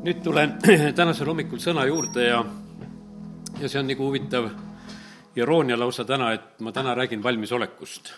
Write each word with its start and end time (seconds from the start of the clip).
nüüd 0.00 0.22
tulen 0.24 0.54
tänasel 0.98 1.28
hommikul 1.28 1.60
sõna 1.60 1.84
juurde 1.88 2.24
ja, 2.24 2.40
ja 3.60 3.68
see 3.68 3.80
on 3.82 3.88
nagu 3.90 4.06
huvitav 4.06 4.48
iroonia 5.36 5.76
lausa 5.78 6.06
täna, 6.08 6.32
et 6.34 6.62
ma 6.64 6.72
täna 6.72 6.94
räägin 6.96 7.22
valmisolekust. 7.22 8.12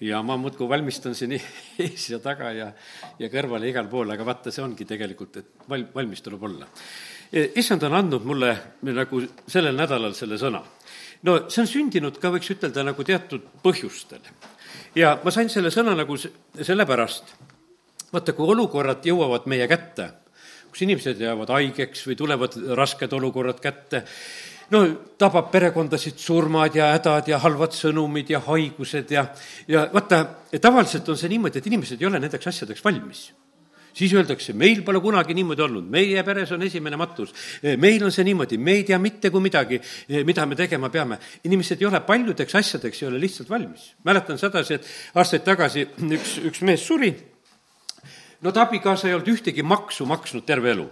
ja 0.00 0.22
ma 0.22 0.36
muudkui 0.36 0.68
valmistan 0.68 1.14
siin 1.14 1.36
ees 1.84 2.08
ja 2.10 2.18
taga 2.18 2.50
ja, 2.52 2.72
ja 3.18 3.30
kõrval 3.30 3.62
ja 3.62 3.70
igal 3.70 3.86
pool, 3.90 4.10
aga 4.10 4.26
vaata, 4.26 4.50
see 4.50 4.62
ongi 4.64 4.84
tegelikult, 4.84 5.36
et 5.36 5.70
val-, 5.70 5.86
valmis 5.94 6.22
tuleb 6.22 6.42
olla. 6.42 6.66
issand 7.32 7.82
on 7.86 7.94
andnud 7.94 8.26
mulle 8.26 8.54
nagu 8.82 9.22
sellel 9.46 9.78
nädalal 9.78 10.14
selle 10.18 10.38
sõna. 10.38 10.64
no 11.22 11.40
see 11.48 11.62
on 11.62 11.74
sündinud 11.78 12.18
ka, 12.18 12.34
võiks 12.34 12.50
ütelda, 12.58 12.82
nagu 12.82 13.04
teatud 13.04 13.46
põhjustel. 13.62 14.32
ja 14.98 15.20
ma 15.22 15.30
sain 15.30 15.48
selle 15.48 15.70
sõna 15.70 15.94
nagu 15.94 16.18
sellepärast, 16.18 17.36
vaata, 18.10 18.32
kui 18.32 18.50
olukorrad 18.50 19.06
jõuavad 19.06 19.46
meie 19.46 19.68
kätte 19.70 20.14
kus 20.70 20.84
inimesed 20.86 21.20
jäävad 21.20 21.50
haigeks 21.54 22.06
või 22.08 22.16
tulevad 22.18 22.56
rasked 22.78 23.12
olukorrad 23.18 23.60
kätte, 23.62 24.04
no 24.70 24.84
tabab 25.20 25.50
perekondasid 25.52 26.18
surmad 26.20 26.76
ja 26.76 26.92
hädad 26.94 27.28
ja 27.30 27.40
halvad 27.42 27.74
sõnumid 27.76 28.30
ja 28.34 28.40
haigused 28.44 29.12
ja, 29.14 29.26
ja 29.68 29.88
vaata, 29.92 30.24
tavaliselt 30.60 31.08
on 31.08 31.18
see 31.20 31.30
niimoodi, 31.32 31.60
et 31.60 31.68
inimesed 31.70 32.00
ei 32.00 32.08
ole 32.10 32.20
nendeks 32.22 32.50
asjadeks 32.52 32.84
valmis. 32.84 33.28
Siis 33.98 34.12
öeldakse, 34.14 34.52
meil 34.54 34.84
pole 34.86 35.00
kunagi 35.02 35.34
niimoodi 35.34 35.62
olnud, 35.64 35.86
meie 35.90 36.22
peres 36.22 36.52
on 36.54 36.62
esimene 36.62 36.98
matus, 37.00 37.32
meil 37.82 38.04
on 38.06 38.12
see 38.14 38.26
niimoodi, 38.28 38.58
me 38.62 38.76
ei 38.78 38.84
tea 38.86 38.98
mitte 39.02 39.32
kui 39.34 39.42
midagi, 39.42 39.80
mida 40.28 40.44
me 40.46 40.58
tegema 40.58 40.90
peame. 40.92 41.18
inimesed 41.48 41.82
ei 41.82 41.88
ole 41.88 42.00
paljudeks 42.06 42.54
asjadeks, 42.60 43.02
ei 43.02 43.08
ole 43.08 43.18
lihtsalt 43.18 43.50
valmis. 43.50 43.94
mäletan 44.04 44.38
sedasi, 44.38 44.78
et 44.78 44.86
aastaid 45.18 45.42
tagasi 45.42 45.88
üks, 46.14 46.36
üks 46.46 46.62
mees 46.62 46.86
suri 46.86 47.10
no 48.40 48.52
ta 48.52 48.66
abikaasa 48.66 49.08
ei 49.08 49.16
olnud 49.16 49.34
ühtegi 49.34 49.62
maksu 49.62 50.06
maksnud 50.06 50.46
terve 50.46 50.70
elu. 50.70 50.88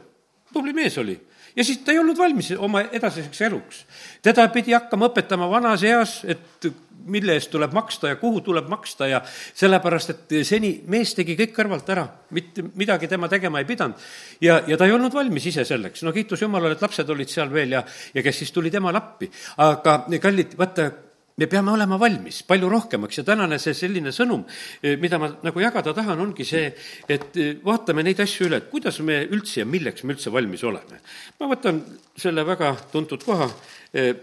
tubli 0.53 0.73
mees 0.73 0.99
oli. 0.99 1.19
ja 1.57 1.65
siis 1.65 1.79
ta 1.79 1.93
ei 1.93 1.99
olnud 1.99 2.19
valmis 2.19 2.53
oma 2.59 2.83
edasiseks 2.93 3.41
eluks. 3.41 3.85
teda 4.23 4.49
pidi 4.49 4.73
hakkama 4.73 5.11
õpetama 5.11 5.51
vanas 5.51 5.83
eas, 5.83 6.21
et 6.25 6.71
mille 7.07 7.37
eest 7.39 7.51
tuleb 7.51 7.73
maksta 7.73 8.09
ja 8.09 8.17
kuhu 8.19 8.41
tuleb 8.41 8.69
maksta 8.69 9.07
ja 9.07 9.21
sellepärast, 9.55 10.11
et 10.11 10.35
seni 10.47 10.73
mees 10.91 11.15
tegi 11.15 11.37
kõik 11.39 11.55
kõrvalt 11.55 11.91
ära, 11.95 12.07
mitte 12.35 12.65
midagi 12.75 13.09
tema 13.09 13.29
tegema 13.29 13.63
ei 13.63 13.69
pidanud. 13.69 13.95
ja, 14.41 14.61
ja 14.67 14.77
ta 14.77 14.87
ei 14.87 14.93
olnud 14.93 15.15
valmis 15.15 15.47
ise 15.47 15.65
selleks, 15.65 16.03
no 16.03 16.13
kiitus 16.13 16.43
Jumalale, 16.43 16.75
et 16.75 16.83
lapsed 16.83 17.11
olid 17.11 17.31
seal 17.31 17.53
veel 17.53 17.79
ja, 17.79 17.85
ja 18.15 18.23
kes 18.23 18.43
siis 18.43 18.53
tuli 18.53 18.71
temale 18.71 18.99
appi. 18.99 19.31
aga 19.57 20.01
kallid, 20.23 20.59
vaata, 20.59 20.91
me 21.37 21.47
peame 21.47 21.73
olema 21.73 21.99
valmis 22.01 22.41
palju 22.49 22.69
rohkemaks 22.73 23.21
ja 23.21 23.25
tänane 23.27 23.59
see 23.61 23.75
selline 23.77 24.13
sõnum, 24.15 24.45
eh, 24.83 24.97
mida 25.01 25.19
ma 25.21 25.29
nagu 25.45 25.61
jagada 25.61 25.93
tahan, 25.97 26.21
ongi 26.25 26.47
see, 26.49 26.71
et 27.09 27.37
eh, 27.37 27.53
vaatame 27.65 28.05
neid 28.07 28.21
asju 28.25 28.49
üle, 28.49 28.63
et 28.63 28.71
kuidas 28.73 29.01
me 29.05 29.21
üldse 29.27 29.61
ja 29.61 29.69
milleks 29.69 30.05
me 30.05 30.17
üldse 30.17 30.33
valmis 30.33 30.65
oleme. 30.65 31.01
ma 31.41 31.51
võtan 31.53 31.83
selle 32.17 32.47
väga 32.47 32.75
tuntud 32.93 33.25
koha 33.25 33.51
eh, 33.93 34.15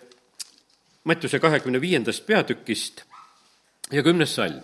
Mattiuse 1.04 1.40
kahekümne 1.44 1.82
viiendast 1.84 2.24
peatükist 2.26 3.04
ja 3.92 4.04
kümnes 4.04 4.36
salm. 4.36 4.62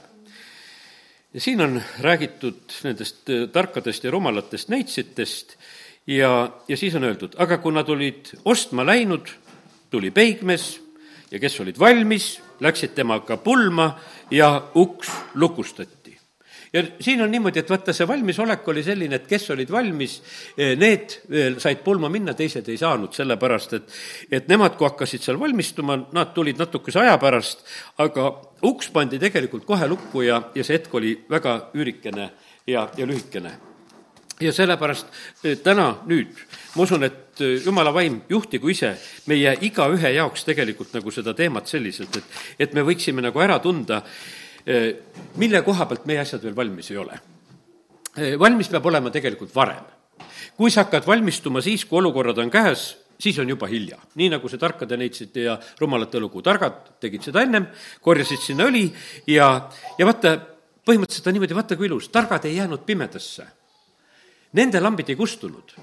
ja 1.34 1.42
siin 1.42 1.62
on 1.62 1.82
räägitud 2.02 2.80
nendest 2.84 3.30
tarkadest 3.54 4.04
ja 4.04 4.12
rumalatest 4.12 4.70
neitsitest 4.70 5.58
ja, 6.08 6.50
ja 6.68 6.78
siis 6.78 6.96
on 6.96 7.04
öeldud, 7.04 7.36
aga 7.38 7.58
kui 7.62 7.76
nad 7.76 7.90
olid 7.90 8.32
ostma 8.46 8.86
läinud, 8.88 9.30
tuli 9.92 10.10
peigmees 10.12 10.80
ja 11.32 11.40
kes 11.40 11.60
olid 11.64 11.80
valmis, 11.80 12.40
läksid 12.64 12.96
temaga 12.98 13.38
pulma 13.38 13.92
ja 14.32 14.52
uks 14.76 15.12
lukustati. 15.36 16.18
ja 16.74 16.84
siin 17.00 17.22
on 17.22 17.32
niimoodi, 17.32 17.60
et 17.60 17.70
vaata, 17.70 17.94
see 17.94 18.08
valmisolek 18.08 18.68
oli 18.68 18.84
selline, 18.86 19.18
et 19.18 19.28
kes 19.28 19.50
olid 19.56 19.72
valmis, 19.72 20.20
eh, 20.58 20.76
need 20.78 21.16
eh, 21.30 21.56
said 21.58 21.82
pulma 21.86 22.10
minna, 22.10 22.34
teised 22.38 22.68
ei 22.70 22.78
saanud, 22.78 23.14
sellepärast 23.14 23.74
et, 23.74 23.96
et 24.32 24.52
nemad, 24.52 24.76
kui 24.78 24.86
hakkasid 24.86 25.26
seal 25.26 25.40
valmistuma, 25.40 25.98
nad 26.14 26.36
tulid 26.36 26.62
natukese 26.62 27.02
aja 27.02 27.18
pärast, 27.18 27.66
aga 27.98 28.30
uks 28.70 28.92
pandi 28.94 29.18
tegelikult 29.20 29.66
kohe 29.66 29.88
lukku 29.88 30.22
ja, 30.28 30.44
ja 30.56 30.64
see 30.64 30.78
hetk 30.78 30.94
oli 30.94 31.16
väga 31.30 31.58
üürikene 31.74 32.30
ja, 32.68 32.86
ja 32.98 33.10
lühikene 33.10 33.69
ja 34.40 34.54
sellepärast 34.56 35.08
eh, 35.44 35.58
täna, 35.64 35.90
nüüd, 36.08 36.32
ma 36.76 36.86
usun, 36.86 37.04
et 37.08 37.42
eh, 37.44 37.58
jumala 37.66 37.92
vaim 37.96 38.22
juhtigu 38.30 38.72
ise 38.72 38.94
meie 39.28 39.56
igaühe 39.68 40.14
jaoks 40.16 40.46
tegelikult 40.48 40.94
nagu 40.96 41.12
seda 41.14 41.34
teemat 41.38 41.68
selliselt, 41.68 42.16
et, 42.22 42.40
et 42.68 42.78
me 42.78 42.86
võiksime 42.88 43.24
nagu 43.26 43.44
ära 43.44 43.60
tunda, 43.64 44.02
eh, 44.66 44.94
mille 45.42 45.64
koha 45.66 45.90
pealt 45.90 46.08
meie 46.10 46.24
asjad 46.24 46.44
veel 46.46 46.56
valmis 46.56 46.92
ei 46.92 47.02
ole. 47.04 47.20
valmis 48.40 48.68
peab 48.68 48.86
olema 48.86 49.12
tegelikult 49.12 49.54
varem. 49.56 49.84
kui 50.58 50.72
sa 50.72 50.84
hakkad 50.84 51.06
valmistuma 51.08 51.62
siis, 51.62 51.86
kui 51.86 52.00
olukorrad 52.00 52.38
on 52.38 52.50
käes, 52.52 52.98
siis 53.20 53.38
on 53.40 53.50
juba 53.50 53.68
hilja. 53.68 53.98
nii 54.16 54.30
nagu 54.30 54.50
see 54.50 54.58
tarkade 54.58 54.98
neitsite 54.98 55.42
ja 55.42 55.60
rumalate 55.80 56.20
lugu, 56.20 56.42
targad 56.42 57.00
tegid 57.00 57.24
seda 57.24 57.44
ennem, 57.44 57.68
korjasid 58.02 58.40
sinna 58.40 58.72
õli 58.72 58.88
ja, 59.28 59.70
ja 59.98 60.06
vaata, 60.06 60.38
põhimõtteliselt 60.88 61.28
on 61.28 61.34
niimoodi, 61.34 61.56
vaata 61.56 61.76
kui 61.76 61.92
ilus, 61.92 62.10
targad 62.10 62.46
ei 62.46 62.56
jäänud 62.56 62.88
pimedasse 62.88 63.59
nende 64.58 64.82
lambid 64.82 65.10
ei 65.10 65.18
kustunud. 65.20 65.76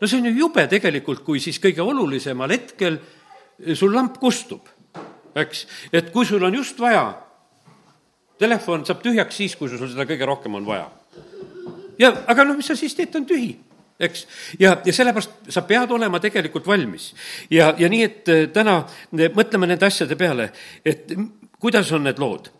no 0.00 0.06
see 0.06 0.18
on 0.18 0.30
ju 0.30 0.38
jube 0.38 0.66
tegelikult, 0.70 1.22
kui 1.24 1.40
siis 1.40 1.60
kõige 1.62 1.82
olulisemal 1.84 2.50
hetkel 2.50 2.98
sul 3.74 3.94
lamp 3.94 4.18
kustub, 4.18 4.66
eks, 5.34 5.66
et 5.92 6.10
kui 6.12 6.26
sul 6.26 6.42
on 6.42 6.54
just 6.54 6.80
vaja, 6.80 7.06
telefon 8.38 8.84
saab 8.86 9.02
tühjaks 9.04 9.36
siis, 9.36 9.54
kui 9.56 9.68
sul 9.68 9.86
seda 9.86 10.06
kõige 10.08 10.26
rohkem 10.26 10.54
on 10.54 10.66
vaja. 10.66 10.88
ja 11.98 12.10
aga 12.26 12.44
noh, 12.44 12.56
mis 12.56 12.66
sa 12.66 12.76
siis 12.76 12.94
teed, 12.94 13.12
ta 13.12 13.20
on 13.20 13.28
tühi 13.28 13.54
eks, 14.00 14.26
ja, 14.58 14.74
ja 14.84 14.92
sellepärast 14.92 15.52
sa 15.54 15.62
pead 15.68 15.92
olema 15.94 16.20
tegelikult 16.20 16.66
valmis. 16.66 17.12
ja, 17.50 17.74
ja 17.78 17.88
nii, 17.88 18.02
et 18.02 18.32
äh, 18.32 18.44
täna 18.52 18.80
mõtleme 19.12 19.70
nende 19.70 19.86
asjade 19.86 20.16
peale, 20.18 20.50
et 20.84 21.12
kuidas 21.60 21.92
on 21.92 22.08
need 22.08 22.18
lood 22.18 22.50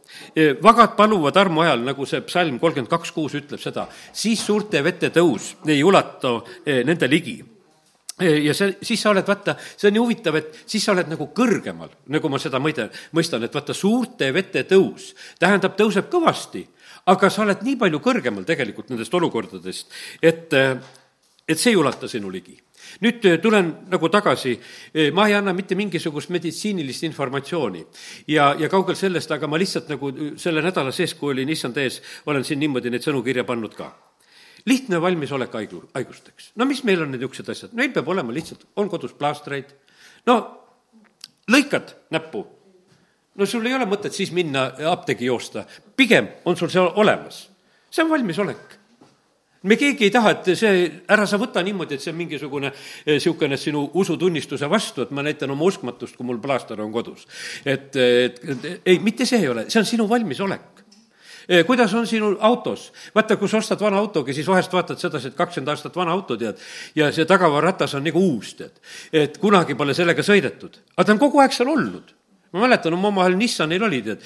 vagad 0.63 0.95
paluvad 0.99 1.37
armu 1.37 1.63
ajal, 1.65 1.83
nagu 1.87 2.07
see 2.09 2.23
psalm 2.29 2.59
kolmkümmend 2.63 2.91
kaks 2.91 3.13
kuus 3.15 3.35
ütleb 3.39 3.63
seda, 3.63 3.87
siis 4.13 4.43
suurte 4.45 4.83
vete 4.85 5.11
tõus 5.15 5.55
ei 5.67 5.83
ulata 5.85 6.37
nende 6.65 7.11
ligi. 7.11 7.39
Ja 8.23 8.55
see, 8.55 8.77
siis 8.87 9.01
sa 9.03 9.11
oled, 9.11 9.27
vaata, 9.27 9.57
see 9.75 9.89
on 9.89 9.97
nii 9.97 10.03
huvitav, 10.05 10.37
et 10.39 10.61
siis 10.71 10.85
sa 10.87 10.93
oled 10.93 11.09
nagu 11.11 11.27
kõrgemal, 11.35 11.91
nagu 12.15 12.31
ma 12.31 12.39
seda 12.39 12.61
mõida, 12.63 12.87
mõistan, 13.17 13.43
et 13.43 13.55
vaata, 13.55 13.75
suurte 13.75 14.29
vete 14.35 14.63
tõus 14.71 15.09
tähendab, 15.43 15.75
tõuseb 15.79 16.07
kõvasti, 16.13 16.63
aga 17.11 17.31
sa 17.31 17.43
oled 17.43 17.65
nii 17.67 17.75
palju 17.81 17.99
kõrgemal 18.05 18.47
tegelikult 18.47 18.93
nendest 18.93 19.19
olukordadest, 19.19 19.91
et, 20.23 20.55
et 20.55 21.59
see 21.59 21.75
ei 21.75 21.81
ulata 21.81 22.07
sinu 22.11 22.31
ligi 22.31 22.55
nüüd 23.03 23.25
äh, 23.27 23.39
tulen 23.43 23.71
nagu 23.91 24.09
tagasi, 24.13 24.55
äh, 24.95 25.11
ma 25.15 25.27
ei 25.29 25.35
anna 25.39 25.55
mitte 25.57 25.77
mingisugust 25.79 26.31
meditsiinilist 26.35 27.07
informatsiooni. 27.09 27.85
Ja, 28.31 28.53
ja 28.59 28.69
kaugel 28.73 28.97
sellest, 28.99 29.33
aga 29.35 29.49
ma 29.51 29.59
lihtsalt 29.61 29.91
nagu 29.93 30.11
äh, 30.13 30.33
selle 30.41 30.63
nädala 30.65 30.93
sees, 30.95 31.17
kui 31.19 31.35
olin 31.35 31.51
issand 31.51 31.79
ees, 31.83 32.01
olen 32.27 32.45
siin 32.47 32.63
niimoodi 32.63 32.93
neid 32.93 33.07
sõnu 33.07 33.23
kirja 33.27 33.47
pannud 33.49 33.75
ka. 33.79 33.91
Lihtne 34.69 35.01
valmisolek 35.03 35.53
haigu, 35.59 35.83
haigusteks. 35.95 36.53
no 36.57 36.65
mis 36.65 36.85
meil 36.85 37.03
on 37.05 37.11
need 37.13 37.21
niisugused 37.21 37.51
asjad, 37.53 37.75
meil 37.77 37.93
peab 37.93 38.09
olema 38.09 38.33
lihtsalt, 38.33 38.65
on 38.81 38.89
kodus 38.89 39.13
plaastreid, 39.19 39.75
no 40.31 40.39
lõikad 41.53 41.93
näppu, 42.15 42.47
no 43.37 43.47
sul 43.47 43.67
ei 43.69 43.75
ole 43.77 43.85
mõtet 43.91 44.17
siis 44.17 44.33
minna 44.33 44.71
apteegi 44.89 45.29
joosta, 45.29 45.67
pigem 45.97 46.31
on 46.49 46.57
sul 46.57 46.73
see 46.73 46.81
olemas. 46.81 47.49
see 47.91 48.03
on 48.05 48.11
valmisolek 48.11 48.79
me 49.65 49.77
keegi 49.81 50.09
ei 50.09 50.13
taha, 50.13 50.35
et 50.37 50.53
see, 50.59 50.85
ära 51.11 51.27
sa 51.29 51.39
võta 51.41 51.63
niimoodi, 51.65 51.97
et 51.97 52.05
see 52.05 52.13
on 52.13 52.21
mingisugune 52.21 52.71
niisugune 53.09 53.59
sinu 53.61 53.87
usutunnistuse 54.01 54.69
vastu, 54.71 55.05
et 55.05 55.13
ma 55.15 55.25
näitan 55.25 55.51
oma 55.55 55.69
uskmatust, 55.71 56.17
kui 56.17 56.29
mul 56.29 56.41
plaaster 56.43 56.81
on 56.85 56.93
kodus. 56.93 57.27
et, 57.65 57.97
et, 57.97 58.41
et 58.45 58.67
ei, 58.85 58.99
mitte 59.05 59.27
see 59.29 59.41
ei 59.41 59.49
ole, 59.49 59.69
see 59.71 59.81
on 59.81 59.89
sinu 59.89 60.09
valmisolek 60.09 60.85
kuidas 61.67 61.95
on 61.95 62.07
sinu 62.07 62.37
autos? 62.41 62.93
vaata, 63.15 63.37
kui 63.37 63.49
sa 63.49 63.59
ostad 63.61 63.81
vana 63.81 63.99
autogi, 64.01 64.33
siis 64.33 64.49
vahest 64.49 64.73
vaatad 64.73 65.01
sedasi, 65.01 65.29
et 65.29 65.37
kakskümmend 65.37 65.73
aastat 65.75 65.97
vana 65.97 66.15
auto, 66.17 66.37
tead, 66.41 66.61
ja 66.97 67.11
see 67.13 67.27
tagavararatas 67.29 67.97
on 67.99 68.05
nagu 68.07 68.21
uus, 68.21 68.55
tead. 68.57 68.81
et 69.13 69.37
kunagi 69.43 69.77
pole 69.77 69.95
sellega 69.95 70.25
sõidetud, 70.25 70.81
aga 70.97 71.05
ta 71.05 71.13
on 71.13 71.21
kogu 71.21 71.43
aeg 71.45 71.53
seal 71.53 71.69
olnud. 71.69 72.15
ma 72.55 72.65
mäletan, 72.65 72.97
oma 72.97 73.11
omavahel 73.11 73.37
Nissanil 73.37 73.83
oli, 73.83 74.01
tead, 74.03 74.25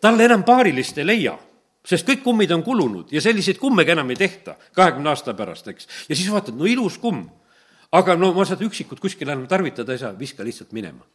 talle 0.00 0.24
enam 0.28 0.44
paarilist 0.46 0.98
ei 0.98 1.06
leia 1.06 1.34
sest 1.86 2.08
kõik 2.08 2.24
kummid 2.24 2.52
on 2.54 2.64
kulunud 2.66 3.12
ja 3.14 3.22
selliseid 3.22 3.60
kummegi 3.62 3.94
enam 3.94 4.10
ei 4.10 4.18
tehta 4.20 4.56
kahekümne 4.76 5.12
aasta 5.12 5.34
pärast, 5.38 5.68
eks. 5.72 5.90
ja 6.08 6.16
siis 6.16 6.30
vaatad, 6.32 6.56
no 6.58 6.66
ilus 6.66 6.98
kumm. 7.02 7.28
aga 7.92 8.16
no 8.18 8.32
ma 8.34 8.44
seda 8.44 8.66
üksikut 8.66 9.00
kuskil 9.00 9.28
enam 9.28 9.46
tarvitada 9.46 9.94
ei 9.94 10.02
saa, 10.02 10.16
viska 10.18 10.44
lihtsalt 10.44 10.74
minema 10.76 11.06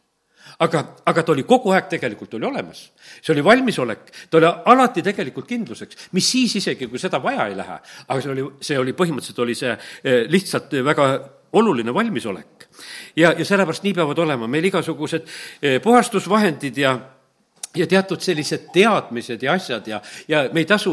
aga, 0.58 0.82
aga 1.06 1.22
ta 1.22 1.32
oli 1.34 1.44
kogu 1.48 1.72
aeg 1.74 1.88
tegelikult 1.90 2.34
oli 2.34 2.46
olemas. 2.48 2.82
see 3.20 3.32
oli 3.34 3.44
valmisolek, 3.44 4.10
ta 4.30 4.38
oli 4.38 4.48
alati 4.74 5.02
tegelikult 5.02 5.48
kindluseks, 5.48 6.08
mis 6.12 6.30
siis 6.30 6.56
isegi, 6.60 6.88
kui 6.90 6.98
seda 6.98 7.22
vaja 7.22 7.46
ei 7.50 7.56
lähe, 7.56 7.78
aga 8.08 8.20
see 8.20 8.32
oli, 8.32 8.48
see 8.60 8.78
oli 8.78 8.96
põhimõtteliselt 8.98 9.44
oli 9.44 9.56
see 9.58 9.72
eh, 9.72 10.24
lihtsalt 10.30 10.74
väga 10.84 11.08
oluline 11.58 11.94
valmisolek. 11.94 12.68
ja, 13.16 13.32
ja 13.38 13.44
sellepärast 13.44 13.84
nii 13.84 13.94
peavad 13.94 14.18
olema 14.18 14.48
meil 14.48 14.64
igasugused 14.70 15.26
eh, 15.62 15.80
puhastusvahendid 15.82 16.78
ja 16.78 16.96
ja 17.76 17.86
teatud 17.86 18.20
sellised 18.20 18.68
teadmised 18.72 19.42
ja 19.42 19.56
asjad 19.56 19.86
ja, 19.88 20.00
ja 20.28 20.42
me 20.52 20.60
ei 20.60 20.68
tasu 20.68 20.92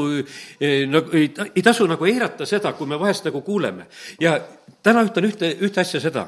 nagu, 0.87 1.11
ei, 1.17 1.29
ei 1.55 1.63
tasu 1.63 1.87
nagu 1.89 2.07
eirata 2.07 2.47
seda, 2.47 2.73
kui 2.73 2.87
me 2.87 2.99
vahest 2.99 3.27
nagu 3.27 3.41
kuuleme. 3.41 3.87
ja 4.19 4.39
täna 4.83 5.03
ütlen 5.07 5.29
ühte, 5.29 5.51
ühte 5.59 5.81
asja 5.81 5.99
seda. 5.99 6.27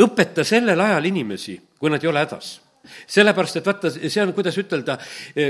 õpeta 0.00 0.44
sellel 0.46 0.80
ajal 0.80 1.10
inimesi, 1.10 1.60
kui 1.78 1.90
nad 1.90 2.02
ei 2.02 2.10
ole 2.10 2.22
hädas 2.22 2.58
sellepärast, 3.06 3.60
et 3.60 3.66
vaata, 3.66 3.90
see 3.92 4.22
on, 4.22 4.32
kuidas 4.34 4.56
ütelda, 4.58 4.96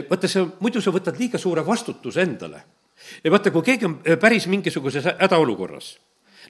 vaata, 0.08 0.29
see, 0.29 0.43
muidu 0.61 0.82
sa 0.82 0.93
võtad 0.94 1.19
liiga 1.19 1.38
suure 1.38 1.62
vastutuse 1.67 2.23
endale. 2.23 2.62
ja 3.25 3.31
vaata, 3.31 3.50
kui 3.50 3.62
keegi 3.62 3.87
on 3.87 3.99
päris 4.20 4.46
mingisuguses 4.46 5.06
hädaolukorras, 5.20 5.93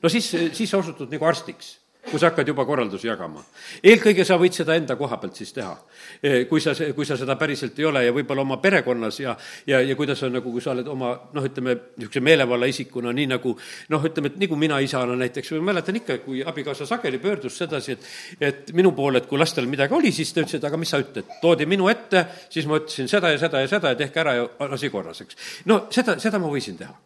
no 0.03 0.09
siis, 0.09 0.31
siis 0.53 0.71
sa 0.71 0.79
osutud 0.79 1.13
nagu 1.13 1.25
arstiks 1.25 1.80
kui 2.09 2.19
sa 2.19 2.31
hakkad 2.31 2.49
juba 2.49 2.65
korraldusi 2.65 3.09
jagama. 3.09 3.43
eelkõige 3.85 4.25
sa 4.25 4.39
võid 4.41 4.57
seda 4.57 4.75
enda 4.79 4.97
koha 4.97 5.19
pealt 5.21 5.37
siis 5.37 5.53
teha. 5.53 5.75
E, 6.23 6.45
kui 6.49 6.61
sa, 6.61 6.73
kui 6.97 7.07
sa 7.07 7.17
seda 7.21 7.37
päriselt 7.37 7.79
ei 7.79 7.85
ole 7.85 8.05
ja 8.07 8.15
võib-olla 8.17 8.45
oma 8.47 8.57
perekonnas 8.63 9.21
ja, 9.21 9.37
ja, 9.67 9.81
ja 9.85 9.97
kuidas 9.97 10.23
on 10.25 10.33
nagu, 10.39 10.53
kui 10.53 10.65
sa 10.65 10.73
oled 10.73 10.89
oma 10.89 11.13
noh, 11.37 11.45
ütleme, 11.45 11.77
niisuguse 12.01 12.23
meelevalla 12.25 12.69
isikuna, 12.71 13.13
nii 13.17 13.29
nagu 13.35 13.53
noh, 13.93 14.09
ütleme, 14.09 14.33
et 14.33 14.41
nagu 14.41 14.59
mina 14.61 14.81
isana 14.81 15.19
näiteks, 15.21 15.53
või 15.57 15.67
mäletan 15.71 16.01
ikka, 16.01 16.19
kui 16.25 16.43
abikaasa 16.47 16.89
sageli 16.89 17.21
pöördus 17.23 17.61
sedasi, 17.61 17.99
et 18.41 18.51
et 18.51 18.73
minu 18.77 18.95
poole, 18.97 19.21
et 19.21 19.29
kui 19.29 19.39
lastel 19.39 19.69
midagi 19.71 19.95
oli, 19.95 20.13
siis 20.15 20.33
ta 20.33 20.41
ütles, 20.41 20.57
et 20.57 20.65
aga 20.65 20.81
mis 20.81 20.91
sa 20.91 21.01
ütled, 21.03 21.29
toodi 21.43 21.69
minu 21.69 21.89
ette, 21.93 22.25
siis 22.51 22.67
ma 22.71 22.81
ütlesin 22.81 23.11
seda 23.13 23.35
ja 23.35 23.39
seda 23.39 23.61
ja 23.61 23.69
seda 23.71 23.93
ja 23.93 24.01
tehke 24.01 24.25
ära 24.25 24.37
ja 24.39 24.49
asi 24.71 24.91
korras, 24.91 25.21
eks. 25.21 25.39
no 25.69 25.83
seda, 25.93 26.17
seda 26.23 26.41
ma 26.41 26.51
võisin 26.51 26.81
teha. 26.81 26.97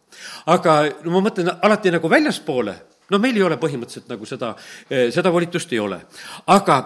aga 0.55 0.81
no 1.03 1.17
ma 1.17 1.25
mõtlen 1.27 1.51
alati 1.59 1.91
nagu 1.91 2.09
väljaspoole 2.09 2.75
no 3.09 3.19
meil 3.21 3.37
ei 3.37 3.45
ole 3.45 3.57
põhimõtteliselt 3.61 4.09
nagu 4.11 4.27
seda, 4.29 4.53
eh, 4.89 5.07
seda 5.13 5.31
volitust 5.33 5.73
ei 5.73 5.79
ole. 5.79 5.99
aga 6.47 6.77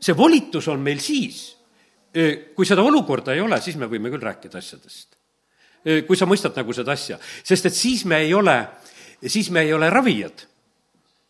see 0.00 0.16
volitus 0.16 0.68
on 0.68 0.80
meil 0.80 1.00
siis, 1.02 1.56
eh, 2.14 2.54
kui 2.54 2.66
seda 2.66 2.82
olukorda 2.82 3.34
ei 3.34 3.40
ole, 3.40 3.60
siis 3.60 3.76
me 3.76 3.86
võime 3.86 4.10
küll 4.10 4.22
rääkida 4.22 4.58
asjadest. 4.58 5.16
Eh, 5.84 6.02
kui 6.06 6.16
sa 6.16 6.26
mõistad 6.26 6.56
nagu 6.56 6.72
seda 6.72 6.92
asja, 6.92 7.18
sest 7.44 7.66
et 7.66 7.74
siis 7.74 8.04
me 8.04 8.18
ei 8.18 8.34
ole, 8.34 8.68
siis 9.26 9.50
me 9.50 9.60
ei 9.60 9.72
ole 9.72 9.90
ravijad 9.90 10.46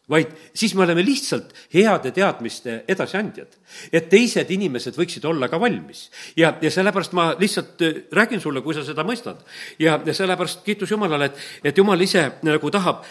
vaid 0.09 0.31
siis 0.57 0.75
me 0.75 0.83
oleme 0.83 1.05
lihtsalt 1.05 1.53
heade 1.75 2.11
teadmiste 2.17 2.85
edasiandjad. 2.89 3.49
et 3.93 4.09
teised 4.09 4.51
inimesed 4.51 4.97
võiksid 4.97 5.25
olla 5.29 5.49
ka 5.49 5.61
valmis. 5.61 6.11
ja, 6.37 6.57
ja 6.63 6.71
sellepärast 6.71 7.13
ma 7.13 7.35
lihtsalt 7.39 7.83
räägin 8.13 8.41
sulle, 8.41 8.63
kui 8.63 8.75
sa 8.75 8.85
seda 8.85 9.05
mõistad. 9.05 9.37
ja, 9.79 10.01
ja 10.05 10.15
sellepärast 10.15 10.65
kiitus 10.65 10.91
Jumalale, 10.91 11.25
et, 11.25 11.37
et 11.65 11.79
Jumal 11.79 12.01
ise 12.01 12.31
nagu 12.43 12.71
tahab 12.71 13.05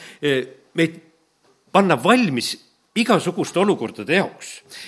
meid 0.73 1.06
panna 1.77 1.97
valmis 2.03 2.55
igasuguste 2.97 3.59
olukordade 3.61 4.15
jaoks. 4.17 4.47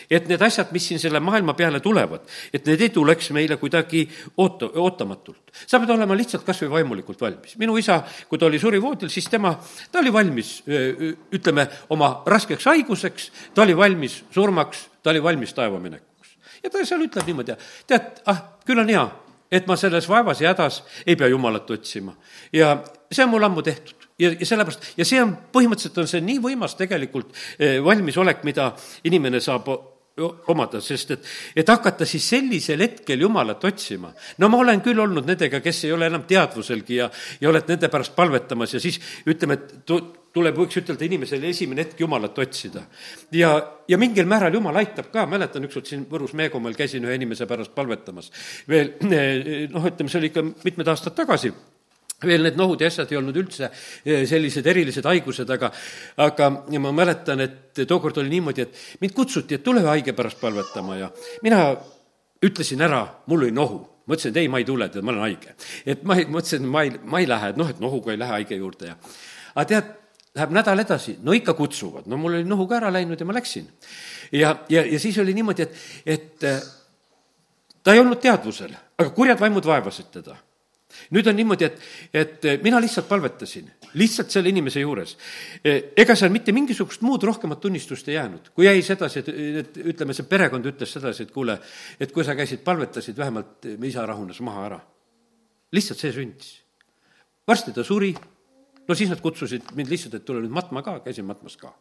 et 0.10 0.26
need 0.30 0.42
asjad, 0.42 0.72
mis 0.74 0.88
siin 0.90 1.00
selle 1.02 1.20
maailma 1.22 1.54
peale 1.54 1.80
tulevad, 1.84 2.24
et 2.54 2.66
need 2.66 2.82
ei 2.82 2.90
tuleks 2.94 3.30
meile 3.38 3.60
kuidagi 3.62 4.02
oota, 4.38 4.72
ootamatult. 4.82 5.54
sa 5.68 5.80
pead 5.80 5.94
olema 5.94 6.18
lihtsalt 6.18 6.46
kas 6.48 6.64
või 6.64 6.72
vaimulikult 6.80 7.22
valmis. 7.22 7.54
minu 7.62 7.78
isa, 7.78 8.02
kui 8.30 8.42
ta 8.42 8.50
oli 8.50 8.60
surivoodil, 8.60 9.12
siis 9.14 9.30
tema, 9.30 9.54
ta 9.92 10.02
oli 10.02 10.14
valmis, 10.14 10.56
ütleme, 11.38 11.68
oma 11.94 12.12
raskeks 12.26 12.66
haiguseks, 12.72 13.32
ta 13.54 13.68
oli 13.68 13.78
valmis 13.78 14.24
surmaks, 14.34 14.88
ta 15.04 15.14
oli 15.14 15.24
valmis 15.24 15.54
taevaminekuks. 15.54 16.36
ja 16.64 16.74
ta 16.74 16.86
seal 16.86 17.06
ütleb 17.06 17.30
niimoodi, 17.30 17.60
tead, 17.88 18.24
ah, 18.26 18.44
küll 18.66 18.82
on 18.82 18.90
hea, 18.90 19.06
et 19.52 19.70
ma 19.70 19.78
selles 19.78 20.10
vaevas 20.10 20.42
ja 20.42 20.56
hädas 20.56 20.82
ei 21.06 21.16
pea 21.16 21.30
Jumalat 21.30 21.70
otsima. 21.70 22.18
ja 22.54 22.80
see 23.12 23.26
on 23.26 23.36
mul 23.38 23.46
ammu 23.46 23.62
tehtud 23.62 23.99
ja, 24.20 24.34
ja 24.34 24.46
sellepärast, 24.46 24.92
ja 25.00 25.08
see 25.08 25.22
on, 25.24 25.36
põhimõtteliselt 25.54 26.04
on 26.04 26.12
see 26.12 26.26
nii 26.26 26.42
võimas 26.44 26.76
tegelikult 26.80 27.32
eh, 27.58 27.80
valmisolek, 27.84 28.44
mida 28.48 28.74
inimene 29.10 29.42
saab 29.44 29.72
omada, 30.52 30.82
sest 30.84 31.14
et, 31.16 31.28
et 31.62 31.70
hakata 31.70 32.08
siis 32.08 32.26
sellisel 32.34 32.82
hetkel 32.84 33.22
Jumalat 33.24 33.64
otsima. 33.64 34.12
no 34.38 34.50
ma 34.50 34.60
olen 34.60 34.82
küll 34.84 35.00
olnud 35.00 35.28
nendega, 35.28 35.62
kes 35.64 35.86
ei 35.88 35.94
ole 35.96 36.10
enam 36.10 36.26
teadvuselgi 36.28 37.00
ja, 37.00 37.10
ja 37.42 37.50
oled 37.50 37.70
nende 37.70 37.90
pärast 37.92 38.16
palvetamas 38.18 38.74
ja 38.76 38.84
siis 38.84 39.00
ütleme, 39.30 39.60
et 39.60 39.86
tu-, 39.88 40.02
tuleb, 40.36 40.58
võiks 40.60 40.82
ütelda 40.82 41.08
inimesele 41.08 41.50
esimene 41.54 41.86
hetk 41.86 42.04
Jumalat 42.04 42.38
otsida. 42.40 42.84
ja, 43.32 43.54
ja 43.88 43.98
mingil 44.02 44.28
määral 44.30 44.54
Jumal 44.54 44.82
aitab 44.82 45.12
ka, 45.14 45.26
mäletan 45.30 45.66
ükskord 45.70 45.90
siin 45.90 46.06
Võrus 46.12 46.36
Meekomaal 46.38 46.78
käisin 46.78 47.06
ühe 47.08 47.16
inimese 47.16 47.48
pärast 47.50 47.76
palvetamas. 47.76 48.32
veel 48.68 48.96
eh, 49.10 49.68
noh, 49.72 49.86
ütleme, 49.86 50.12
see 50.12 50.24
oli 50.24 50.34
ikka 50.34 50.48
mitmed 50.66 50.92
aastad 50.92 51.16
tagasi 51.16 51.54
veel 52.28 52.44
need 52.44 52.58
nohud 52.60 52.82
ja 52.82 52.90
asjad 52.92 53.12
ei 53.14 53.20
olnud 53.20 53.38
üldse 53.40 53.70
eh, 53.70 54.26
sellised 54.28 54.66
erilised 54.68 55.06
haigused, 55.08 55.50
aga, 55.56 55.72
aga 56.26 56.50
ma 56.80 56.92
mäletan, 56.96 57.46
et 57.46 57.84
tookord 57.88 58.20
oli 58.22 58.34
niimoodi, 58.34 58.66
et 58.66 58.82
mind 59.04 59.16
kutsuti, 59.16 59.60
et 59.60 59.64
tule 59.64 59.84
haige 59.86 60.16
pärast 60.18 60.40
palvetama 60.42 61.00
ja 61.00 61.12
mina 61.46 61.62
ütlesin 62.44 62.84
ära, 62.84 63.06
mul 63.28 63.48
oli 63.48 63.56
nohu 63.56 63.80
ma 64.10 64.18
ütlesin, 64.18 64.34
et 64.34 64.42
ei, 64.42 64.50
ma 64.52 64.60
ei 64.60 64.66
tule, 64.66 64.90
tead, 64.90 65.06
ma 65.06 65.14
olen 65.14 65.28
haige. 65.28 65.56
et 65.86 66.04
ma 66.04 66.18
ei, 66.18 66.26
mõtlesin, 66.26 66.66
ma 66.66 66.84
ei, 66.88 66.96
ma 67.04 67.22
ei 67.22 67.30
lähe, 67.30 67.54
et 67.54 67.62
noh, 67.62 67.70
et 67.70 67.80
nohuga 67.84 68.14
ei 68.14 68.20
lähe 68.20 68.40
haige 68.40 68.60
juurde 68.60 68.92
ja 68.92 68.98
aga 69.54 69.68
tead, 69.70 69.96
läheb 70.40 70.52
nädal 70.56 70.84
edasi, 70.84 71.16
no 71.26 71.34
ikka 71.36 71.56
kutsuvad, 71.58 72.10
no 72.10 72.18
mul 72.20 72.40
oli 72.40 72.48
nohu 72.48 72.68
ka 72.70 72.78
ära 72.80 72.92
läinud 72.94 73.20
ja 73.20 73.28
ma 73.28 73.38
läksin. 73.38 73.70
ja, 74.32 74.58
ja, 74.70 74.84
ja 74.86 75.00
siis 75.00 75.18
oli 75.22 75.34
niimoodi, 75.38 75.66
et, 75.66 75.80
et 76.06 76.44
eh, 76.50 76.60
ta 77.84 77.94
ei 77.94 78.04
olnud 78.04 78.22
teadvusel, 78.22 78.76
aga 79.00 79.10
kurjad 79.16 79.40
vaimud 79.42 79.66
vaevasid 79.66 80.12
teda 80.20 80.38
nüüd 81.16 81.28
on 81.30 81.38
niimoodi, 81.38 81.68
et, 81.68 81.82
et 82.14 82.48
mina 82.64 82.80
lihtsalt 82.82 83.08
palvetasin, 83.10 83.68
lihtsalt 84.00 84.32
selle 84.34 84.52
inimese 84.54 84.84
juures. 84.84 85.16
ega 85.64 86.16
seal 86.16 86.34
mitte 86.34 86.54
mingisugust 86.56 87.04
muud 87.06 87.24
rohkemat 87.28 87.62
tunnistust 87.62 88.10
ei 88.10 88.18
jäänud, 88.18 88.52
kui 88.56 88.66
jäi 88.66 88.82
sedasi, 88.86 89.24
et, 89.24 89.30
et 89.64 89.80
ütleme, 89.94 90.16
see 90.18 90.30
perekond 90.30 90.66
ütles 90.72 90.96
sedasi, 90.98 91.28
et 91.28 91.36
kuule, 91.36 91.60
et 92.00 92.12
kui 92.16 92.26
sa 92.26 92.36
käisid, 92.38 92.64
palvetasid, 92.66 93.18
vähemalt 93.18 93.70
me 93.78 93.92
isa 93.92 94.06
rahunes 94.06 94.42
maha 94.46 94.66
ära. 94.72 94.82
lihtsalt 95.72 96.00
see 96.00 96.12
sündis. 96.12 96.52
varsti 97.48 97.74
ta 97.74 97.84
suri 97.84 98.14
no 98.90 98.98
siis 98.98 99.12
nad 99.12 99.22
kutsusid 99.22 99.70
mind 99.78 99.92
lihtsalt, 99.92 100.18
et 100.18 100.26
tule 100.26 100.42
nüüd 100.44 100.54
matma 100.54 100.82
ka, 100.86 100.98
käisin 101.06 101.28
matmas 101.28 101.56
ka. 101.62 101.72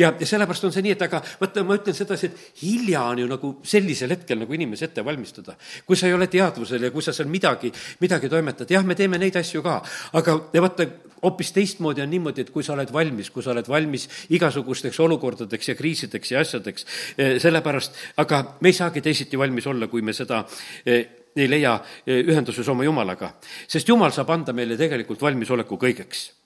ja, 0.00 0.12
ja 0.18 0.26
sellepärast 0.26 0.64
on 0.68 0.74
see 0.74 0.84
nii, 0.86 0.96
et 0.96 1.06
aga 1.06 1.20
vaata, 1.40 1.64
ma 1.66 1.76
ütlen 1.78 1.96
sedasi, 1.96 2.30
et 2.30 2.62
hilja 2.62 3.04
on 3.12 3.20
ju 3.20 3.30
nagu 3.30 3.50
sellisel 3.74 4.14
hetkel 4.16 4.40
nagu 4.40 4.56
inimesi 4.56 4.88
ette 4.88 5.04
valmistada. 5.04 5.56
kui 5.86 5.96
sa 6.00 6.08
ei 6.08 6.16
ole 6.16 6.26
teadvusel 6.32 6.88
ja 6.88 6.92
kui 6.94 7.04
sa 7.04 7.12
seal 7.12 7.28
midagi, 7.28 7.72
midagi 8.00 8.30
toimetad, 8.32 8.70
jah, 8.70 8.84
me 8.84 8.96
teeme 8.98 9.20
neid 9.20 9.36
asju 9.36 9.62
ka, 9.64 9.80
aga 10.20 10.38
vaata, 10.54 10.88
hoopis 11.24 11.52
teistmoodi 11.56 12.02
on 12.04 12.10
niimoodi, 12.10 12.44
et 12.44 12.52
kui 12.52 12.64
sa 12.64 12.74
oled 12.74 12.92
valmis, 12.92 13.30
kui 13.32 13.44
sa 13.44 13.52
oled 13.54 13.68
valmis 13.68 14.06
igasugusteks 14.36 15.00
olukordadeks 15.04 15.72
ja 15.72 15.74
kriisideks 15.78 16.32
ja 16.32 16.40
asjadeks, 16.44 16.86
eh, 17.18 17.36
sellepärast, 17.42 18.00
aga 18.20 18.44
me 18.60 18.72
ei 18.72 18.76
saagi 18.76 19.04
teisiti 19.04 19.40
valmis 19.40 19.66
olla, 19.66 19.88
kui 19.88 20.02
me 20.02 20.12
seda 20.16 20.44
eh, 20.84 21.04
ei 21.36 21.50
leia 21.50 21.74
eh, 22.06 22.22
ühenduses 22.22 22.68
oma 22.68 22.84
Jumalaga. 22.84 23.34
sest 23.68 23.88
Jumal 23.88 24.12
saab 24.12 24.30
anda 24.30 24.52
meile 24.52 24.76
tegelikult 24.76 25.20
valmisoleku 25.22 25.80
kõigeks 25.80 26.43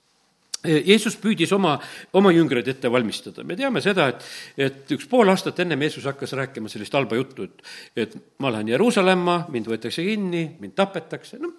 Jeesus 0.63 1.15
püüdis 1.15 1.53
oma, 1.55 1.77
oma 2.19 2.33
jüngreid 2.35 2.67
ette 2.67 2.91
valmistada. 2.91 3.45
me 3.47 3.55
teame 3.55 3.79
seda, 3.81 4.09
et, 4.11 4.25
et 4.57 4.91
üks 4.91 5.07
pool 5.07 5.31
aastat 5.31 5.61
ennem 5.63 5.87
Jeesus 5.87 6.07
hakkas 6.09 6.35
rääkima 6.35 6.71
sellist 6.71 6.93
halba 6.93 7.15
juttu, 7.15 7.47
et, 7.47 7.63
et 7.95 8.17
ma 8.43 8.51
lähen 8.51 8.73
Jeruusalemma, 8.73 9.45
mind 9.53 9.71
võetakse 9.71 10.03
kinni, 10.03 10.43
mind 10.59 10.75
tapetakse, 10.75 11.39
no 11.39 11.53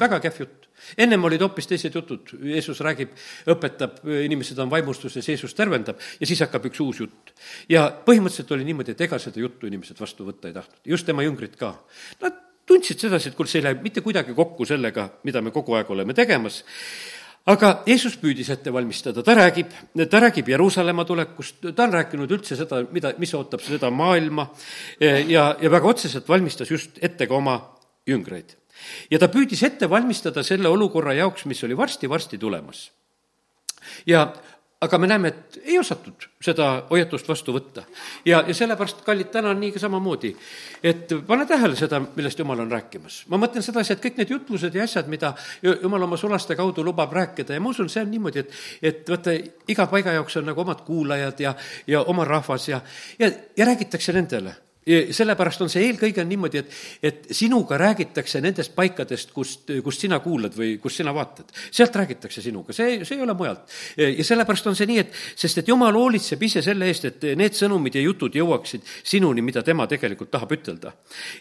väga 0.00 0.20
kehv 0.20 0.42
jutt. 0.42 0.68
ennem 0.98 1.24
olid 1.24 1.40
hoopis 1.44 1.68
teised 1.70 1.94
jutud, 1.94 2.32
Jeesus 2.42 2.80
räägib, 2.84 3.12
õpetab, 3.54 4.02
inimesed 4.26 4.58
on 4.60 4.70
vaimustuses, 4.72 5.28
Jeesus 5.28 5.54
tervendab 5.54 6.00
ja 6.20 6.28
siis 6.28 6.40
hakkab 6.44 6.68
üks 6.68 6.80
uus 6.84 7.00
jutt. 7.00 7.32
ja 7.72 7.86
põhimõtteliselt 8.04 8.52
oli 8.52 8.68
niimoodi, 8.68 8.92
et 8.92 9.04
ega 9.08 9.20
seda 9.22 9.40
juttu 9.40 9.70
inimesed 9.70 10.00
vastu 10.00 10.28
võtta 10.28 10.50
ei 10.50 10.56
tahtnud, 10.56 10.80
just 10.92 11.08
tema 11.08 11.24
jüngrid 11.24 11.56
ka. 11.60 11.72
Nad 12.20 12.40
tundsid 12.66 13.00
sedasi, 13.00 13.30
et 13.30 13.38
kuule, 13.38 13.48
see 13.48 13.60
ei 13.62 13.68
lähe 13.68 13.80
mitte 13.82 14.04
kuidagi 14.04 14.34
kokku 14.36 14.68
sellega, 14.68 15.08
mida 15.24 15.40
me 15.40 15.52
kogu 15.54 15.76
aeg 15.78 15.90
oleme 15.90 16.14
tegemas 16.14 16.62
aga 17.50 17.72
Jeesus 17.86 18.14
püüdis 18.20 18.50
ette 18.54 18.72
valmistada, 18.74 19.22
ta 19.26 19.34
räägib, 19.34 19.72
ta 20.10 20.20
räägib 20.22 20.48
Jeruusalemma 20.52 21.04
tulekust, 21.08 21.60
ta 21.74 21.86
on 21.86 21.94
rääkinud 21.96 22.30
üldse 22.30 22.56
seda, 22.58 22.82
mida, 22.94 23.14
mis 23.18 23.34
ootab 23.34 23.64
seda 23.64 23.90
maailma 23.90 24.46
ja, 25.00 25.52
ja 25.58 25.70
väga 25.72 25.90
otseselt 25.90 26.28
valmistas 26.28 26.70
just 26.70 27.02
ette 27.02 27.26
ka 27.26 27.38
oma 27.38 27.58
jüngreid. 28.06 28.56
ja 29.10 29.18
ta 29.18 29.28
püüdis 29.30 29.62
ette 29.66 29.90
valmistada 29.90 30.42
selle 30.46 30.70
olukorra 30.70 31.14
jaoks, 31.18 31.46
mis 31.50 31.62
oli 31.64 31.76
varsti-varsti 31.76 32.38
tulemas. 32.38 32.90
ja 34.06 34.28
aga 34.82 34.98
me 34.98 35.06
näeme, 35.06 35.28
et 35.28 35.58
ei 35.64 35.78
osatud 35.78 36.26
seda 36.42 36.68
hoiatust 36.90 37.28
vastu 37.28 37.54
võtta. 37.54 37.84
ja, 38.26 38.42
ja 38.46 38.54
sellepärast, 38.54 39.04
kallid, 39.06 39.30
täna 39.34 39.52
on 39.54 39.60
nii 39.62 39.72
ka 39.74 39.82
samamoodi, 39.82 40.32
et 40.82 41.14
pane 41.26 41.46
tähele 41.46 41.78
seda, 41.78 42.00
millest 42.16 42.38
Jumal 42.42 42.64
on 42.64 42.70
rääkimas. 42.70 43.22
ma 43.30 43.38
mõtlen 43.42 43.62
sedasi, 43.62 43.94
et 43.94 44.02
kõik 44.02 44.18
need 44.18 44.34
jutlused 44.34 44.74
ja 44.74 44.82
asjad, 44.88 45.08
mida 45.12 45.34
Jumal 45.62 46.08
oma 46.08 46.18
sulaste 46.20 46.56
kaudu 46.58 46.84
lubab 46.84 47.12
rääkida 47.12 47.54
ja 47.54 47.62
ma 47.62 47.70
usun, 47.70 47.90
see 47.92 48.02
on 48.02 48.10
niimoodi, 48.10 48.42
et, 48.42 48.58
et 48.82 49.14
vaata, 49.14 49.36
iga 49.68 49.86
paiga 49.86 50.18
jaoks 50.18 50.40
on 50.42 50.50
nagu 50.50 50.66
omad 50.66 50.82
kuulajad 50.86 51.46
ja, 51.46 51.54
ja 51.86 52.02
oma 52.02 52.26
rahvas 52.26 52.68
ja, 52.68 52.82
ja, 53.18 53.30
ja 53.56 53.70
räägitakse 53.70 54.12
nendele 54.12 54.56
sellepärast 54.86 55.62
on 55.62 55.70
see 55.70 55.84
eelkõige 55.86 56.22
on 56.24 56.28
niimoodi, 56.30 56.62
et, 56.62 56.76
et 57.02 57.30
sinuga 57.34 57.78
räägitakse 57.78 58.40
nendest 58.42 58.74
paikadest, 58.74 59.30
kust, 59.34 59.70
kust 59.84 60.02
sina 60.02 60.18
kuulad 60.24 60.56
või 60.58 60.74
kust 60.82 61.02
sina 61.02 61.14
vaatad. 61.14 61.52
sealt 61.70 61.96
räägitakse 61.96 62.42
sinuga, 62.42 62.74
see, 62.74 63.02
see 63.06 63.16
ei 63.16 63.22
ole 63.22 63.36
mujalt. 63.38 63.70
ja 63.96 64.26
sellepärast 64.26 64.66
on 64.66 64.78
see 64.78 64.90
nii, 64.90 64.98
et, 65.04 65.16
sest 65.36 65.62
et 65.62 65.70
jumal 65.70 65.94
hoolitseb 65.94 66.42
ise 66.42 66.62
selle 66.62 66.90
eest, 66.90 67.08
et 67.12 67.26
need 67.38 67.58
sõnumid 67.58 67.98
ja 67.98 68.04
jutud 68.04 68.34
jõuaksid 68.34 68.86
sinuni, 69.02 69.42
mida 69.42 69.62
tema 69.62 69.86
tegelikult 69.86 70.32
tahab 70.34 70.56
ütelda. 70.58 70.96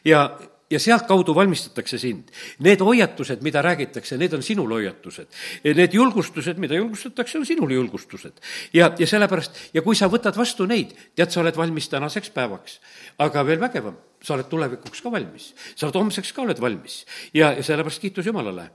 ja 0.05 0.27
ja 0.71 0.79
sealtkaudu 0.79 1.35
valmistatakse 1.35 1.97
sind. 1.97 2.31
Need 2.59 2.81
hoiatused, 2.81 3.41
mida 3.43 3.61
räägitakse, 3.61 4.17
need 4.17 4.33
on 4.33 4.43
sinul 4.43 4.71
hoiatused. 4.71 5.27
Need 5.63 5.93
julgustused, 5.93 6.59
mida 6.61 6.75
julgustatakse, 6.79 7.39
on 7.39 7.45
sinul 7.45 7.71
julgustused. 7.71 8.39
ja, 8.73 8.91
ja 8.97 9.07
sellepärast, 9.07 9.59
ja 9.73 9.81
kui 9.81 9.95
sa 9.95 10.09
võtad 10.11 10.37
vastu 10.37 10.65
neid, 10.65 10.95
tead, 11.15 11.31
sa 11.31 11.41
oled 11.43 11.57
valmis 11.57 11.89
tänaseks 11.89 12.31
päevaks. 12.35 12.79
aga 13.19 13.45
veel 13.45 13.59
vägevam, 13.59 13.97
sa 14.23 14.33
oled 14.33 14.49
tulevikuks 14.49 15.01
ka 15.01 15.11
valmis. 15.11 15.53
sa 15.75 15.87
oled 15.87 15.95
homseks 15.95 16.31
ka 16.31 16.41
oled 16.41 16.61
valmis. 16.61 17.05
ja, 17.33 17.51
ja 17.51 17.63
sellepärast 17.63 18.01
kiitus 18.01 18.25
Jumalale. 18.25 18.69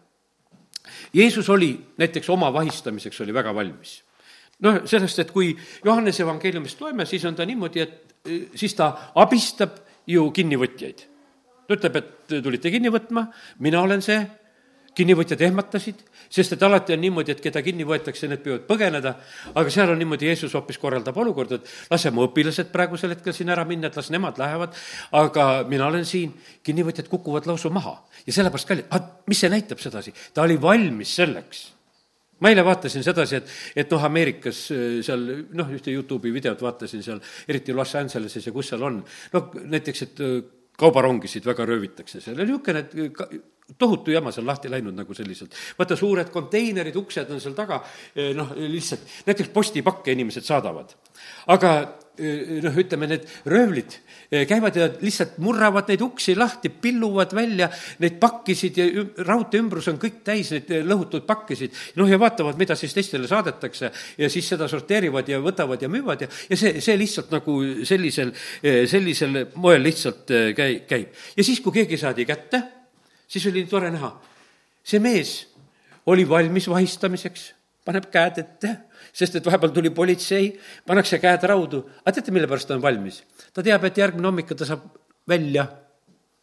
Jeesus 1.12 1.48
oli 1.48 1.80
näiteks 1.98 2.28
oma 2.30 2.52
vahistamiseks 2.52 3.20
oli 3.20 3.34
väga 3.34 3.54
valmis 3.54 4.02
noh, 4.60 4.80
sellest, 4.84 5.18
et 5.18 5.30
kui 5.30 5.50
Johannese 5.84 6.22
evangeeliumist 6.22 6.80
loeme, 6.80 7.04
siis 7.04 7.24
on 7.24 7.34
ta 7.36 7.44
niimoodi, 7.44 7.80
et 7.80 8.14
siis 8.54 8.74
ta 8.74 9.12
abistab 9.14 9.76
ju 10.06 10.30
kinnivõtjaid 10.30 11.15
ta 11.66 11.78
ütleb, 11.78 12.00
et 12.00 12.37
tulite 12.42 12.73
kinni 12.73 12.92
võtma, 12.94 13.26
mina 13.64 13.82
olen 13.82 14.02
see, 14.04 14.20
kinnivõtjad 14.96 15.42
ehmatasid, 15.44 15.99
sest 16.32 16.54
et 16.56 16.62
alati 16.64 16.94
on 16.94 17.02
niimoodi, 17.04 17.35
et 17.35 17.42
keda 17.44 17.61
kinni 17.64 17.85
võetakse, 17.87 18.28
need 18.30 18.40
püüavad 18.44 18.64
põgeneda, 18.68 19.12
aga 19.52 19.73
seal 19.73 19.92
on 19.92 20.00
niimoodi, 20.00 20.30
Jeesus 20.30 20.56
hoopis 20.56 20.80
korraldab 20.80 21.18
olukorda, 21.20 21.61
et 21.61 21.92
lase 21.92 22.12
mu 22.14 22.25
õpilased 22.26 22.73
praegusel 22.73 23.12
hetkel 23.12 23.37
siin 23.37 23.52
ära 23.52 23.66
minna, 23.68 23.90
et 23.90 23.99
las 23.99 24.08
nemad 24.14 24.40
lähevad, 24.40 24.76
aga 25.20 25.46
mina 25.68 25.90
olen 25.90 26.08
siin, 26.08 26.32
kinnivõtjad 26.64 27.11
kukuvad 27.12 27.49
lausa 27.50 27.70
maha. 27.73 27.99
ja 28.26 28.32
sellepärast 28.32 28.68
kalli-, 28.68 28.88
mis 29.28 29.40
see 29.44 29.52
näitab 29.52 29.82
sedasi? 29.82 30.14
ta 30.35 30.46
oli 30.46 30.61
valmis 30.61 31.16
selleks. 31.20 31.66
Ma 32.40 32.50
eile 32.52 32.64
vaatasin 32.64 33.04
sedasi, 33.04 33.37
et, 33.37 33.52
et 33.80 33.92
noh, 33.92 34.02
Ameerikas 34.04 34.66
äh, 34.73 34.99
seal 35.04 35.23
noh, 35.56 35.70
ühte 35.73 35.92
Youtube'i 35.92 36.32
videot 36.32 36.61
vaatasin 36.61 37.04
seal, 37.04 37.20
eriti 37.49 37.73
Los 37.73 37.94
Angeleses 37.96 38.44
ja 38.44 38.52
kus 38.52 38.73
seal 38.73 38.85
on, 38.85 38.99
noh 39.32 39.54
näiteks, 39.76 40.02
et 40.08 40.20
äh, 40.25 40.37
kaubarongisid 40.78 41.47
väga 41.47 41.66
röövitakse, 41.68 42.21
seal 42.21 42.37
oli 42.40 42.50
niisugune 42.52 42.85
tohutu 43.78 44.11
jama 44.14 44.30
seal 44.33 44.47
lahti 44.47 44.71
läinud 44.71 44.95
nagu 44.95 45.14
selliselt. 45.14 45.54
vaata, 45.78 45.97
suured 45.97 46.30
konteinerid, 46.30 46.97
uksed 46.97 47.30
on 47.30 47.40
seal 47.42 47.56
taga, 47.59 47.80
eh, 48.14 48.33
noh, 48.37 48.52
lihtsalt 48.56 49.26
näiteks 49.26 49.50
postipakke 49.54 50.12
inimesed 50.12 50.47
saadavad. 50.47 50.95
aga 51.47 51.73
noh, 52.64 52.78
ütleme, 52.82 53.08
need 53.11 53.26
röövlid 53.49 53.96
eh, 54.30 54.46
käivad 54.49 54.76
ja 54.78 54.88
lihtsalt 55.00 55.38
murravad 55.42 55.90
neid 55.90 56.04
uksi 56.06 56.37
lahti, 56.38 56.70
pilluvad 56.70 57.35
välja 57.37 57.70
neid 58.02 58.20
pakkisid 58.23 58.80
ja 58.80 58.87
raudtee 59.26 59.62
ümbrus 59.62 59.90
on 59.92 60.00
kõik 60.02 60.23
täis 60.26 60.52
neid 60.54 60.73
lõhutud 60.87 61.26
pakkisid. 61.28 61.75
noh, 62.00 62.11
ja 62.11 62.20
vaatavad, 62.20 62.58
mida 62.61 62.76
siis 62.78 62.94
teistele 62.96 63.28
saadetakse 63.28 63.90
ja 64.18 64.30
siis 64.32 64.49
seda 64.49 64.68
sorteerivad 64.68 65.28
ja 65.28 65.40
võtavad 65.44 65.82
ja 65.82 65.90
müüvad 65.92 66.26
ja, 66.26 66.30
ja 66.50 66.61
see, 66.61 66.80
see 66.85 66.96
lihtsalt 66.99 67.35
nagu 67.35 67.58
sellisel, 67.85 68.32
sellisel 68.62 69.44
moel 69.54 69.85
lihtsalt 69.85 70.32
käi-, 70.56 70.80
käib. 70.88 71.14
ja 71.37 71.44
siis, 71.44 71.61
kui 71.64 71.80
keegi 71.80 72.00
saadi 72.00 72.26
kätte 72.28 72.62
siis 73.28 73.46
oli 73.46 73.66
tore 73.66 73.90
näha. 73.90 74.20
see 74.85 75.00
mees 75.02 75.49
oli 76.06 76.28
valmis 76.28 76.68
vahistamiseks, 76.70 77.54
paneb 77.85 78.06
käed 78.12 78.38
ette, 78.38 78.76
sest 79.16 79.38
et 79.38 79.49
vahepeal 79.49 79.73
tuli 79.73 79.90
politsei, 79.96 80.52
pannakse 80.87 81.18
käed 81.23 81.49
raudu. 81.49 81.85
aga 82.04 82.18
teate, 82.18 82.35
mille 82.35 82.49
pärast 82.50 82.68
ta 82.68 82.76
on 82.76 82.85
valmis? 82.85 83.23
ta 83.52 83.64
teab, 83.64 83.85
et 83.88 83.99
järgmine 84.04 84.28
hommik 84.28 84.52
ta 84.52 84.68
saab 84.68 84.85
välja 85.28 85.66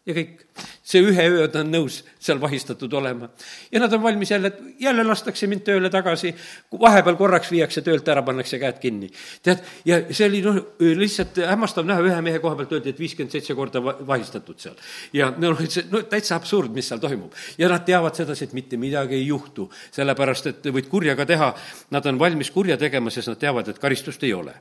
ja 0.06 0.14
kõik. 0.16 0.42
see 0.84 1.00
ühe 1.02 1.24
öö 1.32 1.46
ta 1.48 1.62
on 1.64 1.72
nõus 1.72 2.02
seal 2.20 2.40
vahistatud 2.42 2.92
olema. 2.94 3.30
ja 3.72 3.80
nad 3.80 3.94
on 3.94 4.02
valmis 4.04 4.32
jälle, 4.32 4.52
jälle 4.80 5.04
lastakse 5.04 5.48
mind 5.48 5.64
tööle 5.64 5.90
tagasi, 5.90 6.34
vahepeal 6.80 7.16
korraks 7.16 7.52
viiakse 7.52 7.82
töölt 7.82 8.08
ära, 8.08 8.22
pannakse 8.24 8.60
käed 8.60 8.80
kinni. 8.84 9.10
tead, 9.44 9.64
ja 9.86 10.02
see 10.12 10.28
oli 10.28 10.42
noh, 10.44 10.60
lihtsalt 10.80 11.40
hämmastav 11.48 11.88
näha, 11.88 12.04
ühe 12.04 12.20
mehe 12.22 12.44
koha 12.44 12.60
pealt 12.60 12.76
öeldi, 12.76 12.92
et 12.92 13.00
viiskümmend 13.00 13.32
seitse 13.32 13.56
korda 13.56 13.84
vahistatud 13.84 14.60
seal. 14.60 14.76
ja 15.14 15.32
noh, 15.38 15.64
see 15.68 15.88
no 15.92 16.04
täitsa 16.12 16.36
absurd, 16.36 16.76
mis 16.76 16.92
seal 16.92 17.02
toimub. 17.04 17.34
ja 17.58 17.72
nad 17.72 17.88
teavad 17.88 18.20
sedasi, 18.20 18.50
et 18.50 18.60
mitte 18.60 18.78
midagi 18.78 19.16
ei 19.22 19.26
juhtu, 19.28 19.70
sellepärast 19.96 20.52
et 20.52 20.72
võid 20.76 20.92
kurja 20.92 21.16
ka 21.16 21.26
teha, 21.26 21.54
nad 21.96 22.12
on 22.12 22.20
valmis 22.20 22.52
kurja 22.52 22.78
tegema, 22.78 23.14
sest 23.14 23.32
nad 23.32 23.40
teavad, 23.40 23.72
et 23.72 23.80
karistust 23.80 24.24
ei 24.28 24.36
ole 24.36 24.60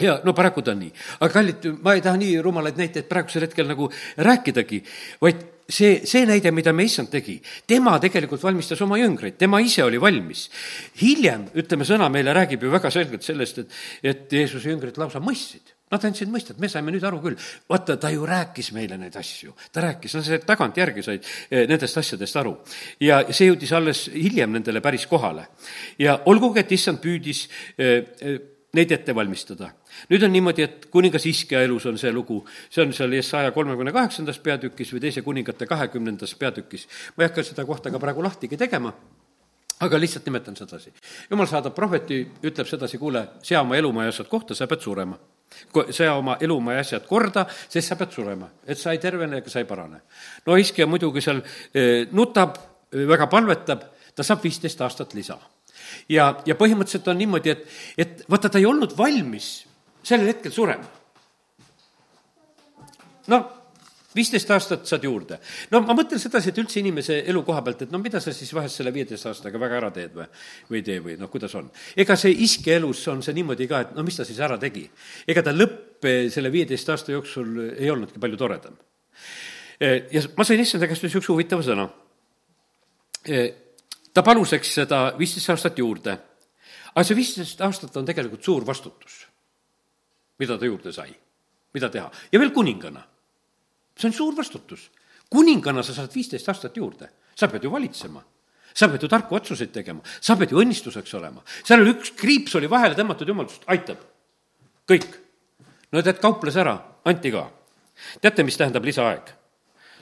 ja 0.00 0.18
no 0.24 0.34
paraku 0.36 0.62
ta 0.62 0.74
on 0.74 0.84
nii. 0.84 0.92
aga 1.20 1.32
kallid, 1.32 1.70
ma 1.82 1.94
ei 1.94 2.04
taha 2.04 2.20
nii 2.20 2.36
rumalaid 2.44 2.78
näiteid 2.80 3.08
praegusel 3.10 3.46
hetkel 3.48 3.68
nagu 3.70 3.90
rääkidagi, 4.16 4.82
vaid 5.20 5.48
see, 5.70 6.00
see 6.06 6.26
näide, 6.28 6.52
mida 6.54 6.72
me 6.76 6.84
issand 6.86 7.10
tegi, 7.12 7.38
tema 7.68 7.96
tegelikult 8.02 8.42
valmistas 8.44 8.80
oma 8.84 8.98
jüngreid, 9.00 9.38
tema 9.40 9.60
ise 9.62 9.84
oli 9.86 10.00
valmis. 10.02 10.48
hiljem, 11.00 11.48
ütleme, 11.62 11.86
sõna 11.88 12.10
meile 12.12 12.34
räägib 12.36 12.64
ju 12.64 12.72
väga 12.72 12.90
selgelt 12.92 13.26
sellest, 13.26 13.62
et, 13.62 13.76
et 14.02 14.40
Jeesuse 14.40 14.72
jüngrid 14.72 14.98
lausa 15.00 15.22
mõistsid. 15.22 15.76
Nad 15.90 16.04
andsid 16.06 16.30
mõista, 16.30 16.54
et 16.54 16.60
me 16.62 16.68
saime 16.70 16.92
nüüd 16.94 17.02
aru 17.06 17.18
küll. 17.22 17.38
vaata, 17.68 17.96
ta 17.98 18.12
ju 18.14 18.26
rääkis 18.26 18.70
meile 18.76 18.98
neid 18.98 19.16
asju, 19.18 19.56
ta 19.74 19.82
rääkis, 19.82 20.14
no 20.14 20.22
see 20.22 20.38
tagantjärgi 20.46 21.02
said 21.02 21.26
eh, 21.50 21.66
nendest 21.66 21.98
asjadest 21.98 22.36
aru. 22.38 22.54
ja 23.02 23.24
see 23.30 23.50
jõudis 23.50 23.72
alles 23.74 24.06
hiljem 24.14 24.52
nendele 24.54 24.80
päris 24.80 25.06
kohale. 25.10 25.48
ja 25.98 26.20
olgugi, 26.26 26.62
et 26.62 26.72
issand 26.78 27.02
püüdis 27.02 27.48
eh, 27.76 28.06
eh, 28.20 28.38
neid 28.72 28.92
ette 28.94 29.14
valmistada. 29.14 29.70
nüüd 30.10 30.24
on 30.24 30.32
niimoodi, 30.32 30.62
et 30.62 30.86
kuningas 30.90 31.26
Iskja 31.26 31.62
elus 31.66 31.86
on 31.90 31.98
see 31.98 32.12
lugu, 32.12 32.40
see 32.70 32.84
on 32.84 32.92
seal 32.94 33.16
saja 33.26 33.50
kolmekümne 33.54 33.92
kaheksandas 33.92 34.38
peatükis 34.38 34.92
või 34.94 35.02
teise 35.06 35.22
kuningate 35.26 35.66
kahekümnendas 35.66 36.34
peatükis. 36.34 36.86
ma 37.16 37.24
ei 37.24 37.28
hakka 37.28 37.42
seda 37.42 37.64
kohta 37.66 37.90
ka 37.90 37.98
praegu 37.98 38.22
lahtigi 38.22 38.56
tegema, 38.56 38.92
aga 39.80 40.00
lihtsalt 40.00 40.26
nimetan 40.26 40.56
sedasi. 40.56 40.92
jumal 41.30 41.46
saadab 41.46 41.74
prohveti, 41.74 42.22
ütleb 42.42 42.66
sedasi, 42.66 42.98
kuule, 42.98 43.26
sea 43.42 43.60
oma 43.60 43.76
elumaa 43.76 44.04
ja 44.04 44.14
asjad 44.14 44.28
kohta, 44.28 44.54
sa 44.54 44.66
pead 44.66 44.80
surema. 44.80 45.18
sea 45.90 46.14
oma 46.14 46.36
elumaa 46.40 46.74
ja 46.74 46.80
asjad 46.80 47.06
korda, 47.06 47.46
sest 47.68 47.88
sa 47.88 47.96
pead 47.96 48.12
surema, 48.12 48.50
et 48.66 48.78
sa 48.78 48.92
ei 48.92 48.98
tervene 48.98 49.38
ega 49.38 49.50
sa 49.50 49.58
ei 49.58 49.64
parane. 49.64 50.02
no 50.46 50.56
Iskja 50.56 50.86
muidugi 50.86 51.20
seal 51.20 51.42
eh, 51.74 52.06
nutab, 52.12 52.54
väga 52.92 53.26
palvetab, 53.26 53.82
ta 54.14 54.22
saab 54.22 54.42
viisteist 54.44 54.80
aastat 54.80 55.14
lisa 55.14 55.38
ja, 56.08 56.32
ja 56.46 56.56
põhimõtteliselt 56.58 57.08
on 57.12 57.20
niimoodi, 57.20 57.54
et, 57.54 57.64
et 57.98 58.24
vaata, 58.30 58.50
ta 58.50 58.60
ei 58.60 58.68
olnud 58.68 58.96
valmis 58.98 59.52
sellel 60.02 60.32
hetkel 60.32 60.52
surema. 60.52 60.86
no 63.30 63.40
viisteist 64.16 64.50
aastat 64.50 64.88
saad 64.90 65.04
juurde. 65.06 65.38
no 65.70 65.82
ma 65.86 65.94
mõtlen 65.94 66.20
sedasi, 66.22 66.50
et 66.50 66.58
üldse 66.62 66.80
inimese 66.80 67.20
elu 67.30 67.42
koha 67.46 67.62
pealt, 67.66 67.84
et 67.86 67.94
no 67.94 68.00
mida 68.02 68.20
sa 68.22 68.34
siis 68.34 68.50
vahest 68.54 68.80
selle 68.80 68.92
viieteist 68.94 69.28
aastaga 69.30 69.60
väga 69.62 69.78
ära 69.78 69.90
teed 69.94 70.16
või, 70.16 70.26
või 70.70 70.80
ei 70.80 70.86
tee 70.86 70.98
või 71.04 71.16
noh, 71.20 71.30
kuidas 71.30 71.54
on. 71.58 71.70
ega 71.96 72.16
see 72.18 72.34
iske 72.46 72.74
elus 72.74 73.06
on 73.12 73.22
see 73.22 73.36
niimoodi 73.38 73.68
ka, 73.70 73.84
et 73.86 73.96
no 73.96 74.04
mis 74.06 74.18
ta 74.18 74.26
siis 74.26 74.40
ära 74.42 74.58
tegi. 74.58 74.88
ega 75.30 75.44
ta 75.46 75.54
lõpp 75.54 76.08
selle 76.34 76.50
viieteist 76.52 76.90
aasta 76.90 77.14
jooksul 77.14 77.58
ei 77.76 77.90
olnudki 77.90 78.22
palju 78.22 78.40
toredam. 78.40 78.78
ja 79.80 80.22
ma 80.36 80.46
sain 80.48 80.60
issanda 80.60 80.90
käest 80.90 81.06
niisuguse 81.06 81.32
huvitava 81.32 81.66
sõna 81.66 81.86
ta 84.14 84.22
palus, 84.22 84.54
eks, 84.56 84.74
seda 84.80 85.00
viisteist 85.18 85.50
aastat 85.52 85.78
juurde. 85.78 86.16
aga 86.90 87.04
see 87.06 87.16
viisteist 87.16 87.60
aastat 87.62 87.96
on 87.96 88.06
tegelikult 88.06 88.42
suur 88.44 88.66
vastutus, 88.66 89.26
mida 90.38 90.58
ta 90.58 90.66
juurde 90.66 90.92
sai, 90.92 91.12
mida 91.74 91.90
teha. 91.90 92.10
ja 92.32 92.38
veel 92.38 92.50
kuningana. 92.50 93.02
see 93.96 94.08
on 94.08 94.16
suur 94.16 94.36
vastutus. 94.36 94.90
kuningana 95.30 95.82
sa 95.82 95.94
saad 95.94 96.14
viisteist 96.14 96.48
aastat 96.48 96.76
juurde, 96.76 97.10
sa 97.34 97.48
pead 97.48 97.64
ju 97.64 97.70
valitsema 97.70 98.24
sa 98.74 98.88
pead 98.88 99.02
ju 99.02 99.08
tarku 99.08 99.34
otsuseid 99.34 99.72
tegema, 99.74 100.02
sa 100.20 100.36
pead 100.36 100.52
ju 100.52 100.60
õnnistuseks 100.62 101.14
olema. 101.18 101.42
seal 101.64 101.82
oli 101.82 101.94
üks 101.94 102.14
kriips 102.16 102.54
oli 102.54 102.70
vahele 102.70 102.94
tõmmatud, 102.94 103.28
jumal 103.28 103.46
ütles, 103.46 103.62
aitab. 103.66 103.98
kõik. 104.86 105.10
no 105.92 106.02
tead, 106.02 106.20
kauples 106.22 106.56
ära, 106.56 106.76
anti 107.04 107.30
ka. 107.30 107.50
teate, 108.20 108.42
mis 108.42 108.56
tähendab 108.56 108.84
lisaaeg? 108.84 109.34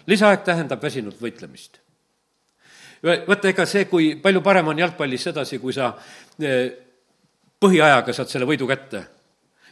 lisaaeg 0.07 0.45
tähendab 0.45 0.83
väsinud 0.83 1.17
võitlemist 1.21 1.81
vaata, 3.03 3.49
ega 3.51 3.67
see, 3.67 3.87
kui 3.91 4.15
palju 4.23 4.43
parem 4.45 4.73
on 4.73 4.79
jalgpallis 4.79 5.29
sedasi, 5.31 5.59
kui 5.63 5.75
sa 5.77 5.93
eh, 6.43 6.71
põhiajaga 7.61 8.15
saad 8.15 8.31
selle 8.33 8.49
võidu 8.49 8.69
kätte. 8.71 9.05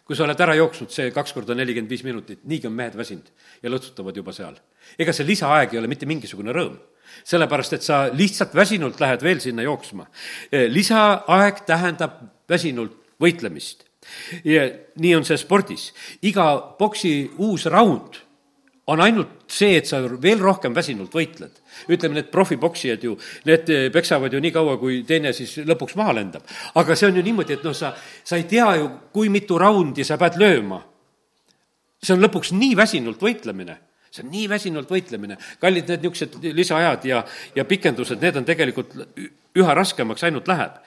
kui 0.07 0.15
sa 0.15 0.23
oled 0.23 0.39
ära 0.39 0.55
jooksnud 0.55 0.93
see 0.95 1.11
kaks 1.11 1.33
korda 1.35 1.55
nelikümmend 1.59 1.91
viis 1.91 2.05
minutit, 2.07 2.45
niigi 2.47 2.69
on 2.69 2.75
mehed 2.79 2.95
väsinud 2.95 3.27
ja 3.63 3.71
lõtsutavad 3.71 4.17
juba 4.17 4.33
seal. 4.33 4.55
ega 4.99 5.13
see 5.13 5.27
lisaaeg 5.27 5.75
ei 5.75 5.79
ole 5.79 5.91
mitte 5.91 6.07
mingisugune 6.07 6.53
rõõm 6.55 6.77
sellepärast, 7.25 7.73
et 7.73 7.83
sa 7.83 8.07
lihtsalt 8.13 8.55
väsinult 8.55 9.01
lähed 9.01 9.23
veel 9.23 9.41
sinna 9.41 9.63
jooksma. 9.63 10.07
Eh, 10.53 10.67
lisaaeg 10.71 11.65
tähendab 11.67 12.21
väsinult 12.49 12.97
võitlemist. 13.23 13.85
ja 14.45 14.69
nii 15.03 15.15
on 15.17 15.25
see 15.25 15.37
spordis. 15.37 15.93
iga 16.23 16.77
boksi 16.79 17.31
uus 17.39 17.67
raund 17.67 18.26
on 18.87 19.01
ainult 19.03 19.47
see, 19.51 19.77
et 19.81 19.89
sa 19.89 20.01
veel 20.03 20.43
rohkem 20.43 20.75
väsinult 20.75 21.15
võitled. 21.15 21.63
ütleme, 21.89 22.15
need 22.15 22.31
profipoksijad 22.31 23.03
ju, 23.05 23.17
need 23.45 23.71
eh, 23.71 23.89
peksavad 23.93 24.33
ju 24.33 24.41
nii 24.41 24.53
kaua, 24.55 24.77
kui 24.79 25.03
teine 25.07 25.33
siis 25.37 25.57
lõpuks 25.67 25.97
maha 25.99 26.15
lendab. 26.21 26.43
aga 26.75 26.97
see 26.97 27.09
on 27.09 27.17
ju 27.17 27.23
niimoodi, 27.23 27.59
et 27.59 27.65
noh, 27.65 27.75
sa, 27.75 27.95
sa 28.25 28.37
ei 28.37 28.45
tea 28.45 28.69
ju, 28.77 28.91
kui 29.13 29.29
mitu 29.29 29.59
raundi 29.59 30.05
sa 30.05 30.17
pead 30.17 30.39
lööma. 30.39 30.83
see 32.03 32.15
on 32.15 32.23
lõpuks 32.23 32.55
nii 32.55 32.77
väsinult 32.77 33.23
võitlemine 33.23 33.79
see 34.17 34.25
on 34.25 34.31
nii 34.33 34.49
väsinult 34.49 34.91
võitlemine. 34.91 35.37
kallid, 35.61 35.89
need 35.89 36.07
niisugused 36.07 36.55
lisaajad 36.57 37.05
ja, 37.05 37.25
ja 37.57 37.65
pikendused, 37.65 38.23
need 38.23 38.37
on 38.37 38.47
tegelikult 38.49 38.95
üha 39.57 39.75
raskemaks 39.75 40.25
ainult 40.27 40.49
läheb. 40.49 40.79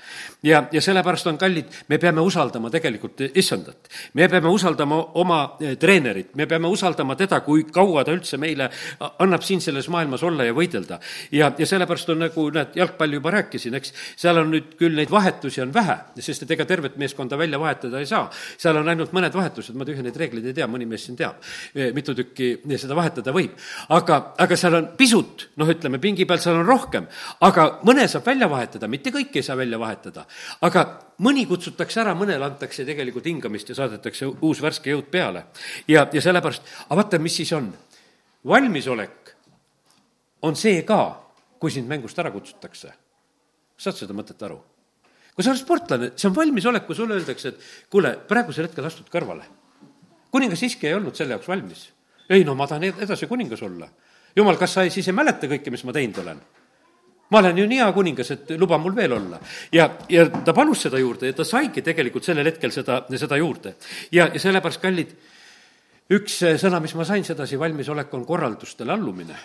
ja, 0.44 0.64
ja 0.72 0.82
sellepärast 0.82 1.28
on 1.28 1.38
kallid, 1.38 1.68
me 1.88 1.98
peame 1.98 2.22
usaldama 2.22 2.70
tegelikult 2.70 3.22
issandat. 3.34 3.90
me 4.14 4.28
peame 4.30 4.50
usaldama 4.50 5.00
oma 5.22 5.40
eh, 5.62 5.76
treenerit, 5.78 6.36
me 6.36 6.48
peame 6.48 6.68
usaldama 6.68 7.16
teda, 7.16 7.42
kui 7.46 7.64
kaua 7.64 8.04
ta 8.06 8.14
üldse 8.16 8.38
meile 8.38 8.70
annab 9.20 9.44
siin 9.44 9.62
selles 9.62 9.90
maailmas 9.90 10.24
olla 10.24 10.46
ja 10.48 10.54
võidelda. 10.54 11.00
ja, 11.32 11.52
ja 11.58 11.66
sellepärast 11.66 12.10
on 12.10 12.24
nagu, 12.26 12.50
näed, 12.56 12.76
jalgpalli 12.80 13.20
juba 13.20 13.34
rääkisin, 13.38 13.76
eks, 13.80 13.94
seal 14.16 14.38
on 14.42 14.54
nüüd 14.54 14.76
küll 14.80 14.96
neid 14.96 15.12
vahetusi 15.12 15.62
on 15.62 15.74
vähe, 15.74 15.98
sest 16.20 16.46
et 16.46 16.56
ega 16.56 16.66
tervet 16.66 16.98
meeskonda 16.98 17.38
välja 17.38 17.60
vahetada 17.60 18.00
ei 18.00 18.10
saa. 18.10 18.30
seal 18.58 18.78
on 18.78 18.90
ainult 18.90 19.14
mõned 19.16 19.36
vahetused, 19.36 19.76
ma 19.76 19.88
tühja 19.88 20.06
neid 20.06 20.18
reegleid 20.18 20.52
ei 20.52 20.58
tea, 20.62 20.68
mõni 20.68 20.88
mees 20.90 21.06
siin 21.08 21.18
teab, 21.20 21.42
eh, 21.76 21.92
mitu 21.96 22.16
tükki 22.16 22.52
seda 22.78 22.96
vahetada 22.96 23.34
võib. 23.36 23.58
aga, 23.90 24.34
aga 24.38 24.56
seal 24.58 24.76
on 24.76 24.90
pisut, 24.98 25.50
noh, 25.58 25.70
ütleme, 25.70 26.00
pingi 26.02 26.26
peal 26.26 26.40
seal 26.42 26.60
on 26.60 26.66
rohkem, 26.68 27.08
aga 27.46 27.70
mõne 27.88 28.08
saab 28.08 28.26
välja 28.26 28.50
vahetada, 28.50 28.59
mitte 28.88 29.12
kõiki 29.16 29.42
ei 29.42 29.44
saa 29.44 29.58
välja 29.58 29.80
vahetada. 29.80 30.26
aga 30.62 30.86
mõni 31.20 31.46
kutsutakse 31.48 32.02
ära, 32.02 32.16
mõnele 32.16 32.46
antakse 32.46 32.86
tegelikult 32.86 33.26
hingamist 33.26 33.70
ja 33.70 33.76
saadetakse 33.76 34.26
uus 34.42 34.62
värske 34.62 34.92
jõud 34.92 35.10
peale. 35.12 35.46
ja, 35.88 36.08
ja 36.14 36.22
sellepärast, 36.22 36.64
aga 36.88 37.02
vaata, 37.02 37.20
mis 37.20 37.36
siis 37.36 37.54
on. 37.54 37.74
valmisolek 38.46 39.36
on 40.42 40.56
see 40.56 40.84
ka, 40.88 41.00
kui 41.60 41.72
sind 41.72 41.88
mängust 41.88 42.20
ära 42.20 42.32
kutsutakse. 42.32 42.94
saad 43.78 43.96
seda 43.96 44.14
mõtet 44.14 44.42
aru? 44.44 44.60
kui 45.36 45.44
sa 45.44 45.54
oled 45.54 45.62
sportlane, 45.62 46.12
see 46.20 46.28
on 46.28 46.36
valmisolek, 46.36 46.84
kui 46.84 46.98
sulle 46.98 47.16
öeldakse, 47.16 47.54
et 47.54 47.90
kuule, 47.92 48.10
praegusel 48.28 48.66
hetkel 48.68 48.86
astud 48.86 49.08
kõrvale. 49.08 49.46
kuningas 50.32 50.60
siiski 50.60 50.88
ei 50.88 50.94
olnud 50.98 51.16
selle 51.16 51.38
jaoks 51.38 51.48
valmis. 51.48 51.90
ei 52.30 52.44
no 52.44 52.56
ma 52.56 52.68
tahan 52.68 52.84
edasi 52.92 53.28
kuningas 53.28 53.64
olla. 53.64 53.88
jumal, 54.36 54.58
kas 54.58 54.74
sa 54.74 54.84
ei, 54.84 54.90
siis 54.90 55.08
ei 55.08 55.16
mäleta 55.16 55.48
kõike, 55.48 55.72
mis 55.72 55.84
ma 55.84 55.96
teinud 55.96 56.20
olen? 56.24 56.42
Ma 57.30 57.40
olen 57.40 57.58
ju 57.58 57.66
nii 57.70 57.82
hea 57.82 57.90
kuningas, 57.94 58.32
et 58.36 58.54
luba 58.58 58.78
mul 58.82 58.96
veel 58.96 59.14
olla. 59.14 59.40
ja, 59.74 59.90
ja 60.10 60.28
ta 60.30 60.54
palus 60.54 60.86
seda 60.88 61.00
juurde 61.02 61.32
ja 61.32 61.38
ta 61.38 61.46
saigi 61.46 61.82
tegelikult 61.86 62.26
sellel 62.26 62.50
hetkel 62.52 62.74
seda, 62.74 63.04
seda 63.16 63.38
juurde. 63.38 63.76
ja, 64.12 64.30
ja 64.34 64.40
sellepärast, 64.40 64.82
kallid, 64.82 65.16
üks 66.18 66.42
sõna, 66.62 66.82
mis 66.82 66.96
ma 66.98 67.06
sain 67.06 67.26
sedasi, 67.26 67.60
valmisolek 67.60 68.14
on 68.14 68.26
korraldustele 68.26 68.94
allumine. 68.94 69.36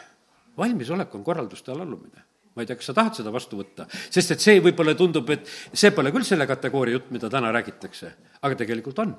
valmisolek 0.59 1.15
on 1.15 1.25
korraldustele 1.25 1.83
allumine 1.83 2.31
ma 2.55 2.63
ei 2.63 2.69
tea, 2.71 2.77
kas 2.79 2.87
sa 2.87 2.95
tahad 2.95 3.17
seda 3.19 3.33
vastu 3.35 3.59
võtta, 3.59 3.89
sest 3.91 4.37
et 4.37 4.43
see 4.43 4.61
võib-olla 4.63 4.95
tundub, 4.95 5.31
et 5.35 5.49
see 5.75 5.91
pole 5.91 6.13
küll 6.15 6.27
selle 6.27 6.47
kategooria 6.47 7.01
jutt, 7.01 7.09
mida 7.11 7.27
täna 7.31 7.51
räägitakse, 7.51 8.13
aga 8.47 8.59
tegelikult 8.61 9.01
on. 9.03 9.17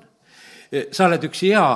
sa 0.90 1.04
oled 1.04 1.26
üks 1.28 1.42
hea 1.44 1.66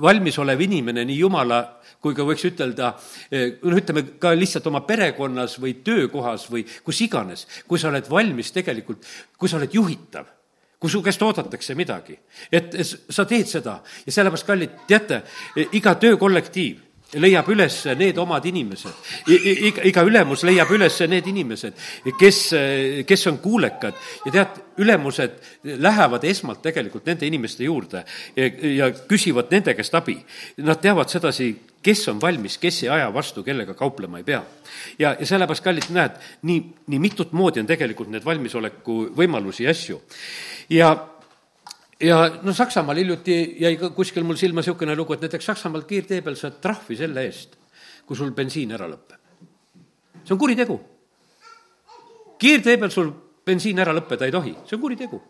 valmisolev 0.00 0.60
inimene 0.64 1.04
nii 1.04 1.18
jumala 1.18 1.77
kui 2.02 2.14
ka 2.14 2.26
võiks 2.26 2.46
ütelda, 2.46 2.92
noh, 3.32 3.78
ütleme 3.78 4.04
ka 4.22 4.32
lihtsalt 4.36 4.66
oma 4.70 4.84
perekonnas 4.86 5.58
või 5.62 5.78
töökohas 5.84 6.46
või 6.52 6.64
kus 6.84 7.00
iganes, 7.06 7.46
kui 7.66 7.80
sa 7.80 7.90
oled 7.90 8.10
valmis 8.10 8.52
tegelikult, 8.54 9.06
kui 9.38 9.50
sa 9.50 9.58
oled 9.60 9.74
juhitav 9.74 10.34
kui 10.78 10.90
su 10.90 11.00
käest 11.02 11.22
oodatakse 11.26 11.74
midagi, 11.74 12.14
et 12.54 12.76
sa 12.86 13.24
teed 13.26 13.48
seda. 13.50 13.80
Ja 14.06 14.12
sellepärast, 14.14 14.46
kallid, 14.46 14.76
teate, 14.86 15.24
iga 15.74 15.96
töökollektiiv 15.98 16.84
leiab 17.16 17.48
üles 17.48 17.76
need 17.96 18.18
omad 18.20 18.44
inimesed, 18.48 19.12
iga, 19.32 19.84
iga 19.88 20.04
ülemus 20.04 20.42
leiab 20.44 20.70
üles 20.76 20.98
need 21.08 21.26
inimesed, 21.30 21.78
kes, 22.20 22.40
kes 23.08 23.26
on 23.30 23.38
kuulekad 23.40 23.96
ja 24.26 24.32
tead, 24.34 24.58
ülemused 24.78 25.38
lähevad 25.80 26.24
esmalt 26.28 26.60
tegelikult 26.62 27.08
nende 27.08 27.26
inimeste 27.26 27.64
juurde 27.64 28.04
ja, 28.36 28.50
ja 28.74 28.90
küsivad 29.08 29.48
nende 29.54 29.74
käest 29.78 29.96
abi. 29.98 30.18
Nad 30.62 30.82
teavad 30.84 31.10
sedasi, 31.10 31.50
kes 31.82 32.04
on 32.12 32.20
valmis, 32.22 32.58
kes 32.60 32.84
ei 32.84 32.92
aja 32.98 33.08
vastu, 33.14 33.42
kellega 33.46 33.74
kauplema 33.78 34.20
ei 34.20 34.26
pea. 34.28 34.42
ja, 34.98 35.16
ja 35.18 35.26
sellepärast, 35.26 35.64
kallid, 35.64 35.88
näed, 35.94 36.18
nii, 36.42 36.60
nii 36.92 37.00
mitut 37.02 37.32
moodi 37.32 37.64
on 37.64 37.70
tegelikult 37.70 38.12
need 38.12 38.24
valmisoleku 38.24 39.06
võimalusi 39.16 39.64
ja 39.64 39.72
asju. 39.72 40.02
ja 40.76 40.92
ja 42.00 42.30
no 42.42 42.52
Saksamaal 42.52 42.96
hiljuti 42.96 43.56
jäi 43.60 43.76
ka 43.76 43.90
kuskil 43.90 44.24
mul 44.24 44.36
silma 44.36 44.62
niisugune 44.62 44.96
lugu, 44.96 45.12
et 45.12 45.24
näiteks 45.24 45.46
Saksamaal 45.50 45.82
kiirtee 45.88 46.20
peal 46.22 46.36
saad 46.38 46.60
trahvi 46.62 46.96
selle 46.96 47.24
eest, 47.26 47.56
kui 48.06 48.16
sul 48.16 48.30
bensiin 48.36 48.72
ära 48.72 48.86
lõpeb. 48.90 49.18
see 50.24 50.34
on 50.34 50.38
kuritegu. 50.38 50.80
kiirtee 52.38 52.76
peal 52.76 52.90
sul 52.90 53.10
bensiin 53.44 53.78
ära 53.78 53.94
lõppeda 53.96 54.28
ei 54.28 54.32
tohi, 54.32 54.54
see 54.64 54.76
on 54.76 54.80
kuritegu. 54.80 55.22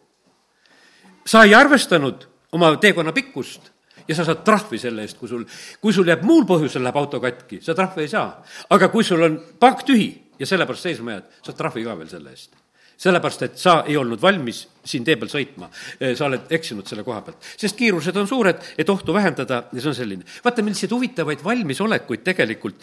sa 1.27 1.45
ei 1.45 1.55
arvestanud 1.55 2.29
oma 2.53 2.77
teekonna 2.77 3.13
pikkust 3.13 3.71
ja 4.09 4.15
sa 4.15 4.25
saad 4.25 4.45
trahvi 4.45 4.79
selle 4.79 5.03
eest, 5.03 5.19
kui 5.19 5.29
sul, 5.29 5.45
kui 5.81 5.93
sul 5.93 6.09
jääb 6.09 6.23
muul 6.23 6.45
põhjusel 6.45 6.83
läheb 6.83 6.97
auto 6.97 7.21
katki, 7.21 7.61
sa 7.61 7.75
trahvi 7.75 8.03
ei 8.03 8.09
saa. 8.09 8.43
aga 8.71 8.89
kui 8.89 9.05
sul 9.05 9.23
on 9.23 9.41
pank 9.59 9.85
tühi 9.85 10.13
ja 10.39 10.47
sellepärast 10.47 10.83
seisma 10.83 11.17
jääd, 11.17 11.37
saad 11.43 11.57
trahvi 11.57 11.85
ka 11.85 11.99
veel 11.99 12.09
selle 12.09 12.31
eest 12.37 12.58
sellepärast, 12.99 13.43
et 13.47 13.59
sa 13.59 13.83
ei 13.87 13.97
olnud 13.97 14.21
valmis 14.23 14.65
siin 14.89 15.05
tee 15.07 15.17
peal 15.21 15.31
sõitma. 15.31 15.69
sa 16.17 16.27
oled 16.27 16.51
eksinud 16.55 16.87
selle 16.89 17.05
koha 17.07 17.21
pealt. 17.23 17.45
sest 17.57 17.77
kiirused 17.77 18.17
on 18.17 18.29
suured, 18.29 18.63
et 18.79 18.91
ohtu 18.91 19.15
vähendada 19.15 19.63
ja 19.73 19.81
see 19.81 19.91
on 19.91 19.95
selline. 19.95 20.25
vaata, 20.45 20.63
milliseid 20.63 20.91
huvitavaid 20.91 21.45
valmisolekuid 21.45 22.25
tegelikult 22.27 22.83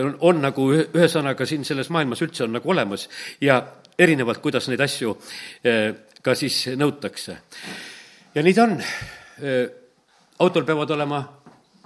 on, 0.00 0.16
on 0.20 0.42
nagu 0.42 0.68
ühesõnaga 0.72 1.46
siin 1.46 1.64
selles 1.64 1.90
maailmas 1.90 2.22
üldse 2.24 2.44
on 2.44 2.56
nagu 2.56 2.70
olemas 2.70 3.08
ja 3.40 3.60
erinevalt, 3.98 4.40
kuidas 4.42 4.68
neid 4.68 4.80
asju 4.80 5.16
ka 6.22 6.34
siis 6.34 6.64
nõutakse. 6.80 7.36
ja 8.34 8.42
nii 8.42 8.54
ta 8.54 8.68
on. 8.68 8.78
autol 10.38 10.64
peavad 10.64 10.90
olema 10.90 11.20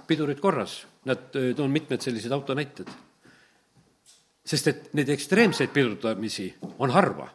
pidurid 0.07 0.39
korras, 0.39 0.85
nad, 1.05 1.27
toon 1.55 1.71
mitmed 1.71 2.01
sellised 2.01 2.31
auto 2.31 2.55
näited. 2.55 2.87
sest 4.45 4.67
et 4.67 4.93
neid 4.93 5.09
ekstreemseid 5.09 5.75
pidurdamisi 5.75 6.53
on 6.79 6.95
harva 6.95 7.27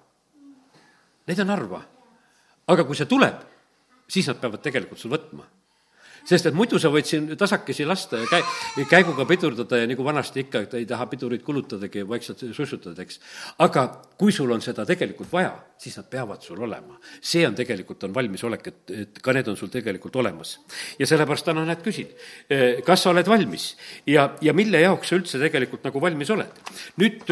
Neid 1.27 1.41
on 1.41 1.53
harva. 1.55 1.83
aga 2.67 2.85
kui 2.85 2.97
see 2.97 3.09
tuleb, 3.09 3.43
siis 4.09 4.27
nad 4.29 4.41
peavad 4.41 4.63
tegelikult 4.65 4.99
sul 4.99 5.13
võtma 5.13 5.45
sest 6.29 6.49
et 6.49 6.57
muidu 6.57 6.79
sa 6.81 6.91
võid 6.93 7.09
siin 7.09 7.27
tasakesi 7.39 7.87
lasta 7.87 8.19
ja 8.23 8.29
käi-, 8.29 8.87
käiguga 8.89 9.27
pidurdada 9.29 9.83
ja 9.83 9.89
nagu 9.89 10.05
vanasti 10.07 10.45
ikka, 10.45 10.65
et 10.65 10.77
ei 10.81 10.87
taha 10.89 11.07
pidurit 11.11 11.45
kulutadagi 11.45 12.03
ja 12.03 12.09
vaikselt 12.09 12.47
sussutad, 12.57 12.99
eks. 13.05 13.21
aga 13.65 13.87
kui 14.21 14.33
sul 14.33 14.53
on 14.55 14.65
seda 14.65 14.87
tegelikult 14.89 15.33
vaja, 15.33 15.53
siis 15.81 15.97
nad 16.01 16.09
peavad 16.11 16.43
sul 16.45 16.63
olema. 16.65 16.97
see 17.21 17.45
on 17.47 17.57
tegelikult, 17.57 18.09
on 18.09 18.17
valmisolek, 18.17 18.69
et, 18.73 18.95
et 19.05 19.23
ka 19.23 19.37
need 19.37 19.53
on 19.53 19.59
sul 19.61 19.73
tegelikult 19.73 20.17
olemas. 20.23 20.59
ja 20.99 21.09
sellepärast 21.09 21.51
täna 21.51 21.65
näed, 21.69 21.85
küsin, 21.85 22.13
eh, 22.49 22.81
kas 22.87 23.05
sa 23.05 23.13
oled 23.13 23.29
valmis 23.29 23.75
ja, 24.09 24.31
ja 24.41 24.57
mille 24.57 24.81
jaoks 24.81 25.13
sa 25.13 25.21
üldse 25.21 25.41
tegelikult 25.43 25.85
nagu 25.85 26.01
valmis 26.01 26.33
oled? 26.33 26.63
nüüd, 27.03 27.29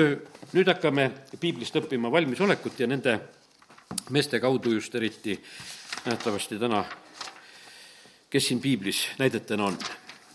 nüüd 0.52 0.68
hakkame 0.68 1.10
piiblist 1.40 1.76
õppima 1.80 2.12
valmisolekut 2.12 2.84
ja 2.84 2.90
nende 2.90 3.16
meeste 4.10 4.40
kaudu 4.40 4.72
just 4.72 4.94
eriti 4.94 5.36
nähtavasti 6.06 6.58
täna, 6.58 6.84
kes 8.30 8.48
siin 8.48 8.60
piiblis 8.60 9.06
näidetena 9.18 9.64
on. 9.64 9.78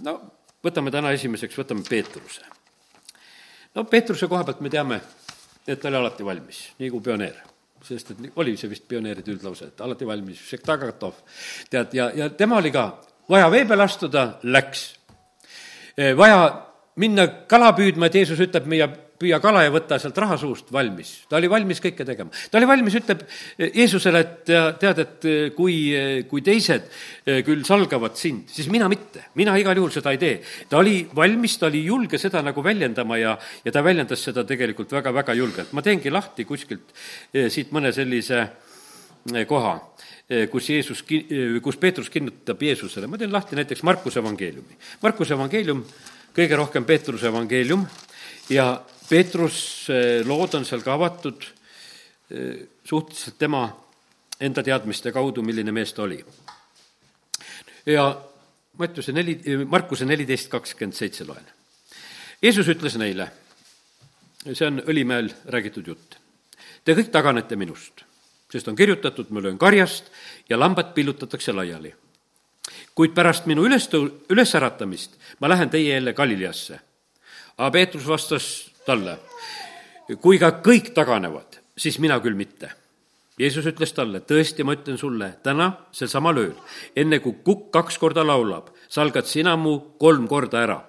no 0.06 0.16
võtame 0.64 0.92
täna 0.92 1.12
esimeseks, 1.12 1.58
võtame 1.58 1.84
Peetruse. 1.90 2.46
no 3.76 3.84
Peetruse 3.84 4.28
koha 4.28 4.44
pealt 4.44 4.62
me 4.62 4.70
teame, 4.70 5.02
et 5.68 5.80
ta 5.80 5.88
oli 5.88 6.02
alati 6.02 6.26
valmis, 6.26 6.64
nagu 6.80 7.02
pioneer 7.02 7.44
sest 7.88 8.12
et 8.12 8.40
oli 8.42 8.56
see 8.58 8.70
vist 8.72 8.88
pioneeride 8.90 9.32
üldlause, 9.32 9.70
et 9.70 9.82
alati 9.82 10.08
valmis, 10.08 10.40
tead, 11.70 11.94
ja, 11.94 12.10
ja 12.16 12.30
tema 12.30 12.58
oli 12.58 12.72
ka, 12.74 12.88
vaja 13.30 13.52
vee 13.52 13.66
peale 13.66 13.84
astuda, 13.84 14.28
läks. 14.44 14.88
vaja 16.18 16.40
minna 16.96 17.28
kala 17.48 17.72
püüdma, 17.78 18.10
et 18.10 18.16
Jeesus 18.16 18.42
ütleb, 18.44 18.66
meie 18.68 18.88
püüa 19.18 19.40
kala 19.42 19.64
ja 19.66 19.72
võta 19.74 19.98
sealt 20.02 20.18
raha 20.22 20.38
suust, 20.40 20.70
valmis. 20.74 21.14
ta 21.30 21.40
oli 21.40 21.50
valmis 21.50 21.82
kõike 21.84 22.06
tegema. 22.06 22.30
ta 22.52 22.60
oli 22.60 22.70
valmis, 22.70 22.98
ütleb 23.00 23.24
Jeesusele, 23.58 24.22
et 24.22 24.52
tead, 24.82 25.02
et 25.04 25.28
kui, 25.56 25.78
kui 26.30 26.44
teised 26.46 26.90
küll 27.48 27.66
salgavad 27.68 28.18
sind, 28.20 28.48
siis 28.54 28.70
mina 28.74 28.90
mitte. 28.92 29.28
mina 29.36 29.58
igal 29.58 29.78
juhul 29.78 29.94
seda 29.94 30.14
ei 30.14 30.22
tee. 30.22 30.42
ta 30.70 30.82
oli 30.82 31.02
valmis, 31.16 31.58
ta 31.58 31.70
oli 31.72 31.84
julge 31.86 32.22
seda 32.22 32.44
nagu 32.46 32.64
väljendama 32.64 33.18
ja, 33.18 33.38
ja 33.66 33.74
ta 33.74 33.84
väljendas 33.84 34.24
seda 34.30 34.46
tegelikult 34.48 34.94
väga-väga 34.94 35.38
julgelt. 35.38 35.74
ma 35.74 35.82
teengi 35.82 36.14
lahti 36.14 36.46
kuskilt 36.46 36.94
siit 37.34 37.74
mõne 37.74 37.94
sellise 37.96 38.46
koha 39.48 39.76
kus 40.52 40.70
Jeesus, 40.70 41.04
kus 41.64 41.78
Peetrus 41.80 42.10
kinnitab 42.12 42.62
Jeesusele, 42.62 43.08
ma 43.08 43.18
teen 43.18 43.32
lahti 43.32 43.56
näiteks 43.56 43.84
Markuse 43.88 44.20
evangeeliumi. 44.20 44.76
Markuse 45.02 45.38
evangeelium, 45.38 45.86
kõige 46.36 46.60
rohkem 46.60 46.86
Peetruse 46.86 47.30
evangeelium 47.32 47.86
ja 48.52 48.74
Peetruse 49.10 50.24
lood 50.28 50.56
on 50.58 50.66
seal 50.68 50.82
ka 50.84 50.94
avatud 50.98 51.46
eh, 52.32 52.68
suhteliselt 52.84 53.38
tema 53.40 53.68
enda 54.40 54.64
teadmiste 54.64 55.14
kaudu, 55.16 55.42
milline 55.42 55.72
mees 55.72 55.94
ta 55.94 56.04
oli. 56.04 56.20
ja 57.86 58.10
Mattiuse 58.78 59.12
neli, 59.12 59.40
Markuse 59.66 60.06
neliteist 60.06 60.52
kakskümmend 60.54 60.94
seitse 60.94 61.26
loen. 61.26 61.46
Jeesus 62.42 62.68
ütles 62.70 62.94
neile, 63.02 63.32
see 64.46 64.68
on 64.68 64.84
Õlimäel 64.86 65.32
räägitud 65.50 65.88
jutt, 65.90 66.20
te 66.86 66.94
kõik 66.94 67.10
taganete 67.10 67.58
minust, 67.58 68.04
sest 68.52 68.68
on 68.70 68.78
kirjutatud, 68.78 69.32
ma 69.34 69.42
löön 69.42 69.58
karjast 69.58 70.12
ja 70.50 70.60
lambad 70.60 70.94
pillutatakse 70.94 71.56
laiali. 71.56 71.96
kuid 72.96 73.14
pärast 73.16 73.46
minu 73.46 73.64
ülestõu-, 73.66 74.12
ülesäratamist 74.30 75.18
ma 75.40 75.50
lähen 75.50 75.70
teie 75.70 75.94
jälle 75.94 76.14
Galileasse. 76.14 76.80
aga 77.58 77.72
Peetrus 77.72 78.08
vastas 78.08 78.72
talle. 78.88 79.18
kui 80.24 80.40
ka 80.40 80.54
kõik 80.64 80.94
taganevad, 80.96 81.60
siis 81.76 82.00
mina 82.00 82.20
küll 82.24 82.38
mitte. 82.40 82.72
Jeesus 83.38 83.68
ütles 83.70 83.92
talle, 83.94 84.24
tõesti, 84.26 84.64
ma 84.66 84.74
ütlen 84.74 84.98
sulle, 84.98 85.28
täna 85.44 85.68
sel 85.94 86.10
samal 86.10 86.40
ööl, 86.42 86.56
enne 86.98 87.20
kui 87.22 87.36
kukk 87.46 87.68
kaks 87.76 88.00
korda 88.02 88.24
laulab, 88.26 88.72
salgad 88.90 89.28
sina 89.30 89.56
mu 89.60 89.78
kolm 90.00 90.28
korda 90.28 90.64
ära. 90.64 90.80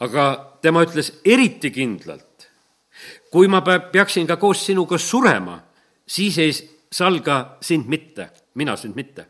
aga 0.00 0.56
tema 0.62 0.80
ütles 0.86 1.12
eriti 1.24 1.70
kindlalt, 1.70 2.46
kui 3.30 3.48
ma 3.48 3.60
peaksin 3.60 4.26
ka 4.26 4.36
koos 4.36 4.64
sinuga 4.66 4.98
surema, 4.98 5.60
siis 6.06 6.38
ei 6.38 6.52
salga 6.92 7.58
sind 7.60 7.86
mitte, 7.88 8.30
mina 8.54 8.76
sind 8.76 8.96
mitte. 8.96 9.26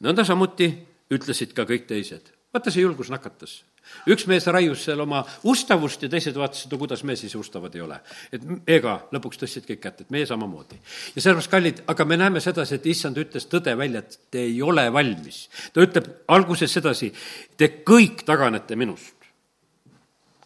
nõnda 0.00 0.24
samuti 0.24 0.70
ütlesid 1.10 1.52
ka 1.52 1.64
kõik 1.64 1.86
teised. 1.86 2.30
vaata, 2.52 2.70
see 2.70 2.82
julgus 2.82 3.10
nakatas 3.10 3.64
üks 4.10 4.26
mees 4.30 4.46
raius 4.46 4.84
seal 4.84 5.00
oma 5.04 5.22
ustavust 5.48 6.02
ja 6.02 6.10
teised 6.12 6.36
vaatasid, 6.36 6.70
no 6.72 6.78
kuidas 6.80 7.04
me 7.04 7.16
siis 7.16 7.34
ustavad 7.34 7.74
ei 7.74 7.84
ole. 7.84 8.00
et 8.32 8.44
ega 8.66 8.96
lõpuks 9.12 9.42
tõstsid 9.42 9.66
kõik 9.68 9.80
kätt, 9.80 10.00
et 10.00 10.10
meie 10.10 10.26
samamoodi. 10.26 10.78
ja 11.14 11.22
sellepärast, 11.22 11.50
kallid, 11.50 11.82
aga 11.86 12.04
me 12.04 12.16
näeme 12.16 12.40
sedasi, 12.40 12.74
et 12.78 12.86
issand 12.86 13.18
ütles 13.18 13.46
tõde 13.50 13.76
välja, 13.76 14.00
et 14.00 14.18
te 14.30 14.44
ei 14.46 14.62
ole 14.62 14.86
valmis. 14.92 15.48
ta 15.72 15.84
ütleb 15.84 16.08
alguses 16.28 16.72
sedasi, 16.72 17.12
te 17.56 17.82
kõik 17.84 18.24
taganete 18.24 18.76
minust. 18.76 19.14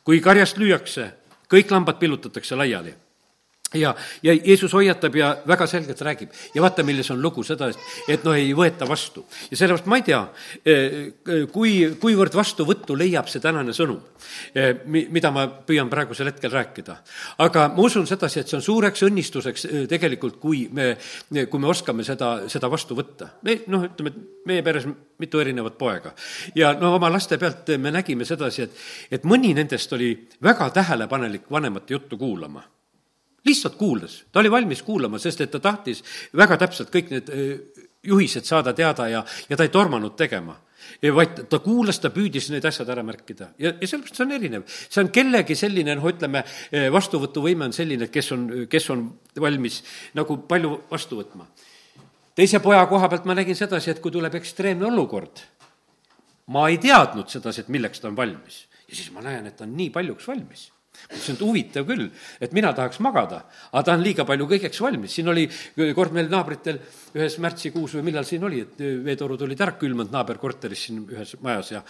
kui 0.04 0.20
karjast 0.20 0.58
lüüakse, 0.58 1.10
kõik 1.48 1.70
lambad 1.70 1.98
pillutatakse 1.98 2.56
laiali 2.56 3.03
ja, 3.74 3.94
ja 4.22 4.34
Jeesus 4.34 4.72
hoiatab 4.72 5.16
ja 5.16 5.30
väga 5.46 5.66
selgelt 5.66 6.00
räägib 6.00 6.32
ja 6.54 6.62
vaata, 6.62 6.84
milles 6.86 7.10
on 7.10 7.22
lugu 7.22 7.42
seda, 7.46 7.70
et, 8.08 8.24
noh, 8.24 8.36
ei 8.36 8.52
võeta 8.56 8.88
vastu. 8.88 9.24
ja 9.50 9.56
sellepärast 9.56 9.88
ma 9.90 9.98
ei 9.98 10.06
tea, 10.06 10.20
eh, 10.64 11.46
kui, 11.52 11.74
kuivõrd 12.00 12.34
vastuvõttu 12.36 12.96
leiab 12.98 13.28
see 13.30 13.42
tänane 13.42 13.74
sõnum, 13.76 14.00
eh, 14.54 14.74
mida 14.86 15.30
ma 15.34 15.46
püüan 15.66 15.90
praegusel 15.90 16.30
hetkel 16.30 16.52
rääkida. 16.52 16.96
aga 17.38 17.68
ma 17.68 17.82
usun 17.82 18.06
sedasi, 18.06 18.40
et 18.40 18.48
see 18.48 18.58
on 18.58 18.62
suureks 18.62 19.02
õnnistuseks 19.08 19.64
eh, 19.64 19.86
tegelikult, 19.90 20.38
kui 20.40 20.68
me, 20.72 20.94
kui 21.50 21.60
me 21.60 21.68
oskame 21.68 22.04
seda, 22.04 22.48
seda 22.48 22.70
vastu 22.70 22.94
võtta. 22.94 23.34
me 23.42 23.60
noh, 23.66 23.88
ütleme, 23.90 24.14
et 24.14 24.46
meie 24.46 24.62
peres 24.62 24.86
mitu 25.18 25.40
erinevat 25.40 25.78
poega. 25.78 26.14
ja 26.54 26.74
no 26.78 26.94
oma 26.94 27.10
laste 27.10 27.38
pealt 27.38 27.74
me 27.78 27.90
nägime 27.90 28.24
sedasi, 28.24 28.62
et, 28.62 28.78
et 29.10 29.24
mõni 29.24 29.54
nendest 29.54 29.92
oli 29.92 30.14
väga 30.42 30.70
tähelepanelik 30.70 31.50
vanemate 31.50 31.94
juttu 31.94 32.18
kuulama 32.18 32.62
lihtsalt 33.44 33.76
kuulas, 33.76 34.22
ta 34.32 34.40
oli 34.40 34.50
valmis 34.50 34.82
kuulama, 34.82 35.18
sest 35.18 35.40
et 35.44 35.50
ta 35.50 35.60
tahtis 35.60 36.02
väga 36.36 36.56
täpselt 36.64 36.92
kõik 36.92 37.10
need 37.12 37.32
juhised 38.04 38.44
saada 38.44 38.72
teada 38.72 39.08
ja, 39.08 39.24
ja 39.48 39.56
ta 39.56 39.66
ei 39.66 39.72
tormanud 39.72 40.16
tegema 40.16 40.56
vaid 41.14 41.44
ta 41.50 41.58
kuulas, 41.64 41.98
ta 42.00 42.10
püüdis 42.12 42.50
need 42.52 42.64
asjad 42.68 42.88
ära 42.92 43.04
märkida 43.06 43.50
ja, 43.60 43.72
ja 43.72 43.88
sellepärast 43.88 44.18
see 44.18 44.26
on 44.26 44.34
erinev. 44.36 44.66
see 44.68 45.00
on 45.02 45.10
kellegi 45.14 45.56
selline, 45.58 45.96
noh, 45.96 46.08
ütleme, 46.10 46.44
vastuvõtuvõime 46.92 47.68
on 47.68 47.76
selline, 47.76 48.08
kes 48.12 48.30
on, 48.36 48.44
kes 48.70 48.90
on 48.94 49.06
valmis 49.40 49.80
nagu 50.18 50.38
palju 50.48 50.74
vastu 50.90 51.20
võtma. 51.22 51.48
teise 52.36 52.60
poja 52.64 52.84
koha 52.90 53.08
pealt 53.08 53.24
ma 53.24 53.36
nägin 53.38 53.56
sedasi, 53.56 53.94
et 53.94 54.04
kui 54.04 54.12
tuleb 54.12 54.36
ekstreemne 54.40 54.86
olukord, 54.90 55.42
ma 56.52 56.68
ei 56.68 56.78
teadnud 56.78 57.32
sedasi, 57.32 57.64
et 57.64 57.72
milleks 57.72 58.00
ta 58.00 58.10
on 58.12 58.16
valmis. 58.16 58.64
ja 58.88 58.94
siis 58.96 59.10
ma 59.12 59.24
näen, 59.24 59.46
et 59.46 59.56
ta 59.56 59.64
on 59.64 59.76
nii 59.76 59.90
paljuks 59.90 60.28
valmis 60.28 60.68
mõtlesin, 60.94 61.36
et 61.36 61.42
huvitav 61.44 61.86
küll, 61.88 62.06
et 62.40 62.54
mina 62.56 62.72
tahaks 62.76 63.00
magada, 63.04 63.44
aga 63.72 63.82
ta 63.86 63.96
on 63.96 64.04
liiga 64.04 64.26
palju 64.28 64.46
kõigeks 64.50 64.80
valmis. 64.82 65.12
siin 65.14 65.28
oli 65.28 65.48
kord 65.94 66.14
meil 66.16 66.30
naabritel 66.30 66.80
ühes 67.14 67.38
märtsikuus 67.42 67.96
või 67.98 68.06
millal 68.10 68.24
siin 68.24 68.44
oli, 68.44 68.60
et 68.64 68.80
veetorud 69.04 69.42
olid 69.46 69.60
ära 69.60 69.76
külmunud 69.78 70.12
naaberkorteris 70.14 70.86
siin 70.86 71.04
ühes 71.04 71.36
majas 71.42 71.70
ja 71.74 71.82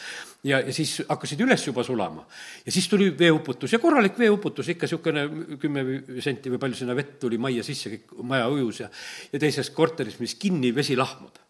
ja, 0.44 0.60
ja 0.60 0.72
siis 0.72 0.98
hakkasid 1.08 1.40
üles 1.40 1.66
juba 1.66 1.84
sulama. 1.84 2.26
ja 2.66 2.72
siis 2.72 2.88
tuli 2.88 3.10
veeuputus 3.18 3.72
ja 3.72 3.78
korralik 3.78 4.18
veeuputus, 4.18 4.68
ikka 4.68 4.88
niisugune 4.88 5.56
kümme 5.60 5.86
senti 6.20 6.52
või 6.52 6.60
palju 6.60 6.82
sinna 6.82 6.96
vett 6.96 7.18
tuli 7.20 7.38
majja 7.38 7.64
sisse, 7.64 7.90
kõik 7.94 8.20
maja 8.22 8.48
ujus 8.48 8.84
ja 8.84 8.90
ja 9.32 9.40
teises 9.40 9.70
korteris, 9.70 10.20
mis 10.20 10.36
kinni 10.40 10.74
vesi 10.74 10.96
lahmuda 10.96 11.43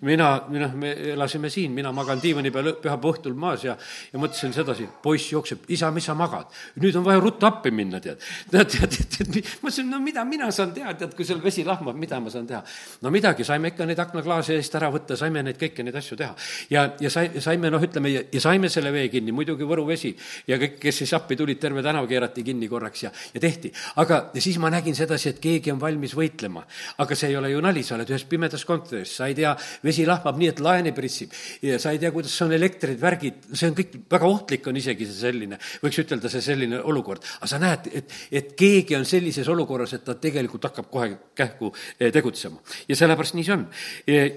mina, 0.00 0.28
noh, 0.48 0.74
me 0.74 0.92
elasime 1.12 1.50
siin, 1.52 1.72
mina 1.76 1.92
magan 1.92 2.20
diivani 2.22 2.50
peal 2.52 2.72
pühapäeva 2.80 3.12
õhtul 3.12 3.34
maas 3.38 3.64
ja, 3.66 3.74
ja 4.12 4.20
mõtlesin 4.20 4.54
sedasi, 4.56 4.86
poiss 5.02 5.32
jookseb, 5.32 5.66
isa, 5.74 5.90
mis 5.92 6.06
sa 6.08 6.14
magad? 6.16 6.48
nüüd 6.80 6.96
on 6.96 7.04
vaja 7.04 7.20
ruttu 7.20 7.46
appi 7.48 7.72
minna, 7.74 8.00
tead. 8.00 8.22
tead, 8.52 8.70
tead, 8.72 9.08
tead, 9.16 9.50
mõtlesin, 9.60 9.90
no 9.92 10.00
mida 10.02 10.24
mina 10.24 10.48
saan 10.54 10.72
teha, 10.76 10.94
tead, 10.96 11.12
kui 11.16 11.26
seal 11.28 11.42
vesi 11.44 11.64
lahmab, 11.66 11.98
mida 12.00 12.20
ma 12.20 12.32
saan 12.32 12.48
teha. 12.48 12.62
no 13.04 13.12
midagi, 13.12 13.44
saime 13.44 13.74
ikka 13.74 13.88
neid 13.88 14.00
aknaklaase 14.00 14.56
eest 14.56 14.78
ära 14.80 14.88
võtta, 14.94 15.18
saime 15.20 15.44
neid 15.44 15.60
kõiki 15.60 15.84
neid 15.84 15.98
asju 16.00 16.16
teha. 16.20 16.32
ja, 16.72 16.86
ja 17.00 17.12
sai, 17.12 17.28
saime, 17.44 17.70
noh, 17.72 17.84
ütleme, 17.84 18.14
ja 18.32 18.42
saime 18.42 18.72
selle 18.72 18.92
vee 18.94 19.08
kinni, 19.12 19.34
muidugi 19.36 19.68
Võru 19.70 19.84
vesi 19.86 20.10
ja 20.48 20.56
kõik, 20.58 20.80
kes 20.80 21.02
siis 21.02 21.12
appi 21.14 21.36
tulid, 21.38 21.60
terve 21.60 21.84
tänav 21.84 22.08
keerati 22.10 22.42
kinni 22.46 22.68
korraks 22.68 23.04
ja, 23.04 23.12
ja 23.34 23.42
tehti. 23.42 23.70
aga 24.02 24.22
ja 24.34 24.42
siis 24.42 24.58
ma 24.58 24.72
nägin 24.72 24.96
sedasi, 24.96 25.34
et 25.34 25.42
keegi 25.42 25.74
on 25.74 25.80
valmis 25.82 26.16
võitlema. 26.16 26.64
aga 27.04 27.14
see 27.14 27.30
ei 27.30 27.36
ole 27.36 27.52
ju 27.52 27.60
nali, 27.60 27.84
sa 27.86 27.98
oled 27.98 28.10
ühes 28.10 28.24
pimedas 28.24 28.64
kontoris, 28.64 29.12
sa 29.20 29.28
ei 29.28 29.36
tea, 29.36 29.49
vesi 29.84 30.06
lahmab 30.08 30.38
nii, 30.40 30.50
et 30.54 30.62
laeni 30.64 30.92
pritsib 30.96 31.34
ja 31.66 31.78
sa 31.82 31.94
ei 31.94 32.00
tea, 32.02 32.12
kuidas 32.14 32.36
on 32.44 32.54
elektrid, 32.56 32.98
värgid, 33.00 33.50
see 33.52 33.70
on 33.70 33.76
kõik, 33.78 33.96
väga 34.10 34.30
ohtlik 34.30 34.66
on 34.70 34.80
isegi 34.80 35.08
see 35.08 35.20
selline, 35.26 35.60
võiks 35.82 36.00
ütelda, 36.04 36.32
see 36.32 36.44
selline 36.44 36.80
olukord. 36.80 37.24
aga 37.40 37.50
sa 37.50 37.60
näed, 37.62 37.90
et, 38.00 38.16
et 38.40 38.52
keegi 38.58 38.98
on 38.98 39.06
sellises 39.08 39.48
olukorras, 39.48 39.94
et 39.96 40.04
ta 40.06 40.16
tegelikult 40.20 40.70
hakkab 40.70 40.90
kohe 40.92 41.12
kähku 41.36 41.72
eh, 41.98 42.10
tegutsema. 42.12 42.60
ja 42.88 42.98
sellepärast 42.98 43.38
nii 43.38 43.46
see 43.46 43.56
on. 43.56 43.66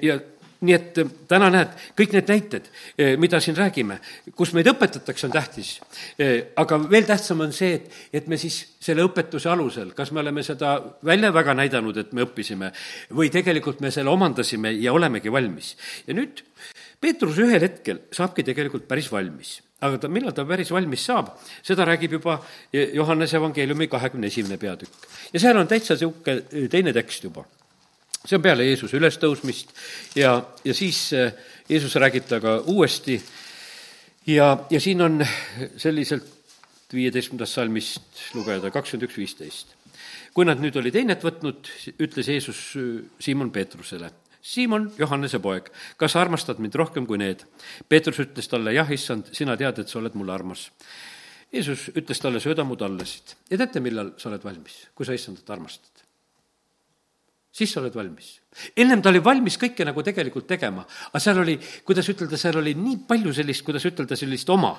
ja 0.03 0.19
nii 0.63 0.75
et 0.75 0.99
eh, 1.01 1.09
täna 1.29 1.49
näed, 1.53 1.73
kõik 1.97 2.13
need 2.15 2.29
näited, 2.31 2.69
eh, 2.97 3.15
mida 3.19 3.39
siin 3.43 3.57
räägime, 3.57 3.99
kus 4.37 4.53
meid 4.55 4.69
õpetatakse, 4.71 5.27
on 5.27 5.35
tähtis. 5.35 5.73
Eh, 6.17 6.53
aga 6.59 6.79
veel 6.89 7.07
tähtsam 7.09 7.43
on 7.45 7.53
see, 7.55 7.75
et, 7.79 7.99
et 8.21 8.29
me 8.31 8.39
siis 8.41 8.59
selle 8.83 9.05
õpetuse 9.07 9.51
alusel, 9.51 9.91
kas 9.97 10.13
me 10.15 10.23
oleme 10.23 10.43
seda 10.45 10.75
välja 11.05 11.33
väga 11.35 11.55
näidanud, 11.59 11.99
et 11.99 12.15
me 12.15 12.25
õppisime, 12.27 12.71
või 13.15 13.31
tegelikult 13.33 13.83
me 13.83 13.91
selle 13.93 14.13
omandasime 14.13 14.73
ja 14.79 14.95
olemegi 14.95 15.31
valmis. 15.31 15.75
ja 16.07 16.15
nüüd 16.15 16.43
Peetrus 17.03 17.35
ühel 17.43 17.59
hetkel 17.59 18.05
saabki 18.15 18.45
tegelikult 18.47 18.87
päris 18.87 19.09
valmis 19.11 19.57
aga 19.83 19.97
ta, 19.99 20.07
millal 20.07 20.31
ta 20.31 20.45
päris 20.47 20.69
valmis 20.71 21.03
saab, 21.03 21.33
seda 21.65 21.83
räägib 21.87 22.15
juba 22.15 22.37
Johannese 22.71 23.35
evangeeliumi 23.35 23.89
kahekümne 23.91 24.29
esimene 24.31 24.57
peatükk. 24.57 25.09
ja 25.33 25.39
seal 25.43 25.59
on 25.59 25.67
täitsa 25.67 25.97
niisugune 25.97 26.69
teine 26.71 26.93
tekst 26.95 27.27
juba 27.27 27.43
see 28.23 28.37
on 28.39 28.43
peale 28.43 28.67
Jeesuse 28.67 28.97
ülestõusmist 28.99 29.73
ja, 30.15 30.37
ja 30.63 30.75
siis 30.75 31.05
eh, 31.17 31.33
Jeesus 31.69 31.95
räägib 31.99 32.27
temaga 32.29 32.59
uuesti 32.71 33.17
ja, 34.27 34.55
ja 34.69 34.79
siin 34.79 35.03
on 35.03 35.19
selliselt 35.77 36.29
viieteistkümnendast 36.93 37.57
salmist 37.57 38.25
lugeda, 38.37 38.69
kakskümmend 38.71 39.07
üks, 39.09 39.17
viisteist. 39.17 39.73
kui 40.33 40.45
nad 40.45 40.61
nüüd 40.61 40.75
olid 40.77 40.95
einet 40.97 41.23
võtnud, 41.25 41.69
ütles 41.99 42.29
Jeesus 42.31 42.59
eh, 42.79 42.99
Siimon 43.19 43.51
Peetrusele, 43.51 44.11
Siimon, 44.43 44.89
Johannese 44.99 45.39
poeg, 45.39 45.69
kas 45.97 46.15
sa 46.15 46.21
armastad 46.21 46.59
mind 46.59 46.75
rohkem 46.75 47.05
kui 47.07 47.19
need? 47.19 47.45
Peetrus 47.87 48.19
ütles 48.25 48.49
talle, 48.51 48.73
jah, 48.75 48.89
issand, 48.91 49.29
sina 49.31 49.55
tead, 49.59 49.79
et 49.79 49.91
sa 49.91 50.01
oled 50.01 50.17
mulle 50.19 50.35
armas. 50.35 50.65
Jeesus 51.53 51.85
ütles 51.95 52.19
talle, 52.19 52.41
sööda 52.43 52.65
mu 52.67 52.75
tallasid 52.75 53.37
ja 53.51 53.59
teate, 53.61 53.79
millal 53.83 54.11
sa 54.19 54.27
oled 54.31 54.43
valmis, 54.43 54.81
kui 54.97 55.07
sa 55.07 55.15
issandat 55.15 55.47
armastad? 55.55 55.92
Siis 57.53 57.73
sa 57.73 57.81
oled 57.81 57.93
valmis. 57.95 58.39
ennem 58.77 59.01
ta 59.01 59.09
oli 59.09 59.21
valmis 59.23 59.55
kõike 59.61 59.85
nagu 59.85 60.03
tegelikult 60.05 60.45
tegema, 60.49 60.83
aga 61.09 61.19
seal 61.21 61.39
oli, 61.41 61.55
kuidas 61.85 62.09
ütelda, 62.09 62.37
seal 62.37 62.59
oli 62.61 62.73
nii 62.77 62.99
palju 63.09 63.33
sellist, 63.33 63.63
kuidas 63.65 63.85
ütelda, 63.89 64.17
sellist 64.17 64.49
oma. 64.53 64.73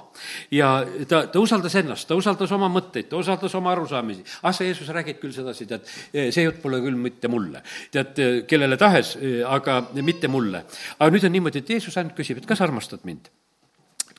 ja 0.50 0.72
ta, 1.10 1.24
ta 1.30 1.42
usaldas 1.42 1.74
ennast, 1.80 2.08
ta 2.08 2.18
usaldas 2.18 2.52
oma 2.54 2.70
mõtteid, 2.72 3.08
ta 3.10 3.20
usaldas 3.20 3.54
oma 3.54 3.72
arusaamisi. 3.74 4.26
ah, 4.42 4.52
sa, 4.52 4.66
Jeesus, 4.66 4.90
räägid 4.94 5.20
küll 5.22 5.34
sedasi, 5.34 5.66
tead, 5.70 5.86
see 6.12 6.46
jutt 6.46 6.60
pole 6.62 6.82
küll 6.82 6.98
mitte 6.98 7.30
mulle. 7.30 7.62
tead, 7.94 8.18
kellele 8.50 8.78
tahes, 8.80 9.16
aga 9.46 9.80
mitte 10.02 10.28
mulle. 10.28 10.64
aga 10.98 11.10
nüüd 11.14 11.30
on 11.30 11.34
niimoodi, 11.38 11.62
et 11.64 11.74
Jeesus 11.76 11.98
ainult 11.98 12.18
küsib, 12.18 12.42
et 12.42 12.46
kas 12.50 12.62
armastad 12.64 13.06
mind 13.06 13.30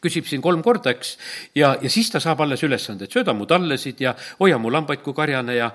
küsib 0.06 0.28
siin 0.30 0.44
kolm 0.46 0.62
korda, 0.66 0.94
eks, 0.96 1.16
ja, 1.58 1.74
ja 1.82 1.92
siis 1.92 2.12
ta 2.14 2.22
saab 2.24 2.46
alles 2.46 2.64
ülesande, 2.68 3.08
et 3.08 3.16
sööda 3.16 3.34
mu 3.36 3.48
tallesid 3.50 4.04
ja 4.06 4.16
hoia 4.40 4.60
mu 4.62 4.72
lambaid 4.74 5.02
kui 5.06 5.18
karjane 5.18 5.58
ja, 5.58 5.72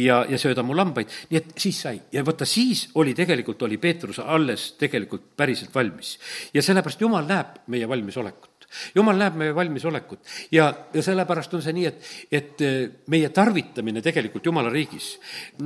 ja, 0.00 0.22
ja 0.30 0.40
sööda 0.40 0.64
mu 0.66 0.76
lambaid. 0.76 1.12
nii 1.30 1.40
et 1.40 1.52
siis 1.60 1.82
sai. 1.86 2.00
Ja 2.12 2.24
vaata, 2.26 2.48
siis 2.48 2.88
oli 3.00 3.14
tegelikult, 3.16 3.62
oli 3.66 3.78
Peetrus 3.82 4.20
alles 4.24 4.72
tegelikult 4.80 5.32
päriselt 5.36 5.74
valmis. 5.74 6.16
ja 6.54 6.62
sellepärast 6.62 7.00
Jumal 7.00 7.28
näeb 7.28 7.62
meie 7.72 7.88
valmisolekut. 7.88 8.68
Jumal 8.94 9.18
näeb 9.18 9.36
meie 9.38 9.54
valmisolekut. 9.54 10.24
Ja, 10.54 10.68
ja 10.94 11.02
sellepärast 11.02 11.54
on 11.54 11.62
see 11.64 11.74
nii, 11.76 11.90
et, 11.90 12.14
et 12.32 12.64
eh, 12.64 12.78
meie 13.12 13.30
tarvitamine 13.34 14.02
tegelikult 14.04 14.46
Jumala 14.46 14.72
riigis, 14.72 15.14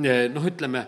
eh, 0.03 0.27
noh, 0.33 0.45
ütleme, 0.45 0.85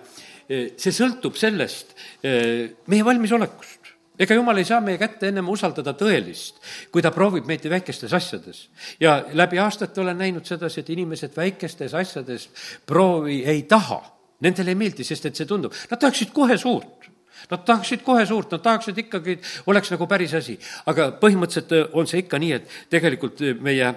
eh, 0.48 0.74
see 0.78 0.94
sõltub 0.96 1.38
sellest 1.40 1.96
meie 2.22 3.06
valmisolekust 3.06 3.81
ega 4.22 4.38
jumal 4.38 4.60
ei 4.62 4.68
saa 4.68 4.82
meie 4.86 5.00
kätte 5.02 5.32
ennem 5.32 5.50
usaldada 5.50 5.96
tõelist, 5.98 6.62
kui 6.94 7.02
ta 7.02 7.12
proovib 7.14 7.48
meid 7.50 7.66
väikestes 7.70 8.14
asjades. 8.14 8.68
ja 9.00 9.24
läbi 9.34 9.60
aastate 9.60 10.02
olen 10.02 10.18
näinud 10.18 10.46
sedasi, 10.46 10.82
et 10.82 10.90
inimesed 10.90 11.36
väikestes 11.38 11.94
asjades 11.94 12.50
proovi 12.86 13.44
ei 13.46 13.64
taha. 13.64 14.02
Nendele 14.42 14.74
ei 14.74 14.76
meeldi, 14.76 15.04
sest 15.06 15.26
et 15.26 15.38
see 15.38 15.46
tundub, 15.46 15.74
nad 15.90 16.00
tahaksid 16.02 16.32
kohe 16.34 16.58
suurt. 16.58 17.10
Nad 17.50 17.64
tahaksid 17.66 18.02
kohe 18.06 18.26
suurt, 18.26 18.52
nad 18.54 18.62
tahaksid 18.62 18.98
ikkagi, 18.98 19.38
oleks 19.70 19.92
nagu 19.94 20.08
päris 20.08 20.34
asi. 20.38 20.60
aga 20.86 21.12
põhimõtteliselt 21.22 21.94
on 21.94 22.08
see 22.08 22.22
ikka 22.26 22.38
nii, 22.42 22.52
et 22.54 22.70
tegelikult 22.90 23.42
meie 23.62 23.94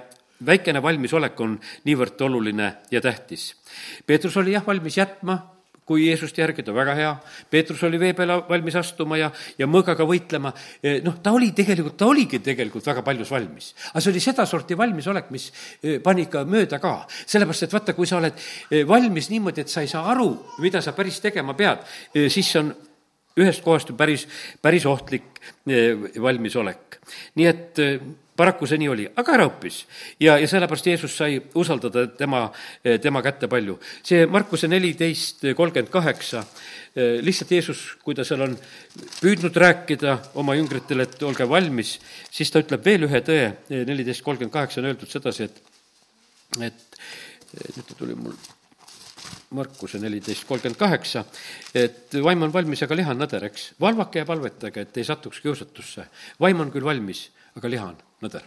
väikene 0.46 0.82
valmisolek 0.82 1.40
on 1.40 1.58
niivõrd 1.84 2.20
oluline 2.26 2.74
ja 2.90 3.00
tähtis. 3.00 3.54
Peetrus 4.06 4.36
oli 4.36 4.52
jah 4.52 4.66
valmis 4.66 4.96
jätma 4.96 5.53
kui 5.84 6.06
Jeesust 6.06 6.38
järgida, 6.38 6.72
väga 6.74 6.94
hea. 6.96 7.10
Peetrus 7.50 7.82
oli 7.84 7.98
vee 8.00 8.14
peale 8.16 8.38
valmis 8.48 8.76
astuma 8.80 9.18
ja, 9.20 9.30
ja 9.58 9.68
mõõgaga 9.68 10.06
võitlema. 10.08 10.54
E, 10.80 10.96
noh, 11.04 11.18
ta 11.22 11.34
oli 11.36 11.50
tegelikult, 11.56 11.98
ta 12.00 12.08
oligi 12.08 12.40
tegelikult 12.44 12.86
väga 12.88 13.04
paljus 13.04 13.32
valmis. 13.34 13.72
aga 13.92 14.00
see 14.00 14.14
oli 14.14 14.24
sedasorti 14.24 14.78
valmisolek, 14.80 15.28
mis 15.34 15.50
e, 15.82 15.98
pani 16.04 16.24
ikka 16.28 16.46
mööda 16.48 16.80
ka. 16.80 16.94
sellepärast, 17.26 17.68
et 17.68 17.76
vaata, 17.76 17.96
kui 17.96 18.08
sa 18.08 18.18
oled 18.22 18.40
e, 18.70 18.82
valmis 18.88 19.28
niimoodi, 19.32 19.64
et 19.64 19.72
sa 19.72 19.84
ei 19.84 19.92
saa 19.92 20.08
aru, 20.14 20.30
mida 20.64 20.80
sa 20.84 20.96
päris 20.96 21.20
tegema 21.20 21.56
pead, 21.58 21.84
siis 22.14 22.48
see 22.48 22.62
on 22.62 22.72
ühest 23.40 23.64
kohast 23.64 23.90
ju 23.90 23.96
päris, 23.98 24.28
päris 24.62 24.86
ohtlik 24.86 25.40
valmisolek. 26.22 27.00
nii 27.36 27.46
et 27.50 27.80
paraku 28.36 28.66
see 28.66 28.78
nii 28.82 28.88
oli, 28.90 29.04
aga 29.20 29.34
ära 29.36 29.46
õppis. 29.48 29.84
ja, 30.20 30.36
ja 30.40 30.48
sellepärast 30.50 30.86
Jeesus 30.86 31.16
sai 31.16 31.38
usaldada 31.54 32.06
tema, 32.18 32.46
tema 33.02 33.22
kätte 33.22 33.48
palju. 33.48 33.78
see 34.02 34.26
Markuse 34.26 34.68
neliteist 34.68 35.46
kolmkümmend 35.56 35.92
kaheksa, 35.92 36.44
lihtsalt 36.94 37.50
Jeesus, 37.50 37.84
kui 38.02 38.14
ta 38.14 38.24
seal 38.24 38.42
on 38.46 38.56
püüdnud 39.20 39.56
rääkida 39.56 40.18
oma 40.40 40.56
jüngritele, 40.58 41.06
et 41.06 41.22
olge 41.22 41.48
valmis, 41.48 41.98
siis 42.30 42.50
ta 42.50 42.62
ütleb 42.64 42.84
veel 42.84 43.06
ühe 43.08 43.22
tõe, 43.26 43.46
neliteist 43.70 44.24
kolmkümmend 44.26 44.54
kaheksa 44.54 44.82
on 44.82 44.90
öeldud 44.90 45.10
sedasi, 45.10 45.48
et, 45.48 45.62
et 46.60 46.84
nüüd 47.76 47.86
ta 47.86 47.98
tuli 47.98 48.18
mul 48.18 48.36
Markuse 49.54 50.00
neliteist 50.02 50.46
kolmkümmend 50.48 50.78
kaheksa, 50.78 51.24
et 51.78 52.16
vaim 52.22 52.42
on 52.42 52.52
valmis, 52.52 52.82
aga 52.82 52.96
liha 52.98 53.14
on 53.14 53.20
nõder, 53.22 53.46
eks. 53.50 53.68
valvake 53.80 54.22
ja 54.22 54.26
palvetage, 54.26 54.82
et 54.82 54.98
ei 54.98 55.06
satuks 55.06 55.40
kiusatusse. 55.44 56.08
vaim 56.40 56.60
on 56.60 56.72
küll 56.74 56.84
valmis, 56.84 57.28
aga 57.54 57.70
liha 57.70 57.86
on 57.92 58.00
nõder. 58.24 58.42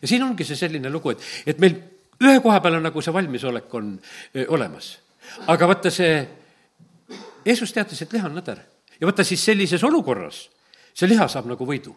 ja 0.00 0.08
siin 0.08 0.24
ongi 0.26 0.44
see 0.44 0.58
selline 0.58 0.90
lugu, 0.90 1.12
et, 1.14 1.28
et 1.46 1.60
meil 1.62 1.76
ühe 2.22 2.40
koha 2.42 2.60
peal 2.64 2.78
on 2.78 2.88
nagu 2.88 3.02
see 3.02 3.14
valmisolek 3.14 3.74
on 3.74 3.92
öö, 3.98 4.46
olemas. 4.56 4.96
aga 5.46 5.68
vaata 5.68 5.90
see, 5.90 6.26
Jeesus 7.46 7.72
teatas, 7.72 8.02
et 8.02 8.12
liha 8.12 8.28
on 8.30 8.36
nõder. 8.38 8.60
ja 9.00 9.06
vaata 9.06 9.24
siis 9.24 9.44
sellises 9.44 9.84
olukorras 9.84 10.46
see 10.96 11.08
liha 11.08 11.28
saab 11.28 11.50
nagu 11.50 11.68
võidu 11.68 11.94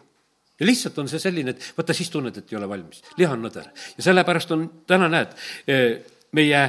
ja 0.60 0.66
lihtsalt 0.68 0.98
on 1.00 1.08
see 1.08 1.20
selline, 1.22 1.54
et 1.54 1.72
vaata, 1.76 1.96
siis 1.96 2.10
tunned, 2.12 2.36
et 2.36 2.52
ei 2.52 2.58
ole 2.58 2.68
valmis. 2.68 3.02
liha 3.16 3.32
on 3.32 3.44
nõder. 3.46 3.70
ja 3.96 4.02
sellepärast 4.10 4.50
on, 4.56 4.66
täna 4.86 5.08
näed, 5.08 5.36
meie 6.36 6.64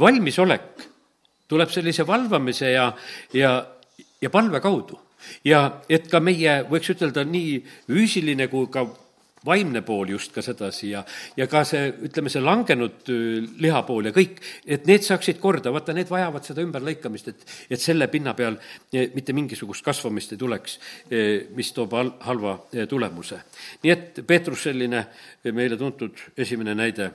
valmisolek 0.00 0.86
tuleb 1.48 1.70
sellise 1.70 2.06
valvamise 2.06 2.70
ja, 2.72 2.90
ja, 3.32 3.52
ja 4.20 4.30
palve 4.30 4.60
kaudu. 4.60 4.98
ja 5.44 5.82
et 5.88 6.08
ka 6.10 6.20
meie, 6.20 6.62
võiks 6.70 6.90
ütelda, 6.94 7.24
nii 7.24 7.58
füüsiline 7.90 8.48
kui 8.48 8.70
ka 8.72 8.86
vaimne 9.46 9.82
pool 9.86 10.10
just 10.10 10.34
ka 10.34 10.42
sedasi 10.44 10.90
ja, 10.90 11.02
ja 11.36 11.46
ka 11.50 11.62
see, 11.66 11.88
ütleme, 12.08 12.30
see 12.32 12.42
langenud 12.42 13.10
liha 13.62 13.82
pool 13.86 14.08
ja 14.08 14.12
kõik, 14.14 14.40
et 14.66 14.86
need 14.88 15.04
saaksid 15.06 15.38
korda, 15.42 15.72
vaata, 15.74 15.94
need 15.96 16.10
vajavad 16.10 16.46
seda 16.46 16.64
ümberlõikamist, 16.64 17.30
et, 17.32 17.46
et 17.70 17.82
selle 17.82 18.08
pinna 18.12 18.34
peal 18.38 18.58
e, 18.92 19.06
mitte 19.14 19.34
mingisugust 19.36 19.84
kasvamist 19.86 20.34
ei 20.34 20.40
tuleks, 20.40 20.78
e, 21.10 21.22
mis 21.56 21.72
toob 21.76 21.94
hal-, 21.96 22.14
halva 22.26 22.56
e, 22.72 22.86
tulemuse. 22.90 23.40
nii 23.84 23.94
et 23.94 24.20
Peetrus 24.26 24.66
selline 24.66 25.06
meile 25.54 25.78
tuntud 25.78 26.26
esimene 26.36 26.74
näide. 26.76 27.10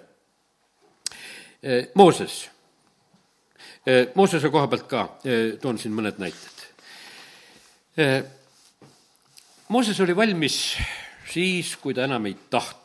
Mooses. 1.93 2.35
Moosese 4.15 4.49
koha 4.49 4.65
pealt 4.69 4.87
ka 4.89 5.03
toon 5.61 5.77
siin 5.77 5.93
mõned 5.93 6.17
näited. 6.17 6.63
Mooses 9.69 9.99
oli 10.01 10.15
valmis 10.17 10.57
siis, 11.31 11.75
kui 11.81 11.95
ta 11.97 12.05
enam 12.07 12.25
ei 12.29 12.37
tahtnud. 12.49 12.79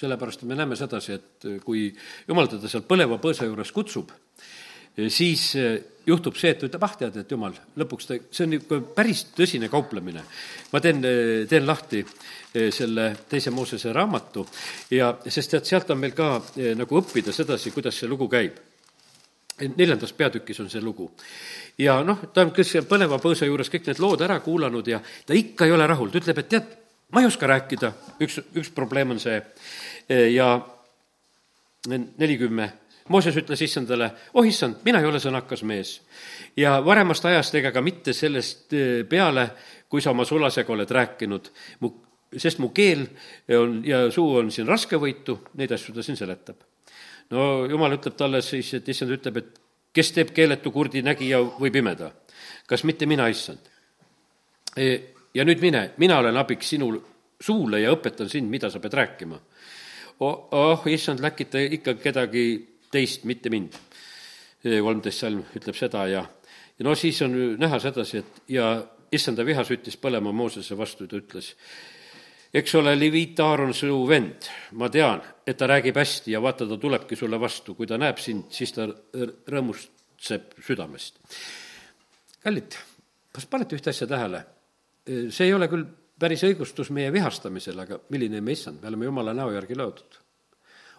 sellepärast 0.00 0.42
me 0.48 0.56
näeme 0.56 0.76
sedasi, 0.76 1.12
et 1.12 1.46
kui 1.60 1.90
jumal 2.28 2.48
teda 2.48 2.68
seal 2.72 2.86
põleva 2.88 3.18
põõsa 3.20 3.44
juures 3.44 3.72
kutsub, 3.76 4.08
siis 5.12 5.42
juhtub 6.08 6.38
see, 6.40 6.54
et 6.54 6.62
ta 6.62 6.70
ütleb, 6.70 6.86
ah, 6.86 6.94
tead, 7.02 7.18
et 7.20 7.34
jumal, 7.34 7.52
lõpuks 7.76 8.08
ta, 8.08 8.16
see 8.32 8.46
on 8.46 8.56
ikka 8.56 8.78
päris 8.96 9.26
tõsine 9.36 9.68
kauplemine. 9.68 10.24
ma 10.72 10.80
teen, 10.80 11.04
teen 11.48 11.66
lahti 11.66 12.00
selle 12.72 13.10
teise 13.28 13.52
Moosese 13.52 13.92
raamatu 13.92 14.46
ja, 14.96 15.12
sest 15.28 15.52
tead, 15.52 15.68
sealt 15.68 15.92
on 15.92 16.00
meil 16.00 16.16
ka 16.16 16.32
nagu 16.80 17.00
õppida 17.02 17.32
sedasi, 17.36 17.70
kuidas 17.70 18.00
see 18.00 18.08
lugu 18.08 18.28
käib 18.28 18.56
neljandas 19.68 20.12
peatükis 20.12 20.60
on 20.60 20.70
see 20.70 20.80
lugu. 20.80 21.10
ja 21.78 22.00
noh, 22.04 22.26
ta 22.32 22.44
on 22.44 22.52
kes 22.54 22.76
põleva 22.88 23.20
põõsa 23.22 23.48
juures 23.48 23.70
kõik 23.72 23.90
need 23.90 24.00
lood 24.02 24.22
ära 24.24 24.40
kuulanud 24.40 24.86
ja 24.88 25.00
ta 25.26 25.36
ikka 25.36 25.66
ei 25.66 25.72
ole 25.72 25.86
rahul, 25.86 26.10
ta 26.10 26.20
ütleb, 26.20 26.38
et 26.38 26.48
tead, 26.48 26.76
ma 27.10 27.20
ei 27.22 27.26
oska 27.26 27.46
rääkida, 27.46 27.92
üks, 28.22 28.40
üks 28.54 28.70
probleem 28.74 29.10
on 29.16 29.20
see 29.22 29.40
ja 30.34 30.52
nelikümmend. 31.88 32.78
Mooses 33.10 33.34
ütles 33.34 33.58
issandale, 33.64 34.06
oh 34.38 34.46
issand, 34.46 34.84
mina 34.86 35.00
ei 35.02 35.06
ole 35.08 35.18
sõnakas 35.18 35.64
mees. 35.66 35.96
ja 36.56 36.76
varemast 36.84 37.24
ajast 37.26 37.54
ega 37.58 37.72
ka 37.72 37.80
mitte 37.82 38.12
sellest 38.14 38.72
eh, 38.72 39.02
peale, 39.08 39.48
kui 39.88 40.02
sa 40.02 40.12
oma 40.14 40.24
sulasega 40.24 40.72
oled 40.72 40.90
rääkinud, 40.90 41.50
mu, 41.80 41.90
sest 42.36 42.60
mu 42.62 42.68
keel 42.70 43.02
on 43.56 43.80
ja 43.86 44.04
suu 44.14 44.36
on 44.38 44.52
siin 44.54 44.68
raskevõitu, 44.68 45.40
neid 45.58 45.72
asju 45.74 45.94
ta 45.94 46.04
siin 46.06 46.16
seletab. 46.16 46.62
no 47.30 47.66
jumal 47.66 47.98
ütleb 47.98 48.14
talle 48.14 48.42
siis, 48.46 48.70
et 48.78 48.88
issand 48.88 49.10
ütleb, 49.10 49.42
et 49.42 49.58
kes 49.92 50.12
teeb 50.14 50.30
keeletu 50.30 50.70
kurdi 50.70 51.02
nägija 51.02 51.42
või 51.58 51.74
pimeda, 51.74 52.12
kas 52.70 52.84
mitte 52.86 53.10
mina, 53.10 53.26
issand? 53.26 53.66
E, 54.76 54.86
ja 55.34 55.44
nüüd 55.46 55.62
mine, 55.62 55.90
mina 55.98 56.18
olen 56.18 56.36
abiks 56.36 56.72
sinu 56.74 56.90
suule 57.40 57.80
ja 57.80 57.92
õpetan 57.94 58.28
sind, 58.30 58.50
mida 58.50 58.70
sa 58.70 58.80
pead 58.80 58.96
rääkima. 58.98 59.40
oh, 60.20 60.48
oh, 60.52 60.86
issand, 60.86 61.20
läkita 61.20 61.58
ikka 61.58 61.94
kedagi 61.94 62.44
teist, 62.90 63.24
mitte 63.24 63.50
mind. 63.50 63.78
kolmteist 64.62 65.22
salm 65.22 65.44
ütleb 65.56 65.76
seda 65.76 66.04
ja, 66.06 66.20
ja 66.78 66.84
no 66.84 66.94
siis 66.94 67.22
on 67.22 67.32
näha 67.58 67.78
sedasi, 67.80 68.18
et 68.18 68.42
ja 68.52 68.74
issanda 69.12 69.44
viha 69.46 69.64
süttis 69.64 69.96
põlema 69.96 70.32
Moosese 70.36 70.76
vastu 70.76 71.06
ta 71.08 71.16
ütles, 71.16 71.54
eks 72.52 72.74
ole, 72.76 72.92
Leviit 72.98 73.40
Aaron, 73.40 73.72
su 73.74 74.02
vend, 74.08 74.50
ma 74.76 74.90
tean, 74.92 75.22
et 75.46 75.56
ta 75.56 75.68
räägib 75.70 75.96
hästi 75.96 76.34
ja 76.34 76.42
vaata, 76.42 76.68
ta 76.68 76.76
tulebki 76.76 77.16
sulle 77.16 77.40
vastu, 77.40 77.74
kui 77.74 77.88
ta 77.88 77.98
näeb 77.98 78.20
sind, 78.20 78.50
siis 78.52 78.74
ta 78.76 78.86
rõõmustab 78.86 80.60
südamest. 80.66 81.22
kallid, 82.44 82.76
kas 83.32 83.46
panete 83.46 83.80
ühte 83.80 83.94
asja 83.94 84.10
tähele? 84.10 84.44
See 85.30 85.48
ei 85.48 85.54
ole 85.54 85.68
küll 85.70 85.86
päris 86.20 86.44
õigustus 86.46 86.92
meie 86.94 87.12
vihastamisele, 87.14 87.86
aga 87.86 88.00
milline 88.12 88.42
me 88.44 88.56
issand, 88.56 88.82
me 88.82 88.92
oleme 88.92 89.08
jumala 89.08 89.34
näo 89.36 89.52
järgi 89.54 89.78
loodud. 89.78 90.18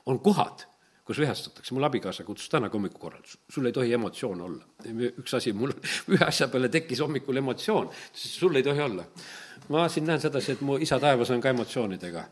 on 0.09 0.19
kohad, 0.19 0.63
kus 1.05 1.19
vihastatakse, 1.21 1.75
mul 1.75 1.85
abikaasa 1.85 2.23
kutsus 2.25 2.49
täna 2.49 2.69
ka 2.69 2.77
hommikukorral, 2.77 3.21
sul 3.49 3.65
ei 3.69 3.75
tohi 3.75 3.93
emotsioone 3.93 4.43
olla. 4.43 4.65
üks 5.21 5.35
asi, 5.37 5.53
mul 5.53 5.73
ühe 6.13 6.25
asja 6.25 6.47
peale 6.47 6.69
tekkis 6.69 7.03
hommikul 7.05 7.37
emotsioon, 7.37 7.89
sul 8.13 8.55
ei 8.55 8.63
tohi 8.63 8.81
olla. 8.81 9.05
ma 9.69 9.85
siin 9.89 10.07
näen 10.09 10.21
sedasi, 10.21 10.55
et 10.55 10.61
mu 10.65 10.77
isa 10.81 10.99
taevas 10.99 11.29
on 11.31 11.41
ka 11.41 11.53
emotsioonidega. 11.53 12.25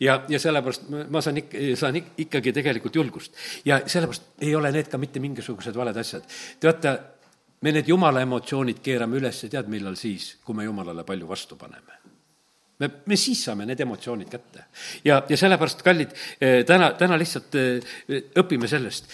ja, 0.00 0.20
ja 0.28 0.38
sellepärast 0.38 0.88
ma, 0.92 1.04
ma 1.08 1.24
saan 1.24 1.40
ikka, 1.40 1.64
saan 1.80 1.96
ik-, 1.96 2.12
ikkagi 2.26 2.52
tegelikult 2.52 2.96
julgust. 2.96 3.40
ja 3.64 3.80
sellepärast 3.86 4.44
ei 4.44 4.54
ole 4.54 4.72
need 4.72 4.92
ka 4.92 5.00
mitte 5.00 5.20
mingisugused 5.20 5.76
valed 5.76 5.96
asjad. 5.96 6.28
teate, 6.60 6.98
me 7.64 7.72
need 7.72 7.88
jumala 7.88 8.20
emotsioonid 8.24 8.80
keerame 8.84 9.16
üles, 9.20 9.44
tead, 9.48 9.68
millal 9.72 9.96
siis, 9.96 10.34
kui 10.44 10.56
me 10.56 10.66
jumalale 10.68 11.04
palju 11.08 11.28
vastu 11.28 11.56
paneme 11.56 12.04
me, 12.80 12.90
me 13.06 13.16
siis 13.18 13.42
saame 13.46 13.66
need 13.68 13.80
emotsioonid 13.80 14.30
kätte. 14.30 14.66
ja, 15.04 15.22
ja 15.28 15.36
sellepärast, 15.38 15.82
kallid, 15.86 16.14
eh, 16.40 16.62
täna, 16.66 16.92
täna 16.98 17.18
lihtsalt 17.20 17.54
eh, 17.58 17.92
õpime 18.40 18.68
sellest. 18.70 19.10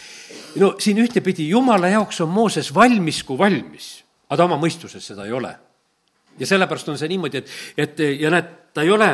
no 0.60 0.74
siin 0.80 1.00
ühtepidi 1.02 1.48
jumala 1.50 1.92
jaoks 1.92 2.22
on 2.24 2.32
Mooses 2.32 2.72
valmis 2.74 3.22
kui 3.24 3.38
valmis, 3.38 3.90
aga 4.28 4.40
ta 4.40 4.48
oma 4.48 4.60
mõistuses 4.60 5.04
seda 5.12 5.26
ei 5.28 5.36
ole. 5.36 5.52
ja 6.38 6.46
sellepärast 6.46 6.88
on 6.88 6.98
see 6.98 7.10
niimoodi, 7.12 7.42
et, 7.42 7.54
et 7.76 8.02
ja 8.20 8.32
näed, 8.32 8.56
ta 8.74 8.82
ei 8.86 8.90
ole, 8.90 9.08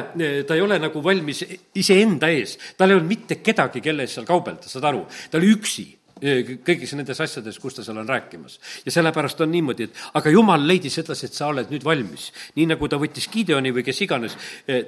ta 0.46 0.54
ei 0.54 0.60
ole 0.60 0.78
nagu 0.78 1.02
valmis 1.02 1.42
iseenda 1.74 2.28
ees, 2.28 2.58
tal 2.76 2.90
ei 2.90 2.98
olnud 2.98 3.08
mitte 3.08 3.40
kedagi, 3.42 3.80
kelle 3.80 4.04
ees 4.04 4.18
seal 4.18 4.28
kaubelda, 4.28 4.68
saad 4.68 4.84
aru, 4.92 5.06
ta 5.30 5.40
oli 5.40 5.48
üksi 5.56 5.86
kõigis 6.16 6.94
nendes 6.96 7.18
asjades, 7.20 7.58
kus 7.60 7.74
ta 7.76 7.84
seal 7.84 7.98
on 8.00 8.08
rääkimas. 8.08 8.58
ja 8.86 8.92
sellepärast 8.92 9.40
on 9.40 9.50
niimoodi, 9.52 9.84
et 9.84 9.98
aga 10.14 10.30
jumal 10.30 10.66
leidis 10.66 10.94
sedasi, 10.94 11.26
et 11.26 11.34
sa 11.34 11.48
oled 11.48 11.68
nüüd 11.70 11.84
valmis. 11.84 12.32
nii 12.56 12.66
nagu 12.66 12.88
ta 12.88 12.96
võttis 12.96 13.28
Gideoni 13.32 13.72
või 13.72 13.84
kes 13.84 14.00
iganes, 14.00 14.36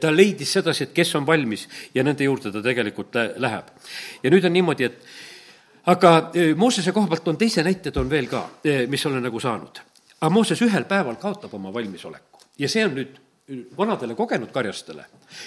ta 0.01 0.11
leidis 0.11 0.53
sedasi, 0.53 0.85
et 0.85 0.93
kes 0.93 1.14
on 1.14 1.27
valmis 1.27 1.69
ja 1.95 2.03
nende 2.03 2.25
juurde 2.25 2.53
ta 2.53 2.62
tegelikult 2.62 3.14
läheb. 3.37 3.64
ja 4.23 4.31
nüüd 4.31 4.45
on 4.45 4.53
niimoodi, 4.53 4.85
et 4.85 5.05
aga 5.85 6.33
Moosese 6.57 6.93
koha 6.93 7.07
pealt 7.09 7.29
on 7.29 7.37
teise 7.37 7.62
näited 7.62 7.97
on 7.97 8.09
veel 8.11 8.27
ka, 8.27 8.49
mis 8.88 9.07
olen 9.07 9.23
nagu 9.23 9.41
saanud. 9.41 9.81
aga 10.21 10.31
Mooses 10.33 10.62
ühel 10.62 10.85
päeval 10.85 11.17
kaotab 11.17 11.55
oma 11.55 11.73
valmisoleku 11.75 12.41
ja 12.59 12.69
see 12.69 12.85
on 12.85 12.97
nüüd 12.97 13.21
vanadele 13.77 14.14
kogenud 14.14 14.51
karjastele 14.53 15.05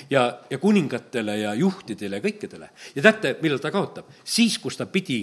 ja, 0.10 0.40
ja 0.50 0.58
kuningatele 0.58 1.38
ja 1.38 1.54
juhtidele 1.54 2.18
ja 2.18 2.24
kõikidele. 2.24 2.70
ja 2.96 3.02
teate, 3.02 3.36
millal 3.42 3.60
ta 3.62 3.72
kaotab? 3.72 4.10
siis, 4.24 4.58
kus 4.60 4.78
ta 4.78 4.86
pidi 4.86 5.22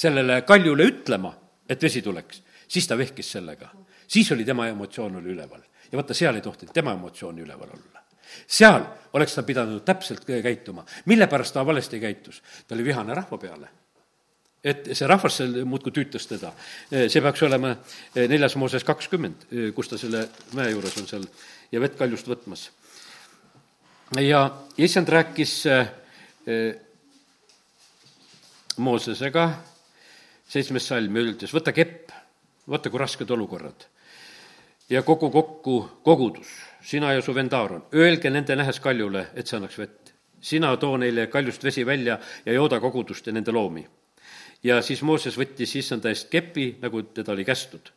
sellele 0.00 0.40
kaljule 0.48 0.86
ütlema, 0.88 1.32
et 1.68 1.82
vesi 1.82 2.02
tuleks, 2.02 2.42
siis 2.68 2.88
ta 2.88 2.98
vehkis 2.98 3.32
sellega. 3.36 3.70
siis 4.08 4.32
oli 4.32 4.44
tema 4.44 4.66
emotsioon 4.68 5.16
oli 5.16 5.34
üleval. 5.34 5.60
ja 5.92 5.98
vaata, 5.98 6.14
seal 6.14 6.34
ei 6.34 6.42
tohtinud 6.42 6.74
tema 6.74 6.92
emotsiooni 6.92 7.42
üleval 7.42 7.74
olla. 7.74 8.00
seal 8.46 8.84
oleks 9.12 9.34
ta 9.34 9.42
pidanud 9.42 9.84
täpselt 9.84 10.24
käituma. 10.24 10.84
mille 11.04 11.26
pärast 11.26 11.54
ta 11.54 11.66
valesti 11.66 12.00
käitus? 12.00 12.42
ta 12.68 12.74
oli 12.74 12.84
vihane 12.84 13.14
rahva 13.14 13.38
peale 13.38 13.68
et 14.64 14.90
see 14.92 15.08
rahvas 15.08 15.38
seal 15.40 15.64
muudkui 15.64 15.92
tüütas 15.92 16.26
teda. 16.28 16.52
see 16.90 17.22
peaks 17.22 17.42
olema 17.42 17.74
neljas 18.14 18.56
Mooses 18.56 18.84
kakskümmend, 18.84 19.46
kus 19.74 19.88
ta 19.88 19.98
selle 19.98 20.28
mäe 20.56 20.70
juures 20.70 20.96
on 21.00 21.08
seal 21.08 21.24
ja 21.72 21.80
vett 21.80 21.96
kaljust 21.98 22.28
võtmas. 22.28 22.70
ja 24.20 24.50
issand 24.76 25.08
rääkis 25.08 25.64
Moosesega, 28.80 29.50
seitsmes 30.50 30.88
salm 30.90 31.16
ja 31.16 31.22
ütles, 31.30 31.52
võta 31.54 31.72
kepp, 31.74 32.10
vaata, 32.70 32.90
kui 32.90 33.00
rasked 33.00 33.30
olukorrad. 33.30 33.86
ja 34.90 35.02
kogu 35.02 35.30
kokku 35.30 35.76
kogudus, 36.02 36.48
sina 36.82 37.12
ja 37.12 37.22
su 37.22 37.34
vend 37.34 37.52
Aaron, 37.52 37.84
öelge 37.94 38.30
nende 38.30 38.56
nähes 38.56 38.80
kaljule, 38.80 39.26
et 39.34 39.46
see 39.46 39.56
annaks 39.56 39.78
vett. 39.78 40.12
sina 40.40 40.76
too 40.76 40.96
neile 40.96 41.26
kaljust 41.26 41.64
vesi 41.64 41.86
välja 41.86 42.18
ja 42.46 42.52
jooda 42.52 42.80
kogudust 42.80 43.26
ja 43.26 43.32
nende 43.32 43.52
loomi. 43.52 43.86
ja 44.62 44.82
siis 44.82 45.02
Mooses 45.02 45.38
võttis 45.38 45.76
issanda 45.76 46.08
eest 46.08 46.28
kepi, 46.30 46.76
nagu 46.82 47.02
teda 47.02 47.32
oli 47.32 47.44
kästud. 47.44 47.92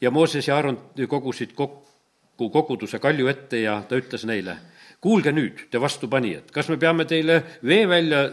ja 0.00 0.10
Mooses 0.10 0.48
ja 0.48 0.56
Aaron 0.56 0.80
kogusid 1.08 1.52
kokku 1.52 2.50
koguduse 2.50 2.98
kalju 2.98 3.28
ette 3.28 3.60
ja 3.60 3.82
ta 3.88 3.96
ütles 3.96 4.24
neile, 4.24 4.56
kuulge 5.00 5.32
nüüd, 5.32 5.68
te 5.70 5.80
vastupanijad, 5.80 6.50
kas 6.50 6.68
me 6.68 6.76
peame 6.76 7.04
teile 7.04 7.42
vee 7.62 7.88
välja 7.88 8.30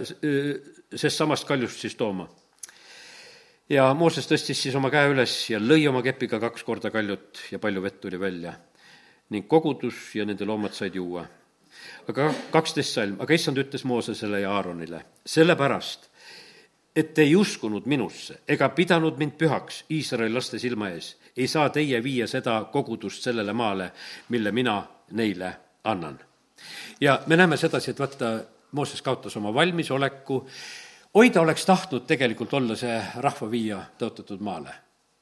sest 0.96 1.18
samast 1.18 1.48
kaljust 1.48 1.80
siis 1.80 1.96
tooma. 1.96 2.30
Ja 3.70 3.90
Mooses 3.94 4.28
tõstis 4.30 4.62
siis 4.64 4.76
oma 4.76 4.90
käe 4.94 5.12
üles 5.14 5.34
ja 5.52 5.60
lõi 5.62 5.84
oma 5.90 6.02
kepiga 6.06 6.40
kaks 6.42 6.66
korda 6.66 6.92
kaljut 6.94 7.44
ja 7.54 7.60
palju 7.62 7.84
vett 7.84 8.02
tuli 8.02 8.20
välja. 8.20 8.54
ning 9.30 9.48
kogudus 9.48 10.16
ja 10.16 10.26
nende 10.26 10.46
loomad 10.46 10.74
said 10.74 10.96
juua. 10.96 11.26
aga 12.10 12.34
kaksteist 12.52 12.94
salm, 12.94 13.16
aga 13.20 13.34
issand 13.34 13.58
ütles 13.58 13.86
Moosesele 13.86 14.40
ja 14.42 14.52
Aaronile, 14.52 15.06
sellepärast, 15.26 16.10
et 16.96 17.14
te 17.14 17.22
ei 17.22 17.36
uskunud 17.36 17.86
minusse 17.86 18.40
ega 18.48 18.70
pidanud 18.70 19.18
mind 19.18 19.38
pühaks 19.38 19.84
Iisraeli 19.92 20.34
laste 20.34 20.60
silma 20.60 20.90
ees, 20.90 21.18
ei 21.38 21.48
saa 21.48 21.70
teie 21.70 22.04
viia 22.04 22.28
seda 22.28 22.64
kogudust 22.72 23.24
sellele 23.24 23.54
maale, 23.54 23.92
mille 24.30 24.52
mina 24.52 24.84
neile 25.12 25.54
annan. 25.84 26.20
ja 27.02 27.22
me 27.28 27.38
näeme 27.38 27.58
sedasi, 27.58 27.92
et 27.92 28.00
vaata, 28.00 28.40
Mooses 28.72 29.02
kaotas 29.02 29.38
oma 29.38 29.54
valmisoleku, 29.54 30.46
oi, 31.14 31.30
ta 31.30 31.42
oleks 31.42 31.66
tahtnud 31.66 32.06
tegelikult 32.10 32.54
olla 32.54 32.78
see 32.78 33.00
rahva 33.24 33.50
viia 33.52 33.80
tõotatud 34.00 34.44
maale, 34.46 34.76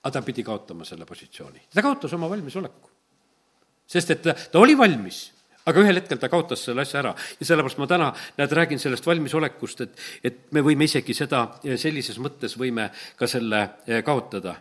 aga 0.04 0.20
ta 0.20 0.26
pidi 0.26 0.44
kaotama 0.44 0.86
selle 0.86 1.06
positsiooni. 1.06 1.68
ta 1.74 1.82
kaotas 1.82 2.14
oma 2.14 2.30
valmisoleku. 2.30 2.90
sest 3.88 4.12
et 4.12 4.22
ta, 4.22 4.34
ta 4.34 4.60
oli 4.60 4.78
valmis, 4.78 5.22
aga 5.66 5.84
ühel 5.84 6.02
hetkel 6.02 6.20
ta 6.20 6.30
kaotas 6.30 6.66
selle 6.66 6.84
asja 6.84 7.00
ära 7.00 7.16
ja 7.40 7.46
sellepärast 7.46 7.80
ma 7.80 7.88
täna, 7.88 8.14
näed, 8.38 8.52
räägin 8.52 8.80
sellest 8.80 9.06
valmisolekust, 9.06 9.82
et, 9.82 10.00
et 10.24 10.40
me 10.52 10.62
võime 10.62 10.88
isegi 10.88 11.14
seda 11.14 11.48
sellises 11.64 12.20
mõttes 12.20 12.58
võime 12.60 12.92
ka 13.16 13.28
selle 13.28 13.64
eh, 13.88 14.04
kaotada. 14.04 14.56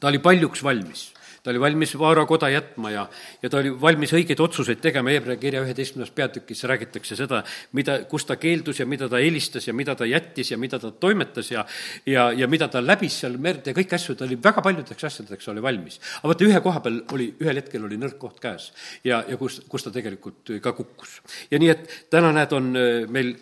ta 0.00 0.08
oli 0.08 0.18
paljuks 0.18 0.64
valmis 0.64 1.10
ta 1.42 1.50
oli 1.50 1.60
valmis 1.60 1.94
Vaara 1.98 2.24
koda 2.28 2.48
jätma 2.52 2.90
ja, 2.90 3.06
ja 3.42 3.50
ta 3.50 3.60
oli 3.60 3.72
valmis 3.80 4.12
õigeid 4.16 4.40
otsuseid 4.42 4.80
tegema, 4.82 5.12
Hebra 5.14 5.36
kirja 5.40 5.62
üheteistkümnes 5.64 6.12
peatükis 6.14 6.64
räägitakse 6.68 7.16
seda, 7.18 7.42
mida, 7.76 7.98
kus 8.10 8.26
ta 8.28 8.36
keeldus 8.40 8.80
ja 8.80 8.86
mida 8.86 9.08
ta 9.08 9.20
helistas 9.22 9.68
ja 9.68 9.74
mida 9.76 9.94
ta 9.96 10.08
jättis 10.08 10.52
ja 10.52 10.58
mida 10.60 10.78
ta 10.78 10.90
toimetas 10.90 11.50
ja 11.52 11.64
ja, 12.06 12.30
ja 12.32 12.48
mida 12.48 12.68
ta 12.68 12.82
läbis 12.84 13.20
seal 13.22 13.38
merd 13.40 13.66
ja 13.66 13.74
kõiki 13.76 13.96
asju, 13.96 14.16
ta 14.18 14.26
oli 14.28 14.38
väga 14.42 14.64
paljudeks 14.64 15.08
asjadeks 15.10 15.48
oli 15.52 15.62
valmis. 15.62 16.00
aga 16.20 16.32
vaata, 16.32 16.48
ühe 16.48 16.60
koha 16.64 16.82
peal 16.84 17.00
oli, 17.14 17.30
ühel 17.40 17.62
hetkel 17.62 17.84
oli 17.88 18.00
nõrk 18.00 18.18
koht 18.20 18.40
käes 18.42 18.70
ja, 19.04 19.22
ja 19.28 19.38
kus, 19.40 19.60
kus 19.68 19.86
ta 19.86 19.94
tegelikult 19.94 20.56
ka 20.62 20.74
kukkus. 20.76 21.20
ja 21.50 21.58
nii, 21.58 21.70
et 21.72 22.10
täna 22.10 22.32
näed, 22.36 22.52
on 22.56 22.74
äh, 22.76 23.06
meil 23.08 23.36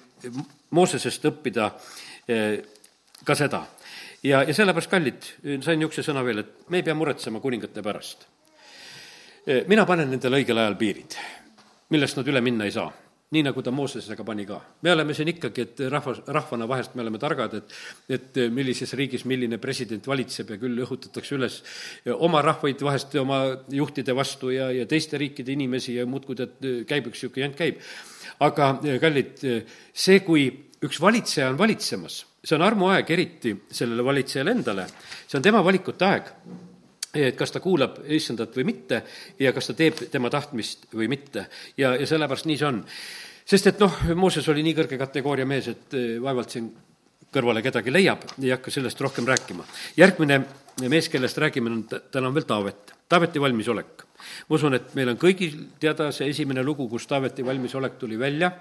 Moosesest 0.74 1.24
õppida 1.24 1.70
äh, 2.28 2.58
ka 3.24 3.34
seda 3.38 3.64
ja, 4.22 4.42
ja 4.42 4.54
sellepärast, 4.54 4.90
kallid, 4.90 5.28
sain 5.64 5.78
niisuguse 5.78 6.06
sõna 6.06 6.24
veel, 6.26 6.44
et 6.44 6.70
me 6.72 6.80
ei 6.80 6.86
pea 6.86 6.96
muretsema 6.98 7.40
kuningate 7.40 7.82
pärast. 7.82 8.26
mina 9.66 9.86
panen 9.86 10.10
nendele 10.10 10.42
õigel 10.42 10.58
ajal 10.58 10.76
piirid, 10.76 11.18
millest 11.90 12.18
nad 12.18 12.28
üle 12.28 12.40
minna 12.44 12.66
ei 12.68 12.74
saa 12.74 12.90
nii 13.28 13.42
nagu 13.44 13.60
ta 13.62 13.70
Moosesega 13.70 14.24
pani 14.24 14.46
ka. 14.48 14.60
me 14.82 14.92
oleme 14.92 15.14
siin 15.14 15.28
ikkagi, 15.28 15.64
et 15.66 15.80
rahvas, 15.92 16.22
rahvana 16.26 16.68
vahest 16.68 16.94
me 16.96 17.02
oleme 17.04 17.18
targad, 17.20 17.54
et 17.54 17.74
et 18.08 18.38
millises 18.52 18.94
riigis 18.96 19.24
milline 19.28 19.58
president 19.58 20.06
valitseb 20.06 20.54
ja 20.54 20.56
küll 20.60 20.80
õhutatakse 20.84 21.36
üles 21.36 21.58
oma 22.16 22.40
rahvaid 22.42 22.80
vahest 22.80 23.14
oma 23.20 23.42
juhtide 23.68 24.16
vastu 24.16 24.50
ja, 24.54 24.70
ja 24.72 24.86
teiste 24.86 25.20
riikide 25.20 25.52
inimesi 25.52 25.98
ja 25.98 26.06
muudkui 26.06 26.38
tead, 26.40 26.56
käib 26.88 27.10
üks 27.12 27.20
niisugune 27.20 27.44
jant 27.44 27.58
käib. 27.58 27.84
aga 28.40 28.72
kallid, 29.00 29.44
see, 29.92 30.20
kui 30.24 30.48
üks 30.80 31.00
valitseja 31.00 31.50
on 31.52 31.58
valitsemas 31.58 32.22
see 32.48 32.56
on 32.56 32.64
armuaeg 32.64 33.10
eriti 33.12 33.52
sellele 33.70 34.04
valitsejale 34.04 34.56
endale, 34.56 34.88
see 35.26 35.36
on 35.36 35.44
tema 35.44 35.60
valikute 35.64 36.08
aeg 36.08 36.32
et 37.14 37.36
kas 37.36 37.52
ta 37.52 37.60
kuulab 37.64 38.02
issandat 38.14 38.56
või 38.56 38.66
mitte 38.68 39.00
ja 39.40 39.52
kas 39.56 39.70
ta 39.70 39.76
teeb 39.76 40.04
tema 40.12 40.30
tahtmist 40.30 40.88
või 40.94 41.08
mitte. 41.08 41.46
ja, 41.76 41.94
ja 41.96 42.06
sellepärast 42.06 42.48
nii 42.48 42.58
see 42.60 42.68
on. 42.68 42.82
sest 43.48 43.66
et 43.72 43.80
noh, 43.80 43.94
Mooses 44.14 44.48
oli 44.48 44.62
nii 44.62 44.76
kõrge 44.76 44.98
kategooria 45.00 45.46
mees, 45.48 45.68
et 45.72 45.96
eh, 45.96 46.18
vaevalt 46.22 46.52
siin 46.52 46.68
kõrvale 47.32 47.62
kedagi 47.64 47.92
leiab, 47.92 48.24
ei 48.40 48.52
hakka 48.52 48.70
sellest 48.72 49.00
rohkem 49.00 49.26
rääkima. 49.28 49.64
järgmine 49.96 50.42
mees, 50.88 51.08
kellest 51.08 51.38
räägime, 51.38 51.70
on, 51.70 51.84
täna 51.88 52.28
on 52.28 52.34
veel 52.34 52.48
Taavet, 52.48 52.92
Taaveti 53.08 53.40
valmisolek. 53.40 54.04
ma 54.48 54.54
usun, 54.54 54.74
et 54.74 54.94
meil 54.94 55.08
on 55.08 55.16
kõigil 55.16 55.56
teada 55.80 56.12
see 56.12 56.28
esimene 56.28 56.62
lugu, 56.62 56.88
kus 56.88 57.06
Taaveti 57.06 57.44
valmisolek 57.44 57.98
tuli 57.98 58.18
välja 58.18 58.52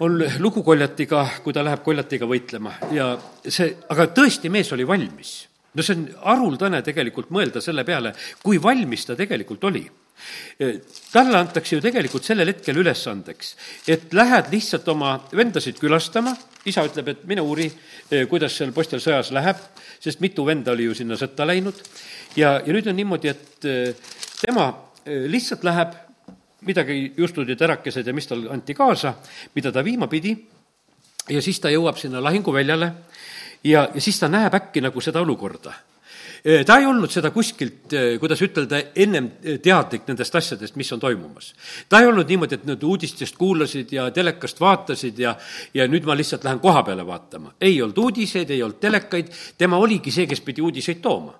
on 0.00 0.16
lugu 0.38 0.62
Koljatiga, 0.62 1.24
kui 1.44 1.54
ta 1.56 1.64
läheb 1.64 1.82
Koljatiga 1.84 2.28
võitlema. 2.28 2.74
Ja 2.92 3.14
see, 3.42 3.70
aga 3.92 4.08
tõesti, 4.16 4.50
mees 4.52 4.72
oli 4.76 4.86
valmis. 4.88 5.46
no 5.76 5.84
see 5.84 5.92
on 5.92 6.06
haruldane 6.24 6.80
tegelikult 6.82 7.28
mõelda 7.30 7.60
selle 7.60 7.84
peale, 7.84 8.14
kui 8.42 8.56
valmis 8.62 9.04
ta 9.04 9.16
tegelikult 9.16 9.64
oli. 9.68 9.84
Talle 11.12 11.36
antakse 11.36 11.76
ju 11.76 11.82
tegelikult 11.84 12.24
sellel 12.24 12.48
hetkel 12.48 12.78
ülesandeks, 12.80 13.50
et 13.92 14.14
lähed 14.16 14.48
lihtsalt 14.52 14.88
oma 14.88 15.18
vendasid 15.36 15.76
külastama, 15.76 16.32
isa 16.64 16.86
ütleb, 16.88 17.10
et 17.12 17.26
mine 17.28 17.44
uuri, 17.44 17.68
kuidas 18.30 18.56
seal 18.56 18.72
postel 18.72 19.02
sõjas 19.04 19.28
läheb, 19.36 19.60
sest 20.00 20.24
mitu 20.24 20.46
venda 20.48 20.72
oli 20.72 20.88
ju 20.88 20.96
sinna 20.96 21.20
sõtta 21.20 21.44
läinud, 21.44 21.76
ja, 22.36 22.56
ja 22.64 22.72
nüüd 22.72 22.88
on 22.88 22.96
niimoodi, 22.96 23.28
et 23.28 23.68
tema 24.40 24.70
lihtsalt 25.04 25.68
läheb 25.68 25.92
midagi 26.66 27.12
justud 27.16 27.48
ja 27.48 27.56
terakesed 27.56 28.06
ja 28.06 28.14
mis 28.14 28.26
tal 28.26 28.46
anti 28.50 28.74
kaasa, 28.74 29.14
mida 29.54 29.72
ta 29.72 29.84
viima 29.84 30.06
pidi, 30.08 30.36
ja 31.28 31.42
siis 31.42 31.60
ta 31.60 31.72
jõuab 31.72 31.98
sinna 32.00 32.22
lahinguväljale 32.22 32.92
ja, 33.64 33.88
ja 33.94 34.00
siis 34.00 34.18
ta 34.20 34.30
näeb 34.30 34.54
äkki 34.54 34.80
nagu 34.84 35.00
seda 35.04 35.20
olukorda 35.20 35.74
ta 36.66 36.76
ei 36.78 36.86
olnud 36.86 37.10
seda 37.10 37.32
kuskilt, 37.34 37.90
kuidas 38.20 38.42
ütelda, 38.44 38.78
ennem 38.94 39.30
teadlik 39.62 40.04
nendest 40.06 40.34
asjadest, 40.38 40.76
mis 40.78 40.92
on 40.94 41.00
toimumas. 41.02 41.48
ta 41.88 41.98
ei 42.00 42.06
olnud 42.06 42.28
niimoodi, 42.28 42.54
et 42.54 42.66
nad 42.68 42.82
uudistest 42.82 43.36
kuulasid 43.36 43.92
ja 43.92 44.10
telekast 44.14 44.60
vaatasid 44.60 45.18
ja, 45.18 45.34
ja 45.74 45.88
nüüd 45.90 46.06
ma 46.06 46.14
lihtsalt 46.14 46.44
lähen 46.46 46.60
koha 46.62 46.84
peale 46.86 47.06
vaatama. 47.06 47.54
ei 47.60 47.80
olnud 47.82 47.98
uudiseid, 47.98 48.50
ei 48.50 48.62
olnud 48.62 48.78
telekaid, 48.80 49.32
tema 49.58 49.80
oligi 49.82 50.14
see, 50.14 50.26
kes 50.30 50.40
pidi 50.40 50.62
uudiseid 50.62 51.02
tooma 51.02 51.34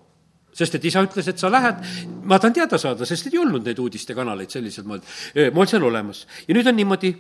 sest 0.57 0.79
et 0.79 0.87
isa 0.89 1.03
ütles, 1.05 1.27
et 1.29 1.41
sa 1.41 1.51
lähed, 1.53 1.83
ma 2.25 2.39
tahan 2.41 2.55
teada 2.57 2.79
saada, 2.81 3.07
sest 3.09 3.29
ei 3.29 3.41
olnud 3.41 3.67
neid 3.67 3.79
uudistekanaleid 3.83 4.53
sellisel 4.53 4.87
moel, 4.89 5.03
moel 5.53 5.69
seal 5.69 5.85
olemas. 5.85 6.25
ja 6.49 6.57
nüüd 6.57 6.69
on 6.71 6.77
niimoodi, 6.79 7.13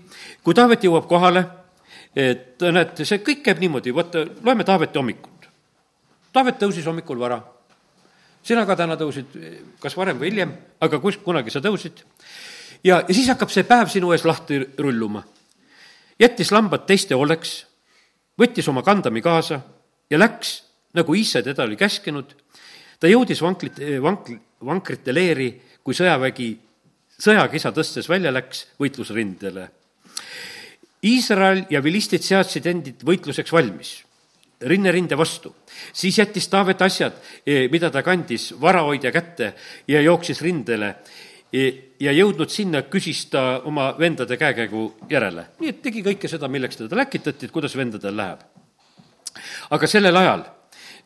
kui 0.45 0.57
Taavet 0.57 0.87
jõuab 0.89 1.09
kohale, 1.11 1.45
et 2.17 2.65
näed, 2.65 3.05
see 3.05 3.21
kõik 3.25 3.45
käib 3.45 3.61
niimoodi, 3.61 3.93
vaata, 3.95 4.25
loeme 4.45 4.65
Taaveti 4.65 4.99
hommikut. 4.99 5.51
Taavet 6.33 6.59
tõusis 6.63 6.89
hommikul 6.89 7.21
vara. 7.21 7.43
sina 8.47 8.63
ka 8.67 8.77
täna 8.77 8.95
tõusid, 8.97 9.33
kas 9.81 9.97
varem 9.97 10.19
või 10.19 10.31
hiljem, 10.31 10.53
aga 10.81 11.01
kus, 11.03 11.17
kunagi 11.17 11.51
sa 11.51 11.61
tõusid. 11.61 12.05
ja, 12.85 13.05
ja 13.09 13.15
siis 13.15 13.29
hakkab 13.29 13.51
see 13.51 13.65
päev 13.65 13.89
sinu 13.89 14.13
ees 14.13 14.25
lahti 14.25 14.65
rulluma. 14.79 15.25
jättis 16.19 16.53
lambad 16.53 16.87
teiste 16.87 17.15
hooleks, 17.15 17.67
võttis 18.41 18.69
oma 18.69 18.83
kandami 18.83 19.21
kaasa 19.21 19.61
ja 20.11 20.19
läks, 20.19 20.63
nagu 20.95 21.15
ise 21.15 21.43
teda 21.43 21.65
oli 21.65 21.77
käskinud 21.77 22.33
ta 23.01 23.09
jõudis 23.11 23.43
vanklit, 23.43 23.81
vankl-, 24.03 24.41
vankrite 24.65 25.15
leeri, 25.15 25.51
kui 25.85 25.95
sõjavägi 25.95 26.51
sõjakisa 27.21 27.73
tõstes 27.73 28.09
välja 28.09 28.33
läks 28.35 28.67
võitlusrindele. 28.81 29.69
Iisrael 31.07 31.65
ja 31.71 31.83
vilistid 31.85 32.25
seadsid 32.25 32.67
endid 32.67 33.05
võitluseks 33.07 33.53
valmis, 33.53 33.93
rinnerinde 34.61 35.17
vastu. 35.17 35.55
siis 35.93 36.19
jättis 36.19 36.49
Taavet 36.49 36.83
asjad, 36.83 37.13
e, 37.47 37.69
mida 37.69 37.91
ta 37.91 38.03
kandis 38.03 38.55
varahoidja 38.61 39.13
kätte 39.13 39.55
ja 39.89 40.01
jooksis 40.01 40.41
rindele 40.43 40.95
e, 41.53 41.73
ja 42.01 42.13
jõudnud 42.13 42.51
sinna, 42.51 42.83
küsis 42.83 43.27
ta 43.31 43.61
oma 43.65 43.95
vendade 43.99 44.37
käekäigu 44.37 44.95
järele. 45.11 45.47
nii 45.61 45.69
et 45.69 45.83
tegi 45.83 46.03
kõike 46.03 46.29
seda, 46.29 46.49
milleks 46.49 46.77
teda 46.77 46.97
läkitati, 46.97 47.47
et 47.47 47.53
kuidas 47.53 47.77
vendadel 47.77 48.17
läheb. 48.17 48.41
aga 49.71 49.87
sellel 49.87 50.17
ajal 50.17 50.45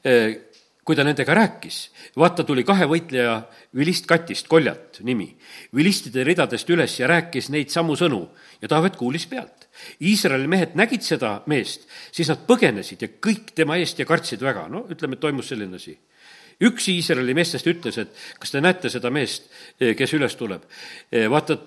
e, 0.04 0.49
kui 0.90 0.96
ta 0.98 1.04
nendega 1.06 1.34
rääkis, 1.38 1.76
vaata, 2.18 2.42
tuli 2.42 2.64
kahe 2.66 2.88
võitleja 2.90 3.36
vilistkatist, 3.78 4.48
Koljat 4.50 4.98
nimi, 5.06 5.28
vilistide 5.76 6.24
ridadest 6.26 6.72
üles 6.74 6.96
ja 6.98 7.06
rääkis 7.06 7.46
neid 7.54 7.70
samu 7.70 7.94
sõnu. 7.94 8.24
Ja 8.58 8.66
Taavet 8.72 8.98
kuulis 8.98 9.28
pealt. 9.30 9.68
Iisraeli 10.02 10.50
mehed 10.50 10.74
nägid 10.74 11.06
seda 11.06 11.36
meest, 11.46 11.86
siis 12.10 12.26
nad 12.32 12.42
põgenesid 12.48 13.06
ja 13.06 13.10
kõik 13.22 13.54
tema 13.54 13.78
eest 13.78 14.02
ja 14.02 14.08
kartsid 14.08 14.42
väga, 14.42 14.66
no 14.66 14.82
ütleme, 14.90 15.14
et 15.14 15.22
toimus 15.22 15.52
selline 15.52 15.78
asi. 15.78 15.94
Üks 16.66 16.90
Iisraeli 16.90 17.38
meestest 17.38 17.70
ütles, 17.70 18.02
et 18.02 18.10
kas 18.42 18.50
te 18.50 18.58
näete 18.58 18.90
seda 18.90 19.14
meest, 19.14 19.46
kes 19.78 20.18
üles 20.18 20.34
tuleb? 20.34 20.66
vaata, 21.30 21.60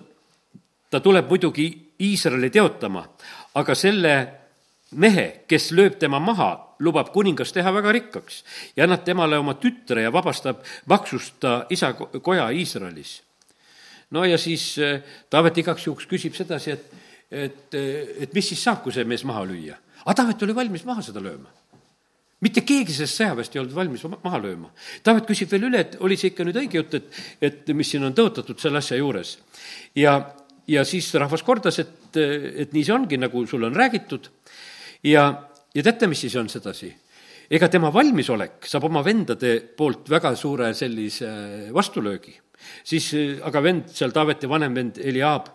ta 0.91 0.99
tuleb 0.99 1.31
muidugi 1.31 1.69
Iisraeli 2.03 2.51
teotama, 2.51 3.07
aga 3.55 3.79
selle 3.79 4.17
mehe, 4.93 5.43
kes 5.49 5.71
lööb 5.75 5.97
tema 5.99 6.19
maha, 6.19 6.51
lubab 6.83 7.11
kuningas 7.13 7.53
teha 7.55 7.71
väga 7.73 7.93
rikkaks 7.95 8.41
ja 8.77 8.87
annab 8.87 9.05
temale 9.05 9.37
oma 9.39 9.55
tütre 9.59 10.03
ja 10.03 10.11
vabastab 10.13 10.63
maksust 10.91 11.39
ta 11.43 11.63
isa 11.69 11.93
koja 11.95 12.49
Iisraelis. 12.51 13.21
no 14.11 14.25
ja 14.25 14.37
siis 14.37 14.77
eh, 14.77 15.01
Taavet 15.29 15.57
igaks 15.57 15.87
juhuks 15.87 16.07
küsib 16.09 16.35
sedasi, 16.35 16.71
et, 16.71 16.93
et, 17.31 17.75
et 18.25 18.33
mis 18.33 18.47
siis 18.47 18.63
saab, 18.63 18.83
kui 18.83 18.93
see 18.93 19.05
mees 19.05 19.23
maha 19.23 19.45
lüüa. 19.45 19.77
aga 20.05 20.15
Taavet 20.21 20.43
oli 20.43 20.55
valmis 20.55 20.85
maha 20.85 21.01
seda 21.01 21.23
lööma 21.23 21.51
mitte 22.43 22.63
keegi 22.67 22.91
sellest 22.95 23.19
sõjaväest 23.21 23.55
ei 23.55 23.61
olnud 23.61 23.75
valmis 23.75 24.03
maha 24.23 24.39
lööma. 24.43 24.71
Taavet 25.03 25.27
küsib 25.29 25.51
veel 25.53 25.69
üle, 25.69 25.83
et 25.85 25.97
oli 26.03 26.17
see 26.19 26.33
ikka 26.33 26.45
nüüd 26.47 26.59
õige 26.59 26.81
jutt, 26.81 26.97
et, 26.99 27.19
et 27.49 27.73
mis 27.77 27.87
siin 27.93 28.03
on 28.03 28.15
tõotatud 28.15 28.59
selle 28.59 28.81
asja 28.83 28.99
juures. 28.99 29.37
ja, 29.95 30.17
ja 30.67 30.83
siis 30.87 31.07
rahvas 31.19 31.43
kordas, 31.43 31.79
et, 31.79 32.17
et 32.19 32.73
nii 32.75 32.83
see 32.83 32.95
ongi, 32.95 33.19
nagu 33.21 33.45
sulle 33.47 33.69
on 33.69 33.79
räägitud 33.79 34.29
ja, 35.03 35.25
ja 35.73 35.83
teate, 35.83 36.07
mis 36.07 36.23
siis 36.25 36.35
on 36.39 36.49
sedasi? 36.49 36.93
ega 37.53 37.67
tema 37.69 37.91
valmisolek 37.93 38.65
saab 38.65 38.87
oma 38.87 39.03
vendade 39.05 39.57
poolt 39.77 40.09
väga 40.09 40.33
suure 40.39 40.71
sellise 40.73 41.69
vastulöögi. 41.75 42.33
siis 42.83 43.11
aga 43.43 43.61
vend, 43.61 43.91
seal 43.91 44.11
Taaveti 44.15 44.49
vanem 44.49 44.75
vend 44.75 44.97
Eliaab 45.03 45.49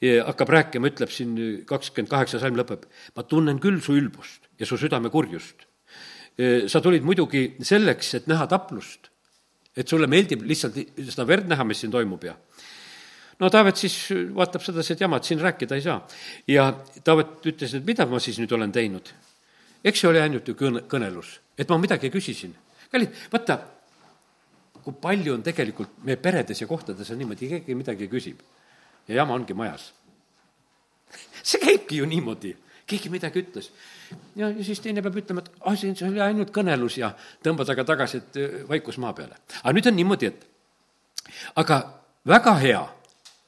hakkab 0.00 0.48
rääkima, 0.48 0.88
ütleb 0.88 1.10
siin 1.12 1.34
kakskümmend 1.68 2.10
kaheksa 2.10 2.40
salm 2.40 2.56
lõpeb, 2.56 2.86
ma 3.16 3.22
tunnen 3.22 3.60
küll 3.60 3.80
su 3.84 3.94
ülbust 3.94 4.48
ja 4.58 4.66
su 4.66 4.78
südame 4.80 5.10
kurjust 5.12 5.68
sa 6.70 6.80
tulid 6.82 7.04
muidugi 7.04 7.42
selleks, 7.66 8.14
et 8.20 8.28
näha 8.30 8.46
taplust. 8.50 9.08
et 9.76 9.88
sulle 9.88 10.08
meeldib 10.10 10.42
lihtsalt 10.44 10.74
seda 10.98 11.24
verd 11.24 11.46
näha, 11.48 11.64
mis 11.64 11.78
siin 11.80 11.92
toimub 11.92 12.24
ja 12.26 12.34
no 13.40 13.50
Taavet 13.50 13.80
siis 13.80 13.96
vaatab 14.36 14.64
sedasi, 14.64 14.94
et 14.94 15.04
jamad 15.04 15.26
siin 15.26 15.40
rääkida 15.40 15.78
ei 15.78 15.82
saa. 15.82 15.98
ja 16.48 16.70
Taavet 17.04 17.46
ütles, 17.52 17.74
et 17.76 17.86
mida 17.86 18.06
ma 18.06 18.20
siis 18.20 18.38
nüüd 18.38 18.52
olen 18.52 18.72
teinud. 18.72 19.12
eks 19.84 20.00
see 20.00 20.08
oli 20.10 20.20
ainult 20.20 20.48
ju 20.48 20.54
kõne, 20.54 20.84
kõnelus, 20.88 21.38
et 21.58 21.68
ma 21.68 21.78
midagi 21.78 22.10
küsisin. 22.10 22.54
kallid, 22.92 23.14
vaata, 23.32 23.58
kui 24.84 24.94
palju 25.00 25.34
on 25.34 25.42
tegelikult 25.42 26.02
meie 26.04 26.16
peredes 26.16 26.60
ja 26.60 26.66
kohtades 26.66 27.10
on 27.10 27.18
niimoodi, 27.18 27.48
keegi 27.48 27.74
midagi 27.74 28.08
küsib 28.08 28.40
ja 29.08 29.22
jama 29.22 29.34
ongi 29.34 29.54
majas. 29.54 29.92
see 31.42 31.60
käibki 31.60 32.00
ju 32.00 32.06
niimoodi 32.06 32.56
keegi 32.90 33.10
midagi 33.12 33.42
ütles. 33.44 33.70
ja, 34.36 34.48
ja 34.48 34.64
siis 34.66 34.80
teine 34.82 35.02
peab 35.04 35.16
ütlema, 35.20 35.44
et 35.44 35.50
ah, 35.62 35.76
see 35.78 35.94
oli 36.08 36.22
ainult 36.24 36.52
kõnelus 36.54 36.98
ja 36.98 37.12
tõmbad 37.44 37.70
aga 37.70 37.84
tagasi, 37.86 38.22
et 38.22 38.38
äh, 38.40 38.56
vaikus 38.68 38.98
maa 39.02 39.12
peale. 39.16 39.38
aga 39.62 39.74
nüüd 39.76 39.90
on 39.90 39.96
niimoodi, 39.96 40.30
et 40.30 40.46
aga 41.62 41.80
väga 42.26 42.56
hea, 42.62 42.82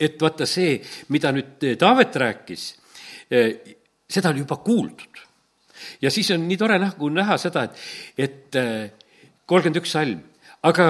et 0.03 0.18
vaata 0.20 0.46
see, 0.48 0.76
mida 1.14 1.32
nüüd 1.34 1.66
äh, 1.66 1.76
Taavet 1.80 2.18
rääkis, 2.24 2.66
äh, 3.32 3.76
seda 4.11 4.32
oli 4.32 4.44
juba 4.44 4.59
kuuldud. 4.64 5.22
ja 6.03 6.11
siis 6.11 6.30
on 6.30 6.46
nii 6.48 6.59
tore 6.59 6.78
näha, 6.78 7.09
näha 7.11 7.38
seda, 7.38 7.64
et, 7.64 7.78
et 8.18 8.61
kolmkümmend 9.46 9.80
üks 9.82 9.94
salm, 9.96 10.20
aga 10.62 10.86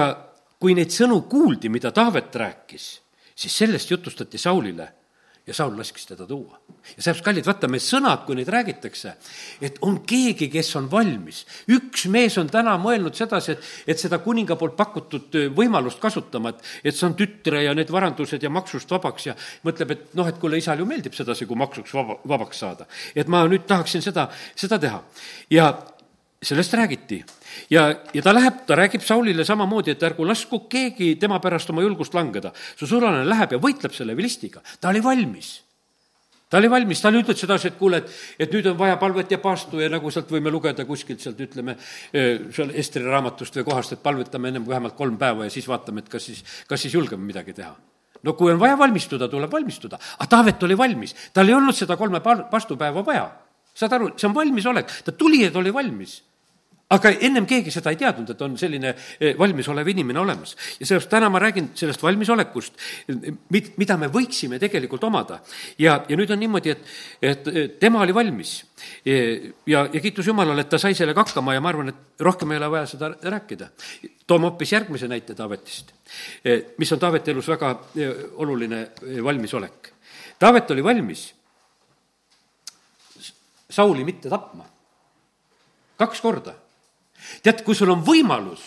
kui 0.61 0.75
neid 0.77 0.93
sõnu 0.93 1.23
kuuldi, 1.29 1.69
mida 1.69 1.91
Taavet 1.91 2.35
rääkis, 2.35 2.89
siis 3.35 3.57
sellest 3.57 3.91
jutustati 3.91 4.37
Saulile 4.37 4.87
ja 5.47 5.53
Saul 5.53 5.75
laskis 5.77 6.05
teda 6.07 6.25
tuua. 6.27 6.59
ja 6.95 7.03
sellepärast, 7.03 7.23
kallid, 7.25 7.45
vaata, 7.47 7.67
me 7.67 7.79
sõnad, 7.83 8.23
kui 8.25 8.35
neid 8.37 8.49
räägitakse, 8.51 9.13
et 9.63 9.79
on 9.83 9.99
keegi, 10.07 10.47
kes 10.51 10.69
on 10.79 10.89
valmis. 10.91 11.43
üks 11.71 12.05
mees 12.11 12.37
on 12.39 12.49
täna 12.51 12.77
mõelnud 12.79 13.15
sedasi, 13.17 13.57
et, 13.57 13.71
et 13.87 13.99
seda 13.99 14.19
kuninga 14.23 14.55
poolt 14.59 14.77
pakutud 14.79 15.35
võimalust 15.55 15.99
kasutama, 16.03 16.53
et, 16.53 16.63
et 16.83 16.95
saan 16.95 17.17
tütre 17.19 17.63
ja 17.65 17.75
need 17.75 17.91
varandused 17.91 18.43
ja 18.43 18.51
maksust 18.51 18.91
vabaks 18.91 19.27
ja 19.27 19.35
mõtleb, 19.67 19.95
et 19.95 20.05
noh, 20.15 20.27
et 20.27 20.39
kuule, 20.39 20.59
isale 20.63 20.83
ju 20.83 20.87
meeldib 20.87 21.15
sedasi, 21.17 21.47
kui 21.49 21.59
maksuks 21.59 21.93
vaba, 21.93 22.19
vabaks 22.27 22.63
saada. 22.63 22.87
et 23.15 23.27
ma 23.27 23.43
nüüd 23.47 23.67
tahaksin 23.67 24.01
seda, 24.01 24.29
seda 24.55 24.79
teha. 24.79 25.03
ja 25.51 25.73
sellest 26.43 26.73
räägiti 26.73 27.23
ja, 27.69 27.89
ja 28.13 28.21
ta 28.21 28.33
läheb, 28.33 28.63
ta 28.67 28.77
räägib 28.79 29.03
Saulile 29.05 29.45
samamoodi, 29.45 29.93
et 29.95 30.03
ärgu 30.03 30.27
lasku 30.27 30.63
keegi 30.69 31.15
tema 31.21 31.39
pärast 31.43 31.69
oma 31.69 31.81
julgust 31.81 32.13
langeda. 32.13 32.53
su 32.75 32.87
sulane 32.87 33.25
läheb 33.25 33.51
ja 33.51 33.61
võitleb 33.61 33.93
selle 33.93 34.17
vilistiga, 34.17 34.61
ta 34.79 34.89
oli 34.89 35.03
valmis 35.03 35.59
ta 36.53 36.59
oli 36.61 36.69
valmis, 36.69 36.99
talle 37.01 37.23
ütled 37.23 37.37
sedasi, 37.39 37.71
et 37.71 37.77
kuule, 37.79 38.03
et, 38.03 38.11
et 38.45 38.51
nüüd 38.53 38.67
on 38.69 38.75
vaja 38.77 38.99
palvet 39.01 39.31
ja 39.33 39.39
paastu 39.41 39.79
ja 39.81 39.87
nagu 39.89 40.11
sealt 40.13 40.29
võime 40.29 40.51
lugeda 40.53 40.85
kuskilt 40.85 41.23
sealt, 41.23 41.39
ütleme, 41.41 41.73
seal 42.13 42.75
Estri 42.77 43.01
raamatust 43.01 43.57
või 43.57 43.65
kohast, 43.71 43.95
et 43.95 44.03
palvetame 44.03 44.51
ennem 44.51 44.67
vähemalt 44.67 44.93
kolm 44.93 45.15
päeva 45.17 45.47
ja 45.47 45.53
siis 45.53 45.65
vaatame, 45.65 46.03
et 46.03 46.11
kas 46.13 46.27
siis, 46.29 46.43
kas 46.69 46.85
siis 46.85 46.93
julgeme 46.93 47.25
midagi 47.25 47.57
teha. 47.57 47.73
no 48.23 48.35
kui 48.37 48.53
on 48.53 48.59
vaja 48.61 48.77
valmistuda, 48.77 49.27
tuleb 49.31 49.51
valmistuda. 49.51 49.97
aga 50.19 50.29
Taavet 50.29 50.67
oli 50.69 50.77
valmis, 50.77 51.15
tal 51.33 51.49
ei 51.49 51.57
olnud 51.57 51.73
seda 51.73 51.97
kolme 51.97 52.21
paastupäeva 52.21 53.01
vaja. 53.05 53.25
saad 53.73 53.97
aru, 53.97 54.11
see 54.13 54.29
on 54.29 54.37
valmisolek, 54.37 54.93
ta 55.05 55.11
tuli 55.11 55.41
ja 55.41 55.49
ta 55.51 55.57
oli 55.59 55.73
valmis 55.73 56.21
aga 56.93 57.11
ennem 57.25 57.45
keegi 57.49 57.71
seda 57.73 57.91
ei 57.93 57.97
teadnud, 57.99 58.33
et 58.33 58.41
on 58.45 58.55
selline 58.59 58.93
eh, 58.93 59.33
valmisolev 59.39 59.89
inimene 59.93 60.19
olemas. 60.21 60.55
ja 60.79 60.85
sellepärast 60.85 61.11
täna 61.11 61.29
ma 61.33 61.41
räägin 61.41 61.71
sellest 61.77 62.03
valmisolekust, 62.03 62.77
mid-, 63.53 63.73
mida 63.81 63.97
me 63.97 64.09
võiksime 64.13 64.59
tegelikult 64.61 65.03
omada. 65.09 65.39
ja, 65.79 65.99
ja 66.09 66.17
nüüd 66.19 66.31
on 66.33 66.41
niimoodi, 66.43 66.73
et, 66.73 66.87
et 67.21 67.79
tema 67.79 68.03
oli 68.05 68.13
valmis. 68.15 68.55
ja, 69.05 69.85
ja 69.85 70.01
kiitus 70.01 70.27
Jumalale, 70.27 70.65
et 70.65 70.69
ta 70.69 70.81
sai 70.81 70.95
sellega 70.97 71.25
hakkama 71.25 71.55
ja 71.55 71.61
ma 71.61 71.71
arvan, 71.73 71.93
et 71.93 72.23
rohkem 72.23 72.51
ei 72.51 72.61
ole 72.61 72.71
vaja 72.77 72.89
seda 72.93 73.13
rääkida. 73.21 73.69
toome 74.27 74.49
hoopis 74.49 74.73
järgmise 74.73 75.07
näite 75.07 75.35
Taavetist, 75.35 75.93
eh, 76.45 76.73
mis 76.77 76.91
on 76.91 76.99
Taaveti 76.99 77.31
elus 77.31 77.47
väga 77.47 77.77
eh, 77.95 78.27
oluline 78.35 78.89
valmisolek. 79.23 79.93
Taavet 80.39 80.71
oli 80.71 80.83
valmis 80.83 81.31
Sauli 83.73 84.03
mitte 84.05 84.29
tapma. 84.29 84.65
kaks 85.97 86.21
korda 86.21 86.53
tead, 87.43 87.63
kui 87.65 87.75
sul 87.75 87.91
on 87.93 88.03
võimalus 88.05 88.63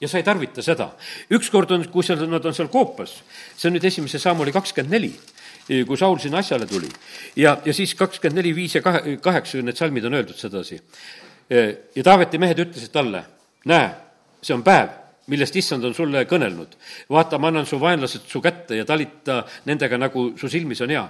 ja 0.00 0.08
sa 0.08 0.18
ei 0.18 0.26
tarvita 0.26 0.62
seda, 0.62 0.90
ükskord 1.34 1.72
on, 1.74 1.86
kui 1.92 2.06
seal, 2.06 2.22
nad 2.30 2.44
on 2.46 2.54
seal 2.54 2.70
koopas, 2.72 3.18
see 3.56 3.68
on 3.70 3.76
nüüd 3.76 3.86
esimese 3.88 4.20
sammuli 4.22 4.54
kakskümmend 4.54 4.94
neli, 4.94 5.10
kui 5.86 5.98
Saul 6.00 6.20
sinna 6.22 6.40
asjale 6.42 6.66
tuli. 6.66 6.88
ja, 7.36 7.58
ja 7.64 7.74
siis 7.74 7.94
kakskümmend 7.98 8.40
neli, 8.40 8.54
viis 8.56 8.78
ja 8.78 8.82
kahe, 8.82 9.18
kaheksa, 9.22 9.62
need 9.62 9.78
salmid 9.78 10.06
on 10.06 10.18
öeldud 10.18 10.38
sedasi. 10.38 10.80
ja 11.50 12.04
Taaveti 12.04 12.38
mehed 12.38 12.62
ütlesid 12.66 12.94
talle, 12.94 13.24
näe, 13.66 13.90
see 14.42 14.54
on 14.54 14.62
päev, 14.62 14.94
millest 15.28 15.56
issand 15.56 15.84
on 15.84 15.94
sulle 15.94 16.24
kõnelnud. 16.30 16.78
vaata, 17.10 17.38
ma 17.38 17.52
annan 17.52 17.66
su 17.66 17.80
vaenlased 17.80 18.26
su 18.26 18.40
kätte 18.42 18.78
ja 18.78 18.84
talita 18.84 19.42
nendega, 19.66 19.98
nagu 19.98 20.32
su 20.38 20.48
silmis 20.48 20.80
on 20.80 20.94
hea. 20.94 21.08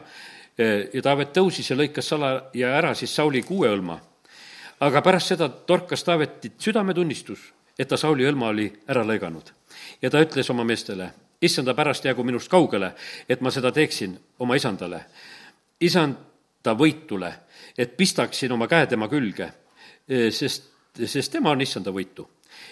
ja 0.92 1.02
Taavet 1.02 1.36
tõusis 1.36 1.70
ja 1.70 1.76
lõikas 1.76 2.08
sala 2.08 2.50
ja 2.54 2.72
ära 2.76 2.94
siis 2.94 3.14
Sauli 3.14 3.42
kuueõlma 3.42 4.00
aga 4.80 5.02
pärast 5.02 5.34
seda 5.34 5.48
torkas 5.48 6.04
Taavetit 6.04 6.60
südametunnistus, 6.60 7.40
et 7.78 7.88
ta 7.88 7.96
Sauli 7.96 8.26
hõlma 8.26 8.52
oli 8.52 8.68
ära 8.88 9.04
lõiganud. 9.04 9.52
ja 10.02 10.10
ta 10.10 10.20
ütles 10.22 10.50
oma 10.50 10.64
meestele, 10.64 11.10
issanda 11.42 11.74
pärast 11.74 12.04
jäägu 12.04 12.24
minust 12.24 12.48
kaugele, 12.48 12.92
et 13.28 13.40
ma 13.40 13.50
seda 13.50 13.72
teeksin 13.72 14.18
oma 14.38 14.54
isandale. 14.54 15.04
isanda 15.80 16.74
võitule, 16.74 17.32
et 17.78 17.96
pistaksin 17.96 18.52
oma 18.52 18.66
käe 18.66 18.86
tema 18.86 19.08
külge, 19.08 19.52
sest, 20.30 20.70
sest 21.04 21.32
tema 21.32 21.50
on 21.50 21.60
issanda 21.60 21.90
võitu 21.90 22.28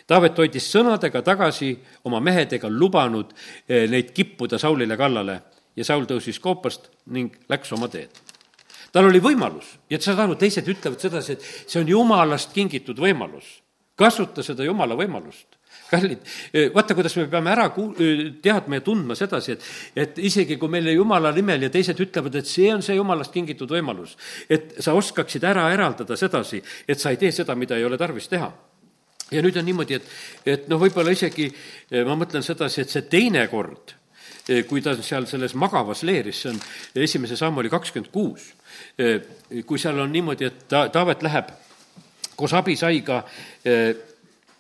Taavet 0.07 0.39
hoidis 0.39 0.69
sõnadega 0.71 1.23
tagasi 1.27 1.73
oma 2.07 2.21
mehedega 2.23 2.71
lubanud 2.71 3.33
eh, 3.69 3.87
neid 3.91 4.13
kippuda 4.15 4.59
Saulile 4.59 4.97
kallale 4.99 5.41
ja 5.77 5.85
Saul 5.85 6.07
tõusis 6.07 6.39
koopast 6.43 6.91
ning 7.15 7.35
läks 7.51 7.73
oma 7.77 7.89
teed 7.93 8.26
tal 8.97 9.11
oli 9.11 9.21
võimalus 9.21 9.77
ja 9.93 10.01
saad 10.01 10.25
aru, 10.25 10.39
teised 10.41 10.67
ütlevad 10.73 11.03
sedasi, 11.05 11.37
et 11.37 11.69
see 11.69 11.83
on 11.83 11.93
jumalast 11.93 12.57
kingitud 12.57 12.99
võimalus. 13.03 13.61
kasuta 13.97 14.43
seda 14.45 14.65
jumala 14.65 14.97
võimalust 14.97 15.57
kallid, 15.91 16.23
vaata, 16.75 16.95
kuidas 16.99 17.15
me 17.19 17.27
peame 17.31 17.53
ära 17.53 17.69
ku-, 17.75 17.93
teadma 18.43 18.81
ja 18.81 18.85
tundma 18.85 19.17
sedasi, 19.19 19.55
et, 19.55 19.67
et 20.03 20.21
isegi 20.27 20.57
kui 20.59 20.71
meile 20.73 20.95
jumala 20.97 21.33
nimel 21.35 21.67
ja 21.67 21.71
teised 21.73 22.01
ütlevad, 22.03 22.39
et 22.41 22.49
see 22.51 22.73
on 22.75 22.83
see 22.83 22.97
jumalast 22.99 23.35
kingitud 23.35 23.71
võimalus, 23.71 24.17
et 24.51 24.79
sa 24.83 24.97
oskaksid 24.99 25.45
ära 25.47 25.69
eraldada 25.75 26.19
sedasi, 26.19 26.63
et 26.89 27.03
sa 27.03 27.13
ei 27.13 27.21
tee 27.21 27.31
seda, 27.35 27.55
mida 27.59 27.79
ei 27.79 27.87
ole 27.87 27.99
tarvis 28.01 28.27
teha. 28.33 28.51
ja 29.31 29.43
nüüd 29.43 29.57
on 29.59 29.65
niimoodi, 29.67 30.01
et, 30.01 30.11
et 30.47 30.67
noh, 30.71 30.79
võib-olla 30.83 31.15
isegi 31.15 31.49
ma 32.07 32.15
mõtlen 32.19 32.45
sedasi, 32.47 32.83
et 32.83 32.91
see 32.91 33.07
teine 33.11 33.47
kord, 33.51 33.95
kui 34.69 34.83
ta 34.83 34.95
seal 35.03 35.27
selles 35.27 35.57
magavas 35.59 36.05
leeris, 36.07 36.43
see 36.43 36.53
on 36.53 36.61
esimese 37.03 37.39
samm 37.39 37.59
oli 37.59 37.71
kakskümmend 37.71 38.13
kuus 38.15 38.53
kui 39.67 39.79
seal 39.79 39.99
on 40.01 40.13
niimoodi, 40.13 40.45
et 40.49 40.69
ta, 40.69 40.89
Taavet 40.89 41.23
läheb 41.23 41.51
koos 42.37 42.55
Abisaiga 42.55 43.23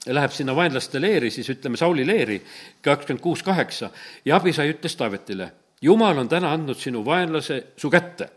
läheb 0.06 0.32
sinna 0.32 0.56
vaenlaste 0.56 1.00
leeri, 1.00 1.30
siis 1.30 1.48
ütleme 1.50 1.76
Sauli 1.76 2.06
leeri, 2.06 2.38
kakskümmend 2.82 3.22
kuus 3.22 3.42
kaheksa, 3.42 3.90
ja 4.24 4.36
Abisai 4.36 4.70
ütles 4.74 4.96
Taavetile, 4.96 5.50
jumal 5.82 6.18
on 6.18 6.28
täna 6.28 6.52
andnud 6.52 6.78
sinu 6.78 7.04
vaenlase 7.04 7.62
su 7.76 7.90
kätte. 7.90 8.28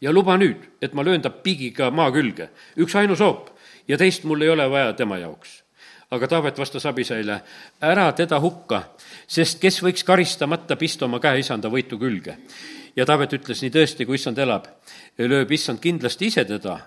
ja 0.00 0.12
luba 0.12 0.36
nüüd, 0.36 0.62
et 0.82 0.92
ma 0.92 1.04
löön 1.04 1.22
ta 1.22 1.30
piigiga 1.30 1.90
maa 1.90 2.10
külge, 2.12 2.48
üksainus 2.76 3.20
hoop 3.20 3.50
ja 3.88 3.98
teist 3.98 4.24
mul 4.24 4.42
ei 4.42 4.48
ole 4.48 4.70
vaja 4.70 4.92
tema 4.92 5.18
jaoks. 5.18 5.62
aga 6.10 6.28
Taavet 6.28 6.58
vastas 6.58 6.86
Abisaile, 6.86 7.40
ära 7.80 8.12
teda 8.12 8.40
hukka, 8.40 8.82
sest 9.26 9.60
kes 9.60 9.82
võiks 9.82 10.04
karistamata 10.04 10.76
pista 10.76 11.06
oma 11.06 11.20
käe 11.20 11.38
isanda 11.40 11.70
võitu 11.72 11.98
külge. 11.98 12.36
Ja 12.96 13.06
Taavet 13.06 13.38
ütles, 13.38 13.62
nii 13.62 13.72
tõesti, 13.74 14.06
kui 14.06 14.18
issand 14.20 14.38
elab, 14.38 14.66
lööb 15.18 15.52
issand 15.52 15.80
kindlasti 15.80 16.32
ise 16.32 16.44
teda 16.48 16.78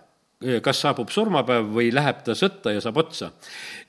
kas 0.61 0.81
saabub 0.83 1.09
surmapäev 1.09 1.69
või 1.77 1.91
läheb 1.95 2.21
ta 2.25 2.35
sõtta 2.35 2.73
ja 2.75 2.81
saab 2.83 2.97
otsa. 2.97 3.31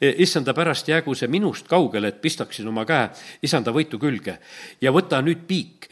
issanda 0.01 0.55
pärast 0.55 0.89
jäägu 0.89 1.15
see 1.15 1.29
minust 1.29 1.69
kaugele, 1.69 2.09
et 2.09 2.21
pistaksin 2.21 2.69
oma 2.69 2.85
käe 2.85 3.09
isanda 3.43 3.73
võitu 3.73 3.99
külge 3.99 4.39
ja 4.81 4.93
võta 4.93 5.21
nüüd 5.23 5.47
piik, 5.47 5.89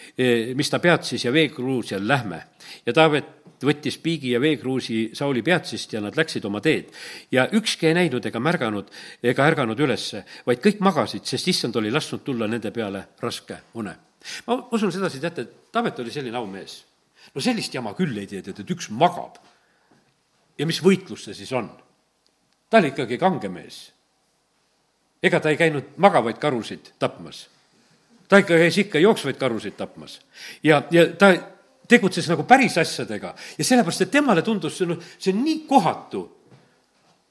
mis 0.54 0.70
ta 0.70 0.78
peatsis 0.78 1.24
ja 1.24 1.32
veekruus 1.32 1.90
ja 1.90 1.98
lähme. 2.00 2.42
ja 2.86 2.92
Taavet 2.92 3.24
võttis 3.64 3.98
piigi 3.98 4.30
ja 4.30 4.40
veekruusi 4.40 5.10
Sauli 5.12 5.42
peatsist 5.42 5.92
ja 5.92 6.00
nad 6.00 6.16
läksid 6.16 6.44
oma 6.44 6.60
teed. 6.60 6.92
ja 7.32 7.48
ükski 7.52 7.86
ei 7.86 7.94
näinud 7.94 8.26
ega 8.26 8.40
märganud 8.40 8.90
ega 9.22 9.46
ärganud 9.46 9.80
ülesse, 9.80 10.24
vaid 10.46 10.58
kõik 10.60 10.80
magasid, 10.80 11.24
sest 11.24 11.48
issand 11.48 11.76
oli 11.76 11.90
lasknud 11.90 12.22
tulla 12.24 12.46
nende 12.46 12.70
peale 12.70 13.06
raske 13.20 13.56
une. 13.74 13.96
ma 14.46 14.68
usun 14.70 14.92
sedasi, 14.92 15.20
teate, 15.20 15.42
et 15.42 15.63
Taavet 15.74 15.98
oli 15.98 16.12
selline 16.14 16.38
aumees. 16.38 16.84
no 17.34 17.40
sellist 17.40 17.74
jama 17.74 17.94
küll 17.98 18.14
ei 18.20 18.28
teadnud, 18.30 18.60
et 18.60 18.70
üks 18.70 18.90
magab 18.94 19.40
ja 20.58 20.66
mis 20.68 20.78
võitlus 20.82 21.26
see 21.26 21.34
siis 21.34 21.52
on? 21.56 21.70
ta 22.70 22.80
oli 22.80 22.92
ikkagi 22.92 23.18
kange 23.18 23.50
mees. 23.52 23.80
ega 25.22 25.40
ta 25.40 25.50
ei 25.50 25.58
käinud 25.58 25.96
magavaid 25.96 26.38
karusid 26.42 26.94
tapmas. 26.98 27.48
ta 28.28 28.42
ikka 28.42 28.60
käis 28.62 28.78
ikka 28.78 29.02
jooksvaid 29.02 29.40
karusid 29.40 29.76
tapmas. 29.78 30.20
ja, 30.62 30.82
ja 30.90 31.08
ta 31.18 31.34
tegutses 31.88 32.28
nagu 32.30 32.46
päris 32.48 32.78
asjadega 32.78 33.34
ja 33.58 33.64
sellepärast, 33.64 34.06
et 34.06 34.14
temale 34.14 34.42
tundus 34.42 34.78
see, 34.78 34.88
noh, 34.88 35.02
see 35.18 35.34
on 35.34 35.44
nii 35.44 35.60
kohatu. 35.68 36.24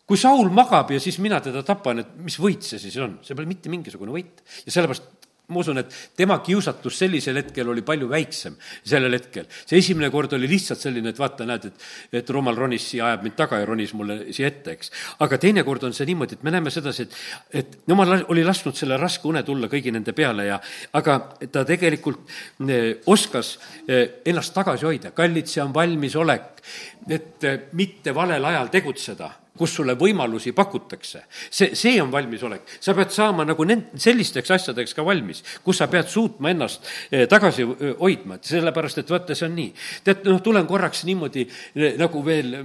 kui 0.07 0.19
Saul 0.19 0.49
magab 0.51 0.91
ja 0.91 0.99
siis 0.99 1.17
mina 1.23 1.39
teda 1.41 1.63
tapan, 1.63 2.03
et 2.03 2.15
mis 2.19 2.35
võit 2.39 2.65
see 2.65 2.79
siis 2.79 2.97
on, 2.99 3.19
see 3.23 3.35
pole 3.35 3.47
mitte 3.47 3.71
mingisugune 3.71 4.11
võit. 4.11 4.43
ja 4.65 4.71
sellepärast 4.71 5.22
ma 5.51 5.59
usun, 5.59 5.81
et 5.81 5.95
tema 6.15 6.37
kiusatus 6.39 6.95
sellisel 7.01 7.35
hetkel 7.41 7.67
oli 7.67 7.81
palju 7.83 8.07
väiksem 8.07 8.55
sellel 8.87 9.17
hetkel. 9.17 9.43
see 9.65 9.81
esimene 9.81 10.07
kord 10.11 10.31
oli 10.37 10.47
lihtsalt 10.47 10.79
selline, 10.79 11.11
et 11.11 11.19
vaata, 11.19 11.43
näed, 11.47 11.65
et, 11.67 11.83
et 12.21 12.29
rumal 12.31 12.55
ronis 12.55 12.85
siia, 12.93 13.09
ajab 13.09 13.25
mind 13.27 13.35
taga 13.35 13.59
ja 13.59 13.67
ronis 13.67 13.91
mulle 13.93 14.17
siia 14.31 14.47
ette, 14.47 14.77
eks. 14.77 14.91
aga 15.25 15.39
teinekord 15.43 15.83
on 15.83 15.95
see 15.97 16.07
niimoodi, 16.07 16.39
et 16.39 16.47
me 16.47 16.55
näeme 16.55 16.71
sedasi, 16.71 17.03
et, 17.03 17.19
et 17.59 17.77
jumal 17.91 18.23
oli 18.31 18.47
lasknud 18.47 18.79
selle 18.79 18.97
raske 19.01 19.27
une 19.27 19.43
tulla 19.43 19.67
kõigi 19.71 19.91
nende 19.91 20.15
peale 20.15 20.47
ja, 20.47 20.61
aga 20.95 21.19
ta 21.51 21.65
tegelikult 21.67 22.23
eh, 22.69 23.03
oskas 23.11 23.57
eh, 23.87 24.23
ennast 24.31 24.55
tagasi 24.55 24.87
hoida. 24.87 25.11
kallid, 25.11 25.51
see 25.51 25.63
on 25.63 25.75
valmisolek, 25.75 26.63
et 27.11 27.49
eh, 27.49 27.63
mitte 27.75 28.15
valel 28.15 28.51
ajal 28.53 28.71
tegutseda 28.71 29.33
kus 29.57 29.75
sulle 29.77 29.93
võimalusi 29.99 30.51
pakutakse. 30.55 31.23
see, 31.29 31.75
see 31.77 32.01
on 32.01 32.11
valmisolek. 32.11 32.65
sa 32.79 32.93
pead 32.97 33.11
saama 33.13 33.45
nagu 33.45 33.65
nend-, 33.65 33.93
sellisteks 34.01 34.51
asjadeks 34.51 34.93
ka 34.97 35.05
valmis, 35.05 35.43
kus 35.63 35.77
sa 35.77 35.87
pead 35.87 36.09
suutma 36.09 36.49
ennast 36.49 36.87
eh, 37.11 37.27
tagasi 37.29 37.63
eh, 37.63 37.93
hoidma, 37.99 38.39
et 38.39 38.49
sellepärast, 38.49 39.03
et 39.03 39.13
vaata, 39.13 39.37
see 39.37 39.47
on 39.47 39.55
nii. 39.57 39.73
tead, 40.03 40.25
noh, 40.29 40.41
tulen 40.45 40.67
korraks 40.69 41.03
niimoodi 41.09 41.45
eh, 41.45 41.93
nagu 42.01 42.23
veel 42.25 42.55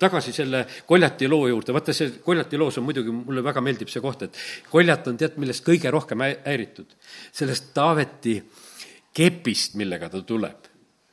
tagasi 0.00 0.32
selle 0.32 0.64
Koljati 0.88 1.28
loo 1.28 1.50
juurde, 1.50 1.74
vaata, 1.76 1.92
see 1.96 2.16
Koljati 2.24 2.60
loos 2.60 2.80
on 2.80 2.88
muidugi, 2.88 3.12
mulle 3.12 3.44
väga 3.44 3.62
meeldib 3.64 3.92
see 3.92 4.04
koht, 4.04 4.24
et 4.24 4.40
Koljat 4.72 5.12
on 5.12 5.20
tead, 5.20 5.36
millest 5.42 5.66
kõige 5.66 5.92
rohkem 5.92 6.24
häiritud? 6.24 6.96
sellest 7.32 7.74
Taaveti 7.76 8.38
kepist, 9.14 9.76
millega 9.76 10.08
ta 10.08 10.22
tuleb. 10.24 10.68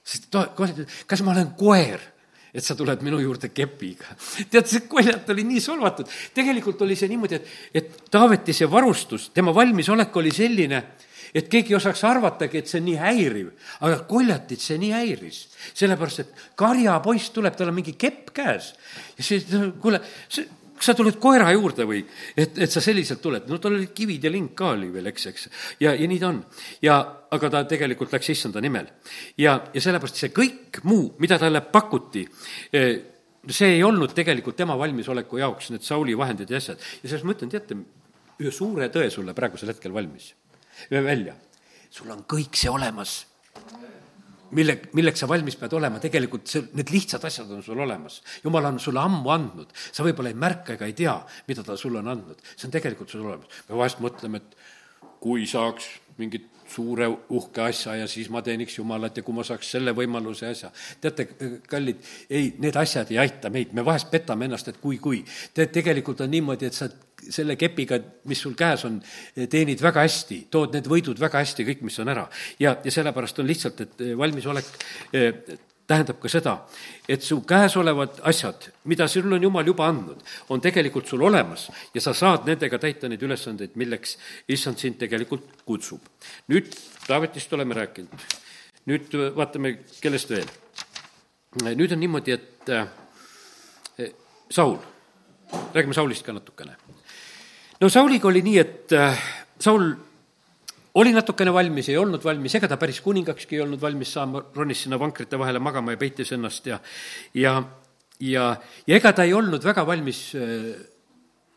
sest 0.05 0.29
ta, 0.31 0.47
kas 0.55 1.23
ma 1.25 1.33
olen 1.33 1.55
koer 1.59 2.14
et 2.55 2.63
sa 2.63 2.75
tuled 2.75 3.01
minu 3.03 3.19
juurde 3.19 3.51
kepiga. 3.51 4.15
tead, 4.49 4.67
see 4.69 4.85
koljat 4.89 5.29
oli 5.33 5.43
nii 5.47 5.61
solvatud. 5.63 6.09
tegelikult 6.33 6.81
oli 6.85 6.95
see 6.95 7.11
niimoodi, 7.11 7.39
et, 7.39 7.55
et 7.81 7.97
Taaveti 8.11 8.55
see 8.55 8.69
varustus, 8.71 9.29
tema 9.35 9.53
valmisolek 9.55 10.15
oli 10.15 10.31
selline, 10.33 10.81
et 11.35 11.49
keegi 11.51 11.73
ei 11.73 11.79
osaks 11.79 12.03
arvatagi, 12.07 12.61
et 12.61 12.71
see 12.71 12.79
on 12.79 12.87
nii 12.89 12.99
häiriv. 13.01 13.49
aga 13.81 14.03
koljatit 14.07 14.63
see 14.63 14.79
nii 14.81 14.93
häiris. 14.95 15.41
sellepärast, 15.73 16.23
et 16.23 16.45
karjapoiss 16.55 17.33
tuleb, 17.35 17.55
tal 17.57 17.73
on 17.73 17.79
mingi 17.81 17.97
kepp 17.99 18.31
käes. 18.35 18.73
ja 19.17 19.23
siis, 19.23 19.49
kuule, 19.81 19.99
see 20.29 20.47
kas 20.75 20.91
sa 20.91 20.95
tuled 20.97 21.17
koera 21.21 21.47
juurde 21.55 21.85
või 21.87 22.01
et, 22.35 22.57
et 22.59 22.71
sa 22.71 22.83
selliselt 22.83 23.21
tuled? 23.23 23.47
no 23.49 23.59
tal 23.63 23.77
olid 23.77 23.93
kivid 23.95 24.27
ja 24.27 24.31
link 24.31 24.53
ka 24.57 24.73
oli 24.75 24.91
veel, 24.93 25.09
eks, 25.11 25.27
eks. 25.31 25.47
ja, 25.83 25.93
ja 25.95 26.07
nii 26.11 26.21
ta 26.21 26.29
on. 26.31 26.41
ja, 26.83 26.99
aga 27.35 27.51
ta 27.51 27.63
tegelikult 27.69 28.13
läks 28.15 28.31
issanda 28.35 28.63
nimel. 28.63 28.89
ja, 29.41 29.57
ja 29.73 29.83
sellepärast 29.83 30.21
see 30.21 30.33
kõik 30.35 30.81
muu, 30.83 31.13
mida 31.23 31.39
talle 31.41 31.63
pakuti, 31.71 32.25
eh, 32.75 32.93
see 33.47 33.75
ei 33.77 33.83
olnud 33.85 34.15
tegelikult 34.17 34.57
tema 34.59 34.77
valmisoleku 34.79 35.39
jaoks, 35.41 35.71
need 35.73 35.85
Sauli 35.85 36.17
vahendid 36.17 36.51
ja 36.51 36.61
asjad. 36.61 36.81
ja 37.01 37.09
selles 37.09 37.25
ma 37.27 37.35
ütlen, 37.37 37.53
teate, 37.53 37.79
ühe 38.41 38.51
suure 38.51 38.89
tõe 38.91 39.09
sulle 39.13 39.35
praegusel 39.37 39.71
hetkel 39.71 39.95
valmis, 39.95 40.33
välja. 40.91 41.37
sul 41.89 42.11
on 42.11 42.25
kõik 42.27 42.59
see 42.59 42.71
olemas 42.71 43.21
mille, 44.51 44.77
milleks 44.97 45.23
sa 45.23 45.29
valmis 45.29 45.57
pead 45.59 45.73
olema, 45.77 45.99
tegelikult 46.03 46.49
see, 46.51 46.65
need 46.77 46.91
lihtsad 46.93 47.23
asjad 47.27 47.51
on 47.51 47.63
sul 47.65 47.79
olemas. 47.85 48.21
jumal 48.43 48.69
on 48.69 48.79
sulle 48.79 49.01
ammu 49.01 49.33
andnud, 49.33 49.73
sa 49.91 50.05
võib-olla 50.05 50.31
ei 50.33 50.39
märka 50.45 50.75
ega 50.75 50.89
ei 50.89 50.97
tea, 50.97 51.15
mida 51.47 51.63
ta 51.65 51.77
sulle 51.79 52.01
on 52.03 52.11
andnud. 52.13 52.41
see 52.55 52.67
on 52.69 52.75
tegelikult 52.75 53.09
sul 53.09 53.25
olemas. 53.25 53.61
me 53.69 53.79
vahest 53.81 54.01
mõtleme, 54.03 54.41
et 54.43 54.57
kui 55.19 55.47
saaks 55.49 55.89
mingit 56.19 56.54
suure 56.69 57.07
uhke 57.07 57.61
asja 57.61 57.95
ja 57.99 58.07
siis 58.09 58.29
ma 58.33 58.41
teeniks 58.45 58.77
Jumalat 58.79 59.17
ja 59.17 59.23
kui 59.23 59.35
ma 59.35 59.45
saaks 59.45 59.71
selle 59.75 59.93
võimaluse 59.95 60.49
asja. 60.49 60.71
teate, 61.01 61.27
kallid, 61.69 62.01
ei, 62.29 62.53
need 62.61 62.77
asjad 62.79 63.11
ei 63.13 63.19
aita 63.25 63.51
meid, 63.53 63.73
me 63.73 63.85
vahest 63.85 64.09
petame 64.11 64.49
ennast, 64.49 64.69
et 64.71 64.79
kui, 64.81 64.97
kui. 64.97 65.23
tead, 65.53 65.73
tegelikult 65.75 66.25
on 66.25 66.31
niimoodi, 66.31 66.69
et 66.69 66.77
sa 66.77 66.89
selle 67.29 67.55
kepiga, 67.57 67.99
mis 68.29 68.41
sul 68.41 68.55
käes 68.57 68.83
on, 68.87 68.99
teenid 69.49 69.81
väga 69.81 70.03
hästi, 70.05 70.41
tood 70.51 70.75
need 70.75 70.89
võidud 70.89 71.19
väga 71.19 71.41
hästi, 71.41 71.65
kõik, 71.69 71.85
mis 71.87 71.99
on 72.03 72.11
ära. 72.13 72.27
ja, 72.59 72.75
ja 72.83 72.91
sellepärast 72.91 73.39
on 73.39 73.49
lihtsalt, 73.49 73.81
et 73.85 74.03
valmisolek 74.17 74.69
eh, 75.13 75.31
tähendab 75.87 76.17
ka 76.21 76.29
seda, 76.31 76.55
et 77.09 77.23
su 77.23 77.41
käesolevad 77.45 78.19
asjad, 78.25 78.69
mida 78.89 79.07
sul 79.11 79.33
on 79.33 79.43
Jumal 79.43 79.67
juba 79.67 79.87
andnud, 79.89 80.21
on 80.49 80.61
tegelikult 80.61 81.07
sul 81.07 81.21
olemas 81.27 81.67
ja 81.93 82.01
sa 82.01 82.13
saad 82.13 82.47
nendega 82.49 82.79
täita 82.81 83.09
neid 83.09 83.21
ülesandeid, 83.21 83.75
milleks 83.77 84.17
issand 84.49 84.81
sind 84.81 84.97
tegelikult 85.01 85.61
kutsub. 85.65 86.01
nüüd 86.49 86.73
Taavetist 87.05 87.53
oleme 87.53 87.75
rääkinud. 87.77 88.25
nüüd 88.85 89.13
vaatame, 89.35 89.77
kellest 90.01 90.29
veel. 90.29 90.49
nüüd 91.61 91.91
on 91.91 91.99
niimoodi, 91.99 92.31
et 92.31 92.69
eh, 92.69 94.11
Saul, 94.49 94.77
räägime 95.73 95.93
Saulist 95.93 96.25
ka 96.25 96.33
natukene. 96.33 96.75
no 97.81 97.89
Sauliga 97.89 98.27
oli 98.27 98.41
nii, 98.41 98.57
et 98.57 98.91
eh, 98.91 99.23
Saul 99.59 99.93
oli 100.95 101.11
natukene 101.15 101.53
valmis, 101.53 101.89
ei 101.91 101.97
olnud 101.99 102.23
valmis, 102.23 102.55
ega 102.55 102.69
ta 102.71 102.77
päris 102.79 103.01
kuningakski 103.03 103.57
ei 103.57 103.63
olnud 103.65 103.81
valmis 103.81 104.13
saama, 104.15 104.43
ronis 104.55 104.85
sinna 104.85 104.99
vankrite 104.99 105.39
vahele 105.39 105.59
magama 105.59 105.95
ja 105.95 105.99
peitis 106.01 106.31
ennast 106.35 106.69
ja, 106.71 106.79
ja, 107.35 107.55
ja, 108.19 108.45
ja 108.87 108.99
ega 108.99 109.11
ta 109.15 109.25
ei 109.27 109.33
olnud 109.35 109.63
väga 109.63 109.85
valmis 109.87 110.27
äh, 110.39 110.71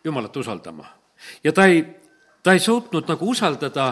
Jumalat 0.04 0.36
usaldama. 0.36 0.86
ja 1.44 1.52
ta 1.52 1.66
ei, 1.70 1.82
ta 2.48 2.54
ei 2.56 2.62
suutnud 2.64 3.04
nagu 3.04 3.28
usaldada 3.28 3.90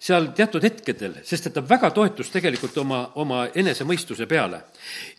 seal 0.00 0.30
teatud 0.32 0.62
hetkedel, 0.64 1.18
sest 1.26 1.48
et 1.50 1.52
ta 1.52 1.60
väga 1.66 1.90
toetus 1.92 2.30
tegelikult 2.32 2.76
oma, 2.80 3.00
oma 3.20 3.42
enesemõistuse 3.50 4.24
peale. 4.30 4.62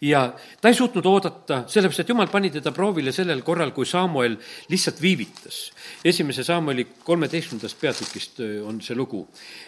ja 0.02 0.22
ta 0.62 0.72
ei 0.72 0.78
suutnud 0.78 1.06
oodata, 1.06 1.66
sellepärast 1.68 2.02
et 2.02 2.10
jumal 2.10 2.32
pani 2.32 2.50
teda 2.50 2.72
proovile 2.72 3.12
sellel 3.14 3.44
korral, 3.46 3.76
kui 3.76 3.86
Samuel 3.86 4.40
lihtsalt 4.72 5.02
viivitas. 5.02 5.72
esimese 6.04 6.44
Samueli 6.44 6.88
kolmeteistkümnendast 7.04 7.78
peatükist 7.82 8.40
äh, 8.40 8.68
on 8.68 8.82
see 8.82 8.96
lugu. 8.96 9.28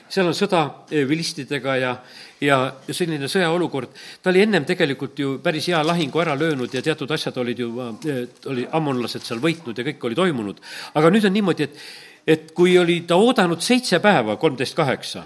seal 0.10 0.32
on 0.32 0.34
sõda 0.34 0.64
äh, 0.66 1.06
vilistidega 1.08 1.76
ja, 1.78 1.96
ja 2.42 2.60
selline 2.90 3.28
sõjaolukord, 3.28 3.92
ta 4.24 4.32
oli 4.34 4.48
ennem 4.48 4.66
tegelikult 4.66 5.20
ju 5.20 5.40
päris 5.44 5.68
hea 5.68 5.84
lahingu 5.86 6.24
ära 6.24 6.34
löönud 6.40 6.74
ja 6.74 6.82
teatud 6.82 7.12
asjad 7.12 7.38
olid 7.38 7.60
ju, 7.60 7.74
äh, 7.84 8.24
oli 8.48 8.66
ammonlased 8.72 9.28
seal 9.28 9.44
võitnud 9.44 9.78
ja 9.78 9.86
kõik 9.92 10.08
oli 10.10 10.16
toimunud. 10.16 10.64
aga 10.96 11.12
nüüd 11.12 11.28
on 11.28 11.38
niimoodi, 11.38 11.70
et 11.70 12.10
et 12.28 12.52
kui 12.52 12.78
oli 12.78 13.02
ta 13.08 13.16
oodanud 13.16 13.62
seitse 13.62 14.00
päeva, 14.00 14.36
kolmteist 14.36 14.76
kaheksa, 14.76 15.24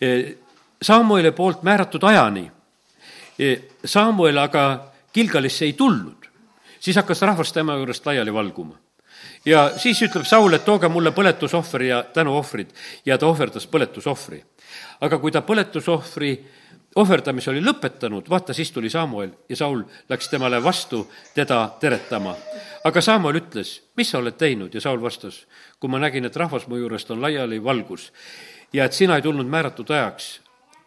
e, 0.00 0.36
Samueli 0.82 1.32
poolt 1.36 1.62
määratud 1.62 2.02
ajani, 2.02 2.50
e, 3.38 3.56
Samuel 3.84 4.38
aga 4.38 4.92
Gilgalisse 5.14 5.64
ei 5.64 5.72
tulnud, 5.72 6.28
siis 6.80 6.96
hakkas 6.96 7.22
rahvas 7.22 7.52
tema 7.52 7.76
juurest 7.76 8.06
laiali 8.06 8.32
valguma. 8.32 8.78
ja 9.44 9.72
siis 9.76 10.02
ütleb 10.02 10.24
Saul, 10.24 10.52
et 10.52 10.64
tooge 10.64 10.88
mulle 10.88 11.10
põletusohver 11.10 11.82
ja 11.82 12.02
tänuohvrid 12.02 12.70
ja 13.06 13.18
ta 13.18 13.26
ohverdas 13.26 13.66
põletusohvri. 13.66 14.44
aga 15.00 15.18
kui 15.18 15.30
ta 15.30 15.40
põletusohvri 15.40 16.44
ohverdamise 16.96 17.50
oli 17.50 17.62
lõpetanud, 17.62 18.26
vaata, 18.30 18.54
siis 18.54 18.72
tuli 18.72 18.90
Samuel 18.90 19.30
ja 19.48 19.56
Saul 19.56 19.82
läks 20.08 20.28
temale 20.28 20.62
vastu 20.64 21.04
teda 21.34 21.76
teretama. 21.80 22.34
aga 22.84 23.00
Samuel 23.00 23.40
ütles, 23.42 23.80
mis 23.96 24.10
sa 24.10 24.18
oled 24.18 24.36
teinud 24.36 24.74
ja 24.74 24.80
Saul 24.80 25.02
vastas, 25.02 25.46
kui 25.78 25.90
ma 25.90 25.98
nägin, 25.98 26.24
et 26.24 26.36
rahvas 26.36 26.66
mu 26.66 26.76
juurest 26.76 27.10
on 27.10 27.22
laiali 27.22 27.64
valgus 27.64 28.12
ja 28.72 28.84
et 28.84 28.92
sina 28.92 29.16
ei 29.16 29.22
tulnud 29.22 29.46
määratud 29.46 29.90
ajaks, 29.90 30.40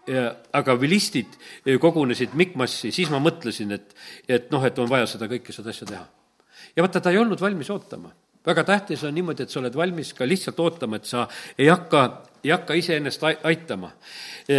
ja, 0.08 0.34
aga 0.54 0.76
vilistid 0.80 1.38
kogunesid 1.80 2.36
Mikmassi, 2.40 2.92
siis 2.92 3.12
ma 3.14 3.22
mõtlesin, 3.24 3.72
et, 3.76 3.96
et 4.28 4.52
noh, 4.52 4.64
et 4.66 4.80
on 4.80 4.90
vaja 4.90 5.08
seda 5.10 5.30
kõike, 5.32 5.56
seda 5.56 5.72
asja 5.72 5.88
teha. 5.88 6.04
ja 6.76 6.84
vaata, 6.84 7.02
ta 7.02 7.12
ei 7.12 7.18
olnud 7.18 7.42
valmis 7.42 7.70
ootama. 7.70 8.12
väga 8.46 8.64
tähtis 8.64 9.04
on 9.04 9.16
niimoodi, 9.16 9.44
et 9.44 9.50
sa 9.50 9.60
oled 9.60 9.76
valmis 9.76 10.14
ka 10.14 10.28
lihtsalt 10.28 10.60
ootama, 10.60 11.00
et 11.00 11.06
sa 11.06 11.28
ei 11.58 11.68
hakka, 11.68 12.24
ei 12.44 12.52
hakka 12.52 12.74
iseennast 12.76 13.24
aitama. 13.44 13.92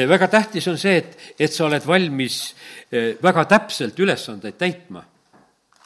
väga 0.08 0.28
tähtis 0.28 0.68
on 0.68 0.78
see, 0.78 0.96
et, 0.96 1.18
et 1.38 1.52
sa 1.52 1.66
oled 1.66 1.86
valmis 1.86 2.54
väga 3.22 3.44
täpselt 3.44 3.98
ülesandeid 4.00 4.56
täitma 4.58 5.04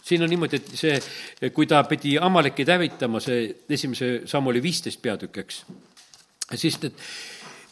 siin 0.09 0.23
on 0.25 0.31
niimoodi, 0.33 0.57
et 0.57 0.71
see, 0.79 1.51
kui 1.55 1.67
ta 1.69 1.83
pidi 1.89 2.17
Amalekid 2.21 2.71
hävitama, 2.73 3.21
see 3.21 3.49
esimese 3.77 4.23
samm 4.31 4.49
oli 4.53 4.63
viisteist 4.65 5.03
peatükk, 5.05 5.43
eks, 5.43 5.59
siis 6.55 6.79
et 6.81 6.95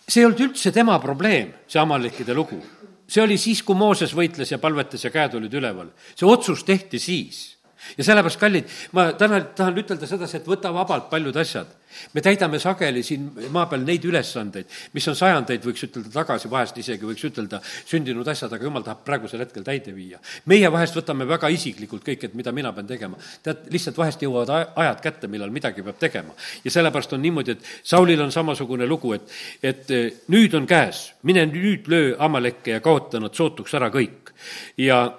see 0.06 0.22
ei 0.22 0.28
olnud 0.28 0.42
üldse 0.48 0.72
tema 0.74 0.98
probleem, 1.02 1.54
see 1.68 1.80
Amalekide 1.82 2.34
lugu. 2.36 2.60
see 3.06 3.22
oli 3.22 3.36
siis, 3.38 3.62
kui 3.62 3.78
Mooses 3.78 4.12
võitles 4.14 4.50
ja 4.50 4.58
palvetas 4.58 5.04
ja 5.04 5.10
käed 5.14 5.34
olid 5.38 5.52
üleval. 5.54 5.92
see 6.14 6.26
otsus 6.26 6.64
tehti 6.64 6.98
siis 6.98 7.55
ja 7.96 8.04
sellepärast, 8.04 8.40
kallid, 8.40 8.70
ma 8.96 9.10
täna 9.18 9.40
tahan 9.56 9.76
ütelda 9.80 10.08
sedasi, 10.08 10.40
et 10.40 10.48
võta 10.48 10.72
vabalt 10.74 11.10
paljud 11.10 11.36
asjad. 11.36 11.74
me 12.12 12.20
täidame 12.20 12.58
sageli 12.60 13.00
siin 13.02 13.30
maa 13.54 13.66
peal 13.70 13.84
neid 13.86 14.04
ülesandeid, 14.04 14.66
mis 14.92 15.06
on 15.08 15.16
sajandeid, 15.16 15.62
võiks 15.64 15.86
ütelda, 15.86 16.10
tagasi, 16.12 16.50
vahest 16.50 16.76
isegi 16.82 17.06
võiks 17.08 17.24
ütelda, 17.24 17.60
sündinud 17.88 18.28
asjad, 18.28 18.52
aga 18.52 18.68
jumal 18.68 18.84
tahab 18.84 19.00
praegusel 19.06 19.40
hetkel 19.40 19.64
täide 19.64 19.94
viia. 19.96 20.18
meie 20.44 20.72
vahest 20.72 20.96
võtame 20.98 21.24
väga 21.28 21.48
isiklikult 21.48 22.04
kõik, 22.04 22.24
et 22.24 22.34
mida 22.34 22.52
mina 22.52 22.72
pean 22.72 22.86
tegema. 22.86 23.16
tead, 23.42 23.64
lihtsalt 23.72 23.96
vahest 23.96 24.22
jõuavad 24.22 24.72
ajad 24.76 25.00
kätte, 25.00 25.28
millal 25.28 25.50
midagi 25.50 25.82
peab 25.82 25.98
tegema. 25.98 26.34
ja 26.64 26.70
sellepärast 26.70 27.12
on 27.12 27.22
niimoodi, 27.22 27.52
et 27.52 27.64
Saulil 27.82 28.20
on 28.20 28.32
samasugune 28.32 28.86
lugu, 28.86 29.12
et, 29.12 29.30
et 29.62 29.90
eh, 29.90 30.12
nüüd 30.28 30.54
on 30.54 30.66
käes, 30.66 31.12
mine 31.22 31.46
nüüd 31.46 31.88
löö 31.88 32.16
Amalekke 32.18 32.76
ja 32.76 32.80
kaota 32.80 33.20
nad 33.20 33.34
sootuks 33.34 33.74
ära 33.74 33.88
kõik. 33.90 34.34
ja, 34.76 35.16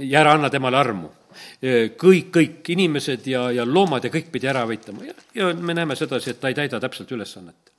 ja 0.00 0.20
ära 0.20 0.32
anna 0.32 0.50
temale 0.50 0.78
armu 0.78 1.21
kõik, 1.62 2.30
kõik 2.34 2.70
inimesed 2.74 3.26
ja, 3.30 3.44
ja 3.54 3.66
loomad 3.66 4.02
ja 4.04 4.10
kõik 4.10 4.32
pidi 4.34 4.48
ära 4.50 4.64
võitlema 4.66 5.06
ja, 5.06 5.14
ja 5.34 5.50
me 5.54 5.76
näeme 5.76 5.94
sedasi, 5.98 6.32
et 6.32 6.40
ta 6.42 6.50
ei 6.50 6.56
täida 6.58 6.80
täpselt 6.82 7.12
ülesannet. 7.14 7.70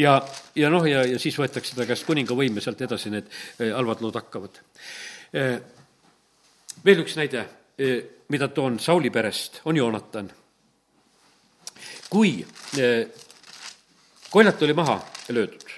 ja, 0.00 0.16
ja 0.56 0.70
noh, 0.72 0.86
ja, 0.88 1.04
ja 1.04 1.18
siis 1.20 1.36
võetakse 1.38 1.76
ta 1.76 1.86
käest 1.88 2.06
kuningavõim 2.08 2.56
ja 2.56 2.64
sealt 2.64 2.80
edasi 2.86 3.12
need 3.12 3.28
halvad 3.60 4.00
lood 4.04 4.16
hakkavad. 4.16 4.60
veel 6.84 7.04
üks 7.04 7.18
näide, 7.20 7.44
mida 8.32 8.48
toon 8.48 8.78
Sauli 8.80 9.10
perest, 9.10 9.60
on 9.64 9.76
Joonatan. 9.76 10.30
kui 12.08 12.46
koljat 14.30 14.62
oli 14.62 14.72
maha 14.72 15.02
löödud, 15.28 15.68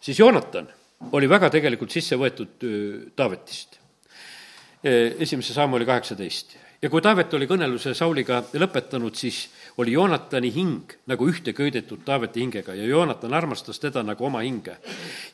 siis 0.00 0.18
Joonatan 0.18 0.70
oli 1.12 1.28
väga 1.28 1.50
tegelikult 1.50 1.90
sisse 1.90 2.14
võetud 2.14 2.62
Taavetist 3.16 3.79
esimese 4.84 5.54
sammuli 5.54 5.86
kaheksateist. 5.86 6.56
ja 6.82 6.88
kui 6.88 7.02
Taavet 7.04 7.34
oli 7.36 7.44
kõneluse 7.46 7.92
Sauliga 7.94 8.38
lõpetanud, 8.56 9.14
siis 9.14 9.48
oli 9.76 9.92
Joonatani 9.92 10.48
hing 10.54 10.94
nagu 11.06 11.26
ühte 11.28 11.52
köidetud 11.52 12.00
Taaveti 12.04 12.40
hingega 12.40 12.74
ja 12.74 12.86
Joonatan 12.88 13.34
armastas 13.34 13.78
teda 13.78 14.02
nagu 14.02 14.24
oma 14.24 14.40
hinge. 14.40 14.76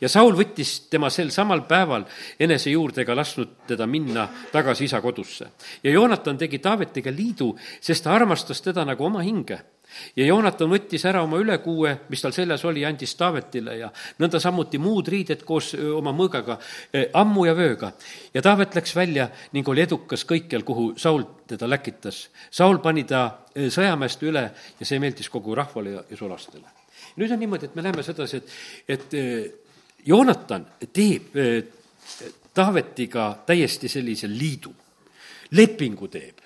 ja 0.01 0.09
Saul 0.09 0.35
võttis 0.35 0.89
tema 0.91 1.11
sel 1.11 1.31
samal 1.31 1.63
päeval 1.69 2.05
enese 2.41 2.71
juurde 2.71 3.03
ega 3.03 3.15
lasknud 3.17 3.55
teda 3.67 3.87
minna 3.87 4.29
tagasi 4.53 4.85
isa 4.85 5.01
kodusse. 5.01 5.47
ja 5.83 5.91
Joonatan 5.91 6.39
tegi 6.39 6.59
Taavetiga 6.59 7.11
liidu, 7.11 7.55
sest 7.81 8.05
ta 8.05 8.15
armastas 8.15 8.63
teda 8.63 8.85
nagu 8.85 9.05
oma 9.05 9.23
hinge 9.23 9.61
ja 10.17 10.27
Joonatan 10.27 10.71
võttis 10.71 11.05
ära 11.09 11.23
oma 11.25 11.39
ülekuue, 11.41 11.93
mis 12.09 12.23
tal 12.23 12.35
seljas 12.35 12.65
oli, 12.65 12.85
andis 12.87 13.15
Taavetile 13.19 13.77
ja 13.79 13.91
nõnda 14.23 14.41
samuti 14.43 14.79
muud 14.83 15.09
riided 15.13 15.45
koos 15.47 15.73
oma 15.75 16.13
mõõgaga, 16.17 16.59
ammu 17.15 17.47
ja 17.47 17.55
vööga. 17.57 17.93
ja 18.35 18.43
Taavet 18.43 18.75
läks 18.75 18.97
välja 18.97 19.29
ning 19.53 19.69
oli 19.69 19.85
edukas 19.85 20.25
kõikjal, 20.25 20.65
kuhu 20.65 20.93
Saul 20.97 21.25
teda 21.47 21.69
läkitas. 21.69 22.29
Saul 22.51 22.79
pani 22.79 23.05
ta 23.05 23.27
sõjamäest 23.55 24.23
üle 24.23 24.51
ja 24.81 24.87
see 24.87 24.99
meeldis 25.03 25.31
kogu 25.31 25.55
rahvale 25.55 25.91
ja, 25.91 26.05
ja 26.11 26.17
sulastele. 26.17 26.67
nüüd 27.17 27.33
on 27.33 27.39
niimoodi, 27.41 27.67
et 27.67 27.75
me 27.75 27.83
näeme 27.83 28.03
sedasi, 28.03 28.37
et, 28.37 28.51
et 28.89 29.15
Joonatan 30.07 30.67
teeb 30.93 31.35
Taavetiga 32.55 33.43
täiesti 33.47 33.89
sellise 33.89 34.29
liidu, 34.31 34.73
lepingu 35.51 36.09
teeb 36.09 36.46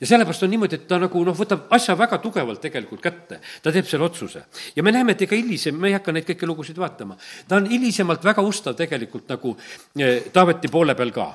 ja 0.00 0.06
sellepärast 0.06 0.42
on 0.42 0.50
niimoodi, 0.50 0.80
et 0.80 0.88
ta 0.88 0.98
nagu 1.00 1.24
noh, 1.24 1.36
võtab 1.36 1.70
asja 1.76 1.96
väga 1.98 2.18
tugevalt 2.22 2.60
tegelikult 2.60 3.02
kätte. 3.02 3.40
ta 3.62 3.72
teeb 3.72 3.86
selle 3.86 4.04
otsuse. 4.04 4.44
ja 4.76 4.82
me 4.82 4.92
näeme, 4.92 5.12
et 5.12 5.22
ega 5.22 5.36
hilisem, 5.36 5.78
me 5.78 5.88
ei 5.88 5.98
hakka 5.98 6.12
neid 6.12 6.28
kõiki 6.28 6.46
lugusid 6.46 6.78
vaatama, 6.78 7.16
ta 7.48 7.56
on 7.56 7.70
hilisemalt 7.70 8.24
väga 8.24 8.42
ustav 8.42 8.76
tegelikult 8.76 9.28
nagu 9.28 9.56
eh, 9.98 10.30
Taaveti 10.32 10.68
poole 10.68 10.94
peal 10.94 11.12
ka 11.12 11.32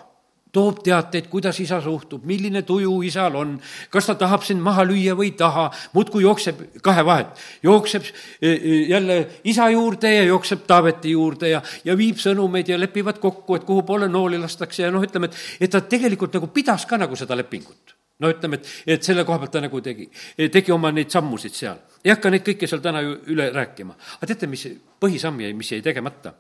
toob 0.51 0.81
teateid, 0.83 1.29
kuidas 1.31 1.59
isa 1.63 1.79
suhtub, 1.81 2.25
milline 2.27 2.61
tuju 2.67 2.97
isal 3.07 3.35
on, 3.39 3.53
kas 3.91 4.09
ta 4.09 4.15
tahab 4.19 4.43
sind 4.43 4.61
maha 4.63 4.83
lüüa 4.87 5.15
või 5.15 5.29
ei 5.29 5.37
taha, 5.39 5.69
muudkui 5.95 6.25
jookseb 6.25 6.59
kahe 6.83 7.05
vahet. 7.07 7.39
jookseb 7.63 8.03
eh, 8.03 8.51
eh, 8.51 8.89
jälle 8.89 9.17
isa 9.43 9.69
juurde 9.69 10.13
ja 10.13 10.23
jookseb 10.23 10.67
Taaveti 10.67 11.15
juurde 11.15 11.49
ja, 11.49 11.61
ja 11.85 11.97
viib 11.97 12.19
sõnumeid 12.19 12.67
ja 12.67 12.79
lepivad 12.79 13.19
kokku, 13.19 13.55
et 13.55 13.63
kuhu 13.63 13.83
poole 13.87 14.11
nooli 14.11 14.37
lastakse 14.37 14.83
ja 14.83 14.91
noh, 14.91 15.03
ütleme, 15.03 15.31
et, 15.31 15.39
et 15.61 15.71
ta 15.71 15.81
tegelikult 15.81 16.35
nagu 16.35 16.51
pidas 16.51 16.85
ka 16.85 16.99
nagu 16.99 17.15
seda 17.15 17.37
lepingut 17.39 18.00
no 18.21 18.29
ütleme, 18.31 18.59
et, 18.59 18.69
et 18.95 19.03
selle 19.03 19.25
koha 19.27 19.39
pealt 19.41 19.55
ta 19.55 19.61
nagu 19.63 19.81
tegi, 19.83 20.07
tegi 20.53 20.73
oma 20.73 20.91
neid 20.93 21.11
sammusid 21.13 21.55
seal. 21.57 21.81
ei 22.03 22.13
hakka 22.13 22.31
neid 22.33 22.45
kõiki 22.45 22.69
seal 22.69 22.83
täna 22.83 23.01
ju 23.05 23.15
üle 23.33 23.49
rääkima. 23.53 23.95
aga 24.17 24.29
teate, 24.31 24.49
mis 24.51 24.67
põhisamm 25.01 25.41
jäi, 25.45 25.53
mis 25.57 25.71
jäi 25.73 25.81
tegemata? 25.85 26.33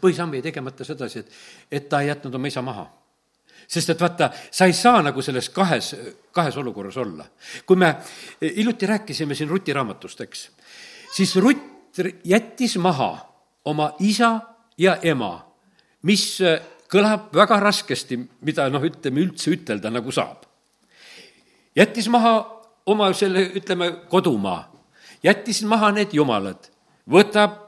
põhisamm 0.00 0.36
jäi 0.36 0.44
tegemata 0.44 0.84
sedasi, 0.84 1.24
et, 1.24 1.32
et 1.70 1.88
ta 1.88 2.02
ei 2.02 2.12
jätnud 2.12 2.34
oma 2.38 2.52
isa 2.52 2.62
maha 2.62 2.86
sest 3.68 3.94
et 3.94 4.00
vaata, 4.00 4.28
sa 4.50 4.68
ei 4.68 4.74
saa 4.76 5.00
nagu 5.02 5.22
selles 5.24 5.48
kahes, 5.54 5.94
kahes 6.32 6.56
olukorras 6.60 6.96
olla. 7.00 7.24
kui 7.66 7.76
me 7.76 7.94
hiljuti 8.42 8.86
rääkisime 8.86 9.34
siin 9.34 9.48
Ruti 9.48 9.72
raamatust, 9.72 10.20
eks, 10.20 10.50
siis 11.16 11.36
Rutt 11.36 11.98
jättis 12.24 12.76
maha 12.76 13.16
oma 13.64 13.94
isa 14.00 14.40
ja 14.78 14.98
ema, 15.02 15.38
mis 16.02 16.42
kõlab 16.90 17.32
väga 17.34 17.60
raskesti, 17.60 18.18
mida 18.44 18.68
noh, 18.68 18.82
ütleme 18.84 19.22
üldse 19.24 19.54
ütelda 19.54 19.90
nagu 19.90 20.12
saab 20.12 20.44
jättis 21.76 22.08
maha 22.08 22.62
oma 22.86 23.12
selle, 23.12 23.50
ütleme, 23.56 23.90
kodumaa, 24.08 24.72
jättis 25.22 25.62
maha 25.64 25.90
need 25.92 26.12
jumalad, 26.12 26.70
võtab 27.10 27.58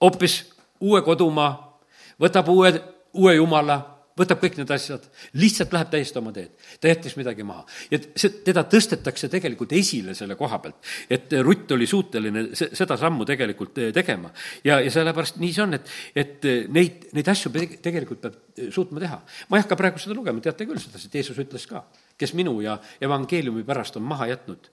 hoopis 0.00 0.52
uue 0.80 1.02
kodumaa, 1.02 1.78
võtab 2.20 2.48
uue, 2.48 2.72
uue 3.14 3.34
jumala, 3.34 3.91
võtab 4.18 4.42
kõik 4.42 4.58
need 4.60 4.70
asjad, 4.74 5.04
lihtsalt 5.40 5.72
läheb 5.72 5.90
täiesti 5.92 6.20
oma 6.20 6.32
teed. 6.36 6.52
ta 6.80 6.92
jättis 6.92 7.16
midagi 7.16 7.46
maha. 7.46 7.64
ja 7.90 8.00
see, 8.16 8.30
teda 8.44 8.64
tõstetakse 8.68 9.30
tegelikult 9.32 9.72
esile 9.72 10.14
selle 10.14 10.36
koha 10.36 10.58
pealt, 10.62 10.92
et 11.10 11.32
Rutt 11.42 11.72
oli 11.72 11.86
suuteline 11.86 12.46
se-, 12.58 12.70
seda 12.76 12.96
sammu 13.00 13.24
tegelikult 13.28 13.78
eh, 13.78 13.92
tegema. 13.92 14.30
ja, 14.64 14.80
ja 14.80 14.90
sellepärast 14.90 15.40
nii 15.42 15.52
see 15.52 15.66
on, 15.66 15.74
et, 15.80 15.92
et 16.14 16.48
eh, 16.48 16.64
neid, 16.68 17.08
neid 17.12 17.28
asju 17.28 17.52
tegelikult 17.82 18.24
peab 18.24 18.40
eh, 18.56 18.70
suutma 18.70 19.00
teha. 19.00 19.20
ma 19.48 19.58
ei 19.58 19.66
hakka 19.66 19.80
praegu 19.80 20.02
seda 20.02 20.16
lugema, 20.18 20.44
teate 20.44 20.68
küll 20.68 20.80
seda, 20.80 21.00
sest 21.00 21.14
Jeesus 21.14 21.38
ütles 21.42 21.68
ka 21.68 21.86
kes 22.22 22.34
minu 22.38 22.60
ja 22.62 22.78
evangeeliumi 23.00 23.64
pärast 23.66 23.96
on 23.98 24.06
maha 24.06 24.28
jätnud, 24.30 24.68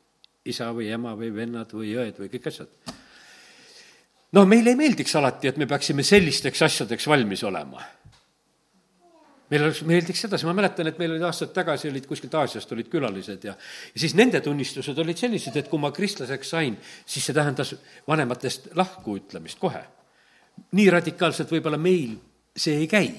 isa 0.45 0.69
või 0.75 0.91
ema 0.93 1.15
või 1.17 1.31
vennad 1.33 1.71
või 1.73 1.95
õed 1.97 2.19
või 2.21 2.31
kõik 2.33 2.49
asjad. 2.51 2.69
no 4.37 4.45
meile 4.45 4.73
ei 4.73 4.79
meeldiks 4.79 5.15
alati, 5.15 5.49
et 5.49 5.57
me 5.57 5.67
peaksime 5.67 6.05
sellisteks 6.05 6.61
asjadeks 6.67 7.07
valmis 7.07 7.43
olema. 7.43 7.81
Meil 9.49 9.65
oleks, 9.65 9.81
meeldiks 9.87 10.23
sedasi, 10.25 10.47
ma 10.47 10.53
mäletan, 10.57 10.87
et 10.89 10.99
meil 11.01 11.15
olid 11.15 11.25
aastaid 11.25 11.53
tagasi, 11.55 11.89
olid 11.89 12.05
kuskilt 12.09 12.35
Aasiast 12.37 12.71
olid 12.75 12.89
külalised 12.91 13.47
ja 13.47 13.55
ja 13.55 14.01
siis 14.01 14.15
nende 14.17 14.41
tunnistused 14.45 14.97
olid 15.01 15.17
sellised, 15.17 15.55
et 15.57 15.69
kui 15.71 15.81
ma 15.81 15.91
kristlaseks 15.95 16.53
sain, 16.55 16.77
siis 17.05 17.25
see 17.25 17.37
tähendas 17.37 17.75
vanematest 18.07 18.71
lahku 18.79 19.17
ütlemist 19.17 19.59
kohe. 19.59 19.81
nii 20.71 20.89
radikaalselt 20.91 21.51
võib-olla 21.51 21.77
meil 21.79 22.17
see 22.55 22.75
ei 22.83 22.87
käi 22.87 23.13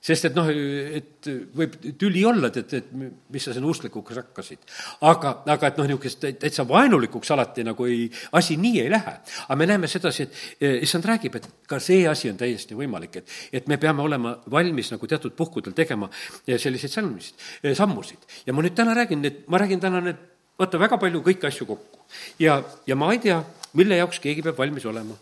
sest 0.00 0.28
et 0.28 0.36
noh, 0.36 0.48
et 0.48 1.28
võib 1.56 1.74
tüli 1.98 2.22
olla, 2.26 2.50
et, 2.52 2.60
et, 2.62 2.74
et 2.78 2.90
mis 2.94 3.42
sa 3.42 3.54
sinna 3.54 3.68
usklikuks 3.70 4.20
hakkasid. 4.20 4.64
aga, 5.08 5.34
aga 5.54 5.70
et 5.70 5.80
noh, 5.80 5.88
niisugust 5.90 6.24
täitsa 6.40 6.64
vaenulikuks 6.68 7.32
alati 7.34 7.64
nagu 7.66 7.88
ei, 7.88 8.06
asi 8.38 8.56
nii 8.60 8.82
ei 8.84 8.92
lähe. 8.92 9.14
aga 9.46 9.58
me 9.58 9.68
näeme 9.70 9.90
sedasi, 9.90 10.28
et 10.28 10.40
eh, 10.60 10.78
issand 10.86 11.06
räägib, 11.08 11.36
et 11.40 11.50
ka 11.68 11.80
see 11.82 12.06
asi 12.08 12.30
on 12.30 12.40
täiesti 12.40 12.78
võimalik, 12.78 13.20
et, 13.22 13.36
et 13.52 13.68
me 13.68 13.78
peame 13.80 14.02
olema 14.02 14.36
valmis 14.50 14.92
nagu 14.94 15.10
teatud 15.10 15.34
puhkudel 15.36 15.76
tegema 15.76 16.10
eh, 16.46 16.58
selliseid 16.58 16.94
salmisid, 16.94 17.46
eh, 17.62 17.76
sammusid. 17.76 18.26
ja 18.46 18.54
ma 18.54 18.64
nüüd 18.64 18.76
täna 18.78 18.96
räägin, 18.96 19.24
et 19.24 19.46
ma 19.48 19.60
räägin 19.62 19.82
täna 19.82 20.02
need, 20.04 20.20
vaata, 20.58 20.80
väga 20.80 20.98
palju 20.98 21.22
kõiki 21.26 21.50
asju 21.50 21.66
kokku. 21.66 22.04
ja, 22.38 22.62
ja 22.86 22.96
ma 22.96 23.12
ei 23.12 23.22
tea, 23.22 23.42
mille 23.78 23.98
jaoks 23.98 24.20
keegi 24.22 24.42
peab 24.44 24.58
valmis 24.58 24.86
olema. 24.88 25.16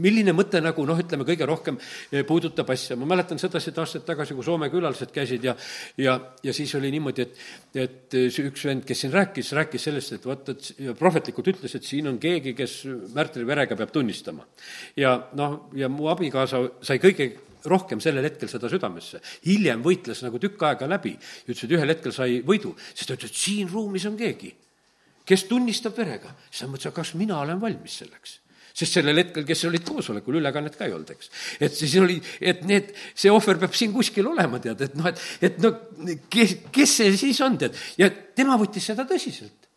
milline 0.00 0.34
mõte 0.36 0.60
nagu 0.62 0.84
noh, 0.86 0.98
ütleme 0.98 1.26
kõige 1.28 1.46
rohkem 1.46 1.78
puudutab 2.26 2.70
asja, 2.74 2.96
ma 2.96 3.08
mäletan 3.12 3.38
sedasi, 3.38 3.70
et 3.70 3.78
aastaid 3.78 4.06
tagasi, 4.06 4.34
kui 4.34 4.44
Soome 4.44 4.70
külalised 4.72 5.12
käisid 5.14 5.44
ja 5.44 5.56
ja, 5.98 6.16
ja 6.42 6.54
siis 6.54 6.74
oli 6.74 6.90
niimoodi, 6.90 7.26
et, 7.26 7.44
et 7.74 8.18
see 8.32 8.48
üks 8.50 8.64
vend, 8.66 8.84
kes 8.86 9.04
siin 9.04 9.14
rääkis, 9.14 9.52
rääkis 9.56 9.86
sellest, 9.88 10.16
et 10.16 10.26
vot, 10.26 10.48
et 10.54 10.72
prohvetlikult 10.98 11.52
ütles, 11.54 11.76
et 11.76 11.86
siin 11.86 12.08
on 12.10 12.18
keegi, 12.22 12.54
kes 12.58 12.80
märtri 13.14 13.46
verega 13.46 13.78
peab 13.78 13.92
tunnistama. 13.94 14.46
ja 14.96 15.16
noh, 15.38 15.70
ja 15.76 15.88
mu 15.92 16.10
abikaasa 16.12 16.64
sai 16.86 16.98
kõige 17.02 17.32
rohkem 17.68 18.00
sellel 18.00 18.24
hetkel 18.24 18.48
seda 18.48 18.70
südamesse. 18.72 19.20
hiljem 19.46 19.82
võitles 19.84 20.24
nagu 20.24 20.40
tükk 20.40 20.62
aega 20.70 20.88
läbi 20.88 21.12
ja 21.12 21.52
ütles, 21.52 21.64
et 21.64 21.76
ühel 21.76 21.94
hetkel 21.94 22.14
sai 22.16 22.40
võidu, 22.46 22.74
sest 22.94 23.08
ta 23.08 23.18
ütles, 23.18 23.30
et 23.30 23.44
siin 23.44 23.68
ruumis 23.68 24.06
on 24.08 24.16
keegi 24.20 24.54
kes 25.30 25.46
tunnistab 25.50 25.96
verega. 25.96 26.34
siis 26.50 26.64
ta 26.64 26.70
mõtles, 26.70 26.90
aga 26.90 27.02
kas 27.02 27.14
mina 27.18 27.38
olen 27.40 27.60
valmis 27.62 28.00
selleks? 28.02 28.38
sest 28.80 28.96
sellel 28.96 29.18
hetkel, 29.18 29.44
kes 29.46 29.64
olid 29.68 29.84
koosolekul, 29.86 30.38
ülekannet 30.40 30.76
ka 30.78 30.86
ei 30.86 30.94
olnud, 30.94 31.10
eks. 31.12 31.30
et 31.60 31.74
siis 31.74 31.96
oli, 32.00 32.20
et 32.40 32.62
need, 32.68 32.92
see 33.18 33.32
ohver 33.32 33.58
peab 33.60 33.74
siin 33.76 33.92
kuskil 33.92 34.30
olema, 34.30 34.60
tead, 34.62 34.84
et 34.86 34.94
noh, 34.98 35.08
et, 35.10 35.24
et 35.48 35.58
no 35.62 35.72
kes, 36.32 36.54
kes 36.72 36.94
see 37.02 37.16
siis 37.18 37.40
on, 37.44 37.58
tead. 37.60 37.76
ja 38.00 38.08
tema 38.10 38.58
võttis 38.60 38.86
seda 38.92 39.04
tõsiselt. 39.10 39.68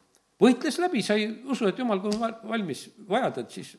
võitles 0.43 0.77
läbi, 0.83 1.01
sai 1.05 1.25
usu, 1.25 1.67
et 1.69 1.81
jumal, 1.81 2.03
kui 2.03 2.13
on 2.13 2.37
valmis 2.51 2.85
vajad, 3.09 3.41
et 3.43 3.57
siis 3.57 3.73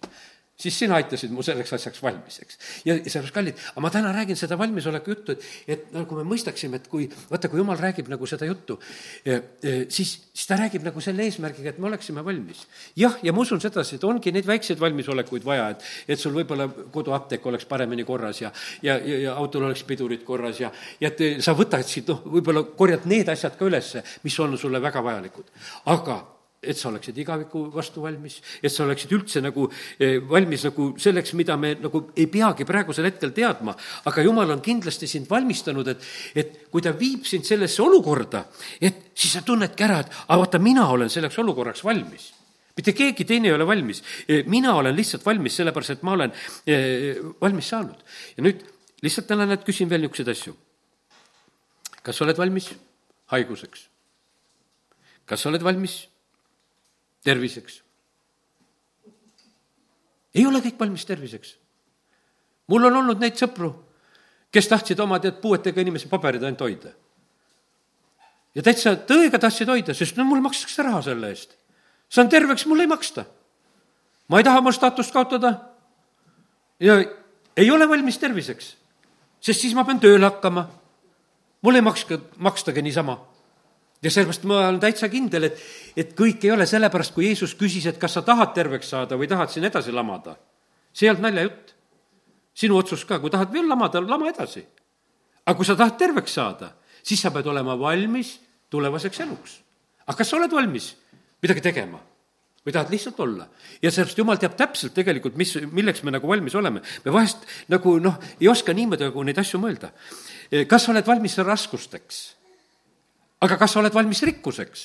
siis 0.65 0.79
sina 0.85 0.99
aitasid 0.99 1.33
mu 1.35 1.45
selleks 1.45 1.75
asjaks 1.77 2.03
valmis, 2.03 2.41
eks. 2.45 2.59
ja, 2.87 2.97
ja 2.97 3.03
sellepärast, 3.03 3.35
kallid, 3.37 3.61
aga 3.73 3.85
ma 3.85 3.91
täna 3.93 4.13
räägin 4.15 4.39
seda 4.39 4.59
valmisoleku 4.61 5.15
juttu, 5.15 5.37
et, 5.37 5.47
et 5.77 5.95
nagu 5.95 6.19
me 6.19 6.25
mõistaksime, 6.33 6.81
et 6.81 6.89
kui, 6.91 7.07
vaata, 7.31 7.51
kui 7.53 7.61
jumal 7.61 7.79
räägib 7.81 8.09
nagu 8.13 8.29
seda 8.31 8.49
juttu, 8.49 8.79
siis, 9.25 10.15
siis 10.33 10.47
ta 10.51 10.59
räägib 10.61 10.87
nagu 10.87 11.03
selle 11.05 11.27
eesmärgiga, 11.29 11.75
et 11.75 11.81
me 11.83 11.91
oleksime 11.91 12.25
valmis. 12.25 12.65
jah, 12.99 13.19
ja 13.23 13.33
ma 13.33 13.45
usun 13.45 13.63
sedasi, 13.63 13.99
et 13.99 14.09
ongi 14.09 14.33
neid 14.35 14.49
väikseid 14.49 14.81
valmisolekuid 14.81 15.47
vaja, 15.47 15.71
et, 15.75 15.89
et 16.09 16.21
sul 16.21 16.35
võib-olla 16.37 16.69
koduapteek 16.95 17.47
oleks 17.53 17.69
paremini 17.71 18.07
korras 18.09 18.43
ja, 18.43 18.53
ja, 18.83 18.99
ja, 18.99 19.21
ja 19.29 19.39
autol 19.39 19.69
oleks 19.69 19.85
pidurid 19.89 20.25
korras 20.25 20.61
ja, 20.61 20.73
ja 21.01 21.13
et 21.13 21.43
sa 21.45 21.57
võtaksid, 21.57 22.09
noh, 22.11 22.23
võib-olla 22.37 22.65
korjad 22.77 23.09
need 23.11 23.29
asjad 23.33 23.59
ka 23.59 23.69
ülesse, 23.69 24.05
mis 24.25 24.39
on 24.41 24.59
sulle 24.59 24.83
väga 24.83 25.03
vajalikud. 25.05 25.51
aga 25.93 26.23
et 26.67 26.79
sa 26.79 26.89
oleksid 26.91 27.19
igaviku 27.23 27.67
vastu 27.75 28.03
valmis, 28.05 28.41
et 28.63 28.73
sa 28.73 28.85
oleksid 28.85 29.13
üldse 29.17 29.43
nagu 29.45 29.67
eh, 29.99 30.19
valmis 30.29 30.67
nagu 30.69 30.91
selleks, 31.01 31.35
mida 31.39 31.57
me 31.61 31.75
nagu 31.81 32.05
ei 32.17 32.27
peagi 32.33 32.67
praegusel 32.69 33.09
hetkel 33.11 33.35
teadma, 33.37 33.77
aga 34.11 34.25
jumal 34.27 34.55
on 34.57 34.63
kindlasti 34.65 35.09
sind 35.11 35.29
valmistanud, 35.31 35.91
et, 35.95 36.07
et 36.35 36.55
kui 36.71 36.85
ta 36.85 36.95
viib 36.97 37.27
sind 37.29 37.47
sellesse 37.47 37.83
olukorda, 37.85 38.47
et 38.81 39.11
siis 39.15 39.37
sa 39.37 39.45
tunnedki 39.47 39.87
ära, 39.87 40.01
et 40.05 40.17
aga 40.27 40.41
vaata, 40.45 40.63
mina 40.63 40.89
olen 40.93 41.13
selleks 41.13 41.39
olukorraks 41.45 41.85
valmis 41.85 42.33
mitte 42.75 42.91
keegi 42.91 43.23
teine 43.23 43.47
ei 43.47 43.55
ole 43.55 43.67
valmis, 43.67 44.01
eh, 44.27 44.43
mina 44.51 44.75
olen 44.75 44.97
lihtsalt 44.97 45.23
valmis, 45.27 45.55
sellepärast 45.61 45.95
et 45.95 46.03
ma 46.03 46.17
olen 46.17 46.33
eh, 46.67 47.21
valmis 47.41 47.69
saanud. 47.71 48.01
ja 48.37 48.43
nüüd 48.43 48.65
lihtsalt 49.05 49.29
täna 49.31 49.47
näed, 49.47 49.63
küsin 49.67 49.91
veel 49.91 50.03
niisuguseid 50.03 50.33
asju. 50.33 50.57
kas 52.03 52.19
sa 52.19 52.25
oled 52.27 52.39
valmis 52.39 52.73
haiguseks? 53.33 53.87
kas 55.25 55.45
sa 55.45 55.53
oled 55.53 55.63
valmis 55.65 56.03
terviseks. 57.25 57.83
ei 60.35 60.47
ole 60.47 60.61
kõik 60.61 60.79
valmis 60.79 61.05
terviseks. 61.07 61.57
mul 62.67 62.85
on 62.85 62.97
olnud 63.01 63.21
neid 63.21 63.39
sõpru, 63.41 63.73
kes 64.53 64.69
tahtsid 64.69 65.01
oma 65.01 65.19
tead 65.19 65.41
puuetega 65.41 65.81
inimese 65.81 66.09
paberid 66.09 66.43
ainult 66.43 66.61
hoida. 66.61 66.93
ja 68.55 68.63
täitsa 68.63 68.97
tõega 68.97 69.41
tahtsid 69.41 69.69
hoida, 69.69 69.95
sest 69.95 70.17
no 70.17 70.25
mul 70.25 70.45
makstakse 70.45 70.83
raha 70.83 71.03
selle 71.03 71.33
eest. 71.33 71.57
saan 72.09 72.29
terveks, 72.29 72.67
mulle 72.67 72.85
ei 72.85 72.93
maksta. 72.93 73.25
ma 74.29 74.39
ei 74.39 74.45
taha 74.45 74.59
oma 74.59 74.73
staatust 74.73 75.13
kaotada 75.13 75.55
ja 76.81 77.01
ei 77.57 77.71
ole 77.71 77.89
valmis 77.89 78.19
terviseks, 78.19 78.77
sest 79.41 79.61
siis 79.61 79.75
ma 79.75 79.85
pean 79.85 80.01
tööle 80.01 80.27
hakkama. 80.29 80.69
mul 81.63 81.75
ei 81.75 81.81
makska, 81.83 82.21
makstagi 82.37 82.83
niisama 82.83 83.34
ja 84.05 84.13
sellepärast 84.13 84.45
ma 84.49 84.61
olen 84.69 84.81
täitsa 84.83 85.09
kindel, 85.13 85.49
et, 85.49 85.61
et 85.97 86.13
kõik 86.17 86.45
ei 86.45 86.53
ole 86.53 86.67
sellepärast, 86.69 87.15
kui 87.17 87.29
Jeesus 87.31 87.55
küsis, 87.59 87.87
et 87.89 87.99
kas 88.01 88.19
sa 88.19 88.23
tahad 88.27 88.53
terveks 88.57 88.93
saada 88.93 89.19
või 89.21 89.29
tahad 89.31 89.53
siin 89.53 89.65
edasi 89.65 89.95
lamada. 89.95 90.37
see 90.93 91.09
ei 91.09 91.15
olnud 91.15 91.25
naljajutt. 91.25 91.75
sinu 92.55 92.77
otsus 92.79 93.05
ka, 93.05 93.19
kui 93.19 93.31
tahad 93.31 93.53
veel 93.53 93.69
lamada, 93.69 94.01
lama 94.01 94.29
edasi. 94.29 94.65
aga 95.47 95.57
kui 95.57 95.67
sa 95.67 95.77
tahad 95.77 95.97
terveks 95.99 96.35
saada, 96.35 96.75
siis 97.03 97.21
sa 97.21 97.31
pead 97.31 97.47
olema 97.47 97.79
valmis 97.79 98.39
tulevaseks 98.71 99.21
eluks. 99.21 99.61
aga 100.07 100.19
kas 100.19 100.29
sa 100.29 100.37
oled 100.37 100.53
valmis 100.53 100.95
midagi 101.43 101.61
tegema? 101.61 102.01
või 102.65 102.73
tahad 102.73 102.91
lihtsalt 102.91 103.21
olla. 103.21 103.49
ja 103.83 103.91
sellepärast 103.91 104.19
jumal 104.19 104.37
teab 104.37 104.57
täpselt 104.57 104.95
tegelikult, 104.95 105.37
mis, 105.37 105.57
milleks 105.73 106.03
me 106.03 106.11
nagu 106.11 106.29
valmis 106.29 106.55
oleme. 106.55 106.81
me 107.05 107.13
vahest 107.13 107.45
nagu 107.69 107.99
noh, 107.99 108.21
ei 108.41 108.49
oska 108.49 108.73
niimoodi 108.73 109.09
nagu 109.09 109.25
neid 109.25 109.39
asju 109.39 109.61
mõelda. 109.61 109.93
kas 110.69 110.85
sa 110.85 110.93
oled 110.93 111.07
valmis 111.07 111.39
raskusteks? 111.39 112.44
Aga 113.41 113.57
kas 113.59 113.75
sa 113.75 113.81
oled 113.81 113.95
valmis 113.95 114.23
rikkuseks? 114.23 114.85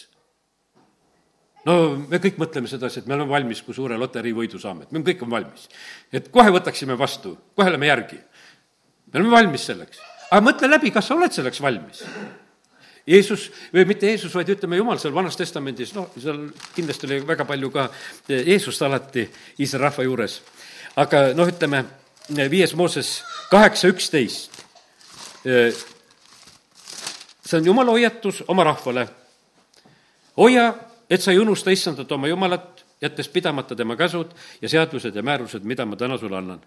no 1.68 1.76
me 2.10 2.20
kõik 2.24 2.40
mõtleme 2.42 2.70
sedasi, 2.72 3.02
et 3.02 3.08
me 3.10 3.18
oleme 3.18 3.34
valmis, 3.34 3.62
kui 3.66 3.76
suure 3.76 3.98
loteriivõidu 4.00 4.62
saame, 4.62 4.88
et 4.88 4.96
me 4.96 5.04
kõik 5.06 5.24
on 5.26 5.34
valmis. 5.34 5.68
et 6.12 6.32
kohe 6.32 6.52
võtaksime 6.56 6.98
vastu, 6.98 7.36
kohe 7.56 7.72
lähme 7.72 7.90
järgi. 7.92 8.20
me 9.14 9.20
oleme 9.20 9.36
valmis 9.36 9.66
selleks. 9.72 10.00
aga 10.32 10.42
mõtle 10.46 10.70
läbi, 10.70 10.92
kas 10.92 11.08
sa 11.08 11.16
oled 11.16 11.34
selleks 11.36 11.62
valmis? 11.62 12.06
Jeesus, 13.10 13.48
või 13.74 13.88
mitte 13.90 14.06
Jeesus, 14.06 14.34
vaid 14.36 14.50
ütleme, 14.54 14.78
Jumal 14.78 15.00
seal 15.02 15.14
Vanas 15.16 15.38
Testamendis, 15.40 15.96
noh, 15.96 16.12
seal 16.20 16.44
kindlasti 16.76 17.08
oli 17.08 17.20
väga 17.26 17.46
palju 17.48 17.72
ka 17.74 17.88
Jeesust 18.30 18.84
alati 18.86 19.24
Iisraeli 19.58 19.88
rahva 19.88 20.06
juures. 20.06 20.42
aga 20.96 21.34
noh, 21.34 21.50
ütleme, 21.50 21.84
viies 22.52 22.76
Mooses 22.78 23.24
kaheksa 23.50 23.90
üksteist 23.90 24.62
see 27.50 27.58
on 27.58 27.66
jumala 27.66 27.92
hoiatus 27.92 28.44
oma 28.48 28.64
rahvale. 28.64 29.08
hoia, 30.38 30.74
et 31.10 31.22
sa 31.22 31.32
ei 31.32 31.40
unusta 31.40 31.72
issandat 31.72 32.12
oma 32.12 32.28
jumalat, 32.28 32.86
jättes 33.02 33.30
pidamata 33.30 33.76
tema 33.76 33.96
käsud 33.96 34.36
ja 34.62 34.70
seadused 34.70 35.16
ja 35.16 35.24
määrused, 35.24 35.64
mida 35.64 35.86
ma 35.86 35.96
täna 35.96 36.18
sulle 36.18 36.38
annan. 36.38 36.62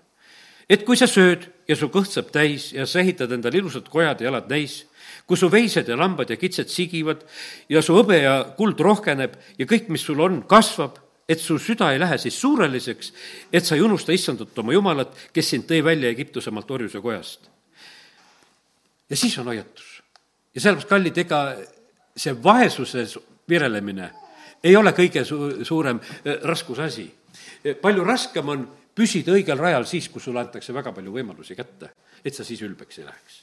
et 0.70 0.83
kui 0.83 0.97
sa 0.97 1.07
sööd 1.07 1.47
ja 1.68 1.76
su 1.76 1.87
kõht 1.87 2.11
saab 2.11 2.33
täis 2.35 2.72
ja 2.72 2.87
sa 2.87 2.99
ehitad 2.99 3.33
endale 3.33 3.59
ilusad 3.59 3.89
kojad 3.89 4.20
ja 4.20 4.30
elad 4.30 4.51
neis, 4.51 4.87
kus 5.26 5.41
su 5.41 5.51
veised 5.51 5.89
ja 5.89 5.97
lambad 5.97 6.30
ja 6.30 6.37
kitsed 6.37 6.68
sigivad 6.68 7.22
ja 7.68 7.83
su 7.83 7.95
hõbe 7.95 8.18
ja 8.22 8.35
kuld 8.57 8.80
rohkeneb 8.80 9.39
ja 9.59 9.66
kõik, 9.66 9.89
mis 9.89 10.03
sul 10.03 10.20
on, 10.20 10.43
kasvab, 10.49 10.99
et 11.28 11.41
su 11.41 11.59
süda 11.59 11.93
ei 11.93 12.01
lähe 12.03 12.18
siis 12.18 12.41
suureliseks, 12.41 13.12
et 13.53 13.64
sa 13.64 13.78
ei 13.78 13.87
unusta 13.87 14.12
issandat 14.12 14.59
oma 14.59 14.74
jumalat, 14.74 15.14
kes 15.33 15.55
sind 15.55 15.68
tõi 15.70 15.85
välja 15.85 16.11
Egiptuse 16.11 16.51
maalt 16.51 16.70
orjuse 16.70 17.01
kojast. 17.01 17.51
ja 19.11 19.16
siis 19.16 19.39
on 19.39 19.47
hoiatus 19.47 19.91
ja 20.55 20.61
sellepärast, 20.61 20.88
kallid, 20.88 21.18
ega 21.18 21.42
see 22.16 22.34
vaesuses 22.44 23.16
virelemine 23.48 24.11
ei 24.62 24.76
ole 24.76 24.92
kõige 24.96 25.24
su-, 25.26 25.64
suurem 25.66 26.00
eh, 26.00 26.38
raskusasi. 26.46 27.07
Eh, 27.64 27.76
palju 27.80 28.05
raskem 28.07 28.53
on 28.53 28.66
püsida 28.94 29.34
õigel 29.34 29.59
rajal 29.59 29.86
siis, 29.88 30.09
kui 30.12 30.22
sulle 30.22 30.42
antakse 30.42 30.74
väga 30.74 30.92
palju 30.94 31.14
võimalusi 31.14 31.57
kätte, 31.59 31.92
et 32.22 32.36
sa 32.36 32.44
siis 32.44 32.62
ülbeks 32.62 33.00
ei 33.00 33.09
läheks. 33.09 33.40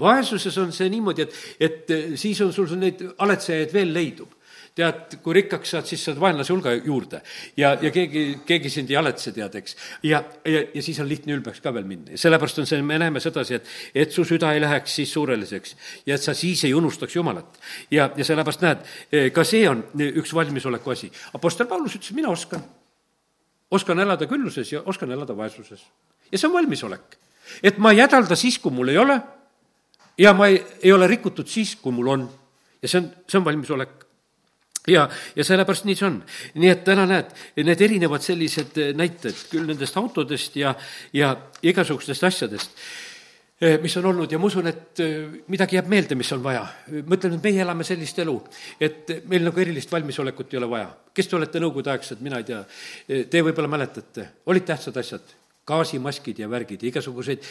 vaesuses 0.00 0.56
on 0.58 0.72
see 0.74 0.88
niimoodi, 0.90 1.22
et, 1.22 1.36
et 1.60 1.90
eh, 1.90 2.16
siis 2.18 2.40
on 2.40 2.52
sul 2.52 2.72
neid 2.78 3.04
aletsejaid 3.18 3.72
veel 3.72 3.92
leidub 3.94 4.32
tead, 4.74 5.18
kui 5.22 5.36
rikkaks 5.36 5.70
saad, 5.70 5.86
siis 5.86 6.02
saad 6.02 6.18
vaenlase 6.18 6.50
hulga 6.52 6.72
juurde. 6.74 7.20
ja, 7.56 7.74
ja 7.80 7.90
keegi, 7.94 8.24
keegi 8.46 8.70
sind 8.70 8.90
ei 8.90 8.98
haletse, 8.98 9.30
tead, 9.34 9.54
eks. 9.60 9.76
ja, 10.02 10.22
ja, 10.50 10.62
ja 10.74 10.82
siis 10.82 10.98
on 11.00 11.08
lihtne 11.08 11.36
ülbeks 11.36 11.62
ka 11.62 11.70
veel 11.74 11.86
minna 11.86 12.14
ja 12.14 12.18
sellepärast 12.18 12.58
on 12.58 12.66
see, 12.66 12.82
me 12.82 12.98
näeme 12.98 13.22
sedasi, 13.22 13.60
et, 13.60 13.70
et 14.04 14.14
su 14.14 14.24
süda 14.26 14.50
ei 14.54 14.62
läheks 14.64 14.96
siis 14.98 15.12
suureliseks 15.14 15.76
ja 16.10 16.18
et 16.18 16.26
sa 16.26 16.34
siis 16.34 16.64
ei 16.66 16.74
unustaks 16.74 17.14
Jumalat. 17.14 17.60
ja, 17.90 18.08
ja 18.16 18.26
sellepärast 18.26 18.66
näed, 18.66 18.82
ka 19.34 19.46
see 19.46 19.68
on 19.70 19.84
üks 19.94 20.34
valmisoleku 20.34 20.90
asi. 20.90 21.12
Apostel 21.34 21.70
Paulus 21.70 21.94
ütles, 21.94 22.10
mina 22.16 22.32
oskan. 22.34 22.64
oskan 23.70 24.00
elada 24.00 24.26
külluses 24.26 24.72
ja 24.72 24.82
oskan 24.86 25.10
elada 25.14 25.36
vaesuses. 25.36 25.86
ja 26.32 26.38
see 26.38 26.50
on 26.50 26.58
valmisolek. 26.58 27.18
et 27.62 27.78
ma 27.78 27.94
ei 27.94 28.02
hädalda 28.02 28.34
siis, 28.36 28.58
kui 28.58 28.74
mul 28.74 28.90
ei 28.90 28.98
ole 28.98 29.20
ja 30.18 30.34
ma 30.34 30.50
ei, 30.50 30.64
ei 30.82 30.92
ole 30.92 31.06
rikutud 31.06 31.46
siis, 31.46 31.76
kui 31.76 31.92
mul 31.92 32.08
on. 32.08 32.30
ja 32.82 32.88
see 32.88 32.98
on, 32.98 33.12
see 33.28 33.38
on 33.38 33.46
valmisolek 33.46 34.03
ja, 34.88 35.06
ja 35.36 35.44
sellepärast 35.44 35.86
nii 35.88 35.96
see 35.98 36.08
on. 36.08 36.20
nii 36.60 36.70
et 36.72 36.84
täna 36.86 37.06
näed, 37.08 37.32
need 37.64 37.82
erinevad 37.86 38.24
sellised 38.24 38.78
eh, 38.80 38.92
näited 38.96 39.46
küll 39.50 39.66
nendest 39.68 39.96
autodest 40.00 40.56
ja, 40.60 40.74
ja 41.16 41.34
igasugustest 41.64 42.26
asjadest, 42.28 42.74
eh, 43.60 43.78
mis 43.82 43.96
on 44.00 44.10
olnud 44.12 44.32
ja 44.32 44.40
ma 44.40 44.50
usun, 44.50 44.68
et 44.70 45.04
eh, 45.04 45.38
midagi 45.52 45.78
jääb 45.78 45.88
meelde, 45.92 46.18
mis 46.18 46.32
on 46.36 46.42
vaja. 46.44 46.66
mõtlen, 47.08 47.38
et 47.38 47.48
meie 47.48 47.62
elame 47.64 47.86
sellist 47.86 48.18
elu, 48.24 48.36
et 48.80 49.16
meil 49.30 49.48
nagu 49.48 49.64
erilist 49.64 49.92
valmisolekut 49.92 50.52
ei 50.52 50.60
ole 50.62 50.70
vaja. 50.76 50.90
kes 51.14 51.30
te 51.30 51.36
olete 51.40 51.62
nõukogudeaegsed, 51.62 52.20
mina 52.20 52.42
ei 52.42 52.50
tea, 52.50 52.60
te 53.30 53.42
võib-olla 53.42 53.70
mäletate, 53.70 54.28
olid 54.50 54.66
tähtsad 54.68 54.96
asjad 55.00 55.40
gaasimaskid 55.66 56.38
ja 56.42 56.48
värgid 56.50 56.82
igasuguseid, 56.90 57.44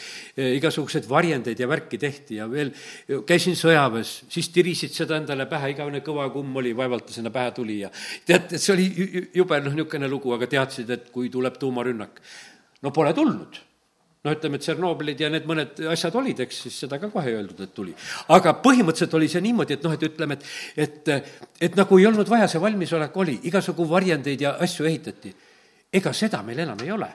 igasuguseid 0.58 1.08
varjendeid 1.10 1.60
ja 1.60 1.68
värki 1.68 1.98
tehti 1.98 2.38
ja 2.38 2.46
veel 2.50 2.70
käisin 3.26 3.58
sõjaväes, 3.58 4.14
siis 4.30 4.50
tirisid 4.54 4.94
seda 4.94 5.18
endale 5.18 5.48
pähe, 5.50 5.72
igavene 5.74 6.02
kõva 6.06 6.28
kumm 6.34 6.62
oli, 6.62 6.74
vaevalt 6.76 7.08
ta 7.08 7.16
sinna 7.16 7.34
pähe 7.34 7.50
tuli 7.56 7.80
ja 7.82 7.90
tead, 8.26 8.54
see 8.54 8.74
oli 8.74 8.88
jube 9.34 9.60
noh, 9.64 9.74
niisugune 9.74 10.10
lugu, 10.10 10.34
aga 10.36 10.48
teadsid, 10.50 10.90
et 10.94 11.08
kui 11.14 11.30
tuleb 11.32 11.58
tuumarünnak. 11.58 12.20
no 12.82 12.92
pole 12.94 13.14
tulnud 13.14 13.58
no 14.24 14.32
ütleme, 14.32 14.60
Tšernobõlid 14.62 15.20
ja 15.20 15.28
need 15.32 15.48
mõned 15.48 15.82
asjad 15.90 16.14
olid, 16.16 16.38
eks, 16.46 16.62
siis 16.68 16.78
seda 16.84 17.00
ka 17.02 17.10
kohe 17.12 17.28
ei 17.32 17.36
öeldud, 17.40 17.60
et 17.66 17.74
tuli. 17.74 17.96
aga 18.28 18.54
põhimõtteliselt 18.62 19.18
oli 19.18 19.28
see 19.28 19.42
niimoodi, 19.44 19.74
et 19.74 19.82
noh, 19.84 19.92
et 19.98 20.06
ütleme, 20.06 20.38
et, 20.38 20.86
et, 20.86 21.34
et 21.68 21.76
nagu 21.76 21.98
ei 21.98 22.06
olnud 22.06 22.30
vaja, 22.30 22.46
see 22.48 22.62
valmisolek 22.62 23.20
oli, 23.26 23.40
igasugu 23.50 23.88
varjendeid 23.90 24.46
ja 24.46 24.56
asju 24.64 24.86
ehitati. 24.86 25.34
ega 25.92 26.12
seda 26.12 26.42
meil 26.46 26.62
enam 26.62 26.78
ei 26.86 26.94
ole 26.94 27.10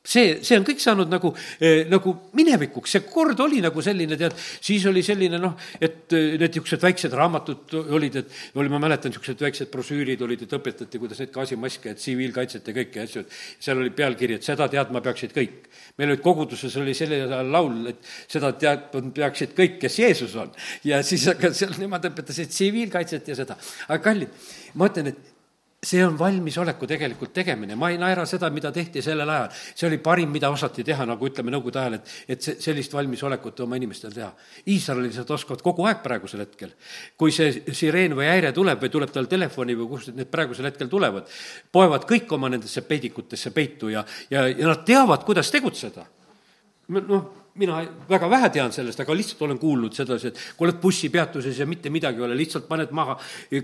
see, 0.00 0.38
see 0.44 0.56
on 0.56 0.64
kõik 0.64 0.80
saanud 0.80 1.10
nagu 1.12 1.30
eh,, 1.60 1.84
nagu 1.90 2.14
minevikuks, 2.36 2.94
see 2.94 3.02
kord 3.04 3.40
oli 3.44 3.60
nagu 3.60 3.82
selline, 3.84 4.16
tead, 4.20 4.36
siis 4.64 4.84
oli 4.88 5.02
selline 5.04 5.38
noh, 5.40 5.56
et 5.76 6.14
eh, 6.16 6.36
need 6.40 6.46
niisugused 6.46 6.80
väiksed 6.80 7.16
raamatud 7.16 7.74
olid, 7.82 8.16
et 8.22 8.56
oli, 8.56 8.72
ma 8.72 8.80
mäletan, 8.80 9.12
niisugused 9.12 9.42
väiksed 9.44 9.70
brošüürid 9.72 10.22
olid, 10.24 10.46
et 10.46 10.54
õpetati, 10.56 11.00
kuidas 11.02 11.20
neid 11.20 11.34
gaasimaske 11.34 11.92
ja 11.92 11.98
tsiviilkaitset 11.98 12.70
ja 12.70 12.76
kõiki 12.80 13.02
asju, 13.04 13.24
et 13.26 13.66
seal 13.66 13.82
oli 13.82 13.92
pealkiri, 13.96 14.38
et 14.40 14.46
seda 14.46 14.70
teadma 14.72 15.02
peaksid 15.04 15.36
kõik. 15.36 15.58
meil 16.00 16.14
olid 16.14 16.22
koguduses 16.24 16.76
oli 16.80 16.94
selline 16.96 17.42
laul, 17.50 17.90
et 17.92 18.12
seda 18.30 18.54
teadma 18.56 19.02
peaksid 19.20 19.52
kõik, 19.58 19.76
kes 19.82 19.98
Jeesus 20.00 20.38
on. 20.40 20.54
ja 20.84 21.02
siis, 21.04 21.28
aga 21.28 21.52
seal 21.52 21.76
nemad 21.78 22.08
õpetasid 22.08 22.48
tsiviilkaitset 22.48 23.28
ja 23.28 23.36
seda. 23.42 23.58
aga 23.88 24.00
kallid, 24.08 24.32
ma 24.80 24.88
ütlen, 24.88 25.12
et 25.12 25.29
see 25.82 26.02
on 26.04 26.18
valmisoleku 26.18 26.84
tegelikult 26.86 27.32
tegemine, 27.32 27.76
ma 27.76 27.88
ei 27.88 27.96
naera 27.98 28.26
seda, 28.28 28.50
mida 28.52 28.68
tehti 28.72 29.00
sellel 29.02 29.30
ajal. 29.32 29.48
see 29.74 29.86
oli 29.88 29.98
parim, 30.04 30.28
mida 30.28 30.50
osati 30.52 30.84
teha, 30.84 31.06
nagu 31.08 31.28
ütleme 31.28 31.54
Nõukogude 31.54 31.80
ajal, 31.80 31.96
et, 31.96 32.10
et 32.36 32.44
see, 32.44 32.58
sellist 32.60 32.92
valmisolekut 32.92 33.62
oma 33.64 33.78
inimestel 33.80 34.12
teha. 34.12 34.28
Iisraelised 34.68 35.32
oskavad 35.32 35.64
kogu 35.64 35.88
aeg 35.88 36.02
praegusel 36.04 36.44
hetkel. 36.44 36.76
kui 37.16 37.32
see 37.32 37.72
sireen 37.72 38.12
või 38.18 38.28
häire 38.28 38.52
tuleb 38.52 38.84
või 38.84 38.92
tuleb 38.92 39.14
tal 39.14 39.28
telefoni 39.30 39.78
või 39.78 39.88
kust 39.94 40.12
need 40.12 40.28
praegusel 40.28 40.68
hetkel 40.68 40.92
tulevad, 40.92 41.28
poevad 41.72 42.04
kõik 42.04 42.32
oma 42.36 42.52
nendesse 42.52 42.84
peidikutesse 42.84 43.50
peitu 43.56 43.88
ja, 43.88 44.04
ja, 44.30 44.46
ja 44.52 44.68
nad 44.68 44.84
teavad, 44.84 45.24
kuidas 45.24 45.50
tegutseda. 45.50 46.04
noh 47.00 47.39
mina 47.54 47.80
väga 48.08 48.30
vähe 48.30 48.50
tean 48.54 48.72
sellest, 48.72 49.00
aga 49.02 49.14
lihtsalt 49.16 49.42
olen 49.42 49.58
kuulnud 49.58 49.94
sedasi, 49.96 50.30
et 50.30 50.38
kui 50.56 50.68
oled 50.68 50.78
bussipeatuses 50.82 51.58
ja 51.58 51.66
mitte 51.66 51.90
midagi 51.90 52.22
ei 52.22 52.26
ole, 52.28 52.36
lihtsalt 52.38 52.68
paned 52.68 52.92
maha, 52.94 53.16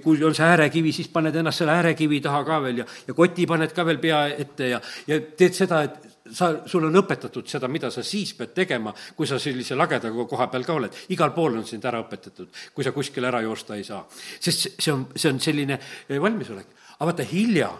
kui 0.03 0.24
on 0.26 0.34
see 0.34 0.47
äärekivi, 0.47 0.93
siis 0.93 1.09
paned 1.12 1.37
ennast 1.37 1.62
selle 1.62 1.76
äärekivi 1.76 2.20
taha 2.24 2.43
ka 2.47 2.59
veel 2.64 2.82
ja, 2.82 2.87
ja 3.07 3.14
koti 3.14 3.47
paned 3.47 3.72
ka 3.76 3.87
veel 3.87 4.01
pea 4.03 4.24
ette 4.34 4.72
ja, 4.74 4.80
ja 5.07 5.20
teed 5.39 5.55
seda, 5.55 5.82
et 5.87 6.16
sa, 6.34 6.51
sul 6.66 6.89
on 6.89 6.99
õpetatud 7.03 7.47
seda, 7.51 7.70
mida 7.70 7.91
sa 7.95 8.03
siis 8.07 8.34
pead 8.39 8.55
tegema, 8.57 8.95
kui 9.16 9.28
sa 9.30 9.39
sellise 9.43 9.78
lageda 9.78 10.11
koha 10.11 10.49
peal 10.51 10.66
ka 10.66 10.78
oled. 10.80 10.99
igal 11.14 11.32
pool 11.37 11.61
on 11.61 11.66
sind 11.68 11.84
ära 11.87 12.03
õpetatud, 12.03 12.51
kui 12.74 12.84
sa 12.84 12.95
kuskile 12.97 13.30
ära 13.30 13.45
joosta 13.47 13.78
ei 13.78 13.84
saa. 13.84 14.03
sest 14.41 14.68
see 14.78 14.93
on, 14.93 15.07
see 15.14 15.30
on 15.30 15.41
selline 15.41 15.78
eh, 15.78 16.18
valmisolek. 16.20 16.66
aga 16.99 17.12
vaata, 17.12 17.30
hilja, 17.30 17.70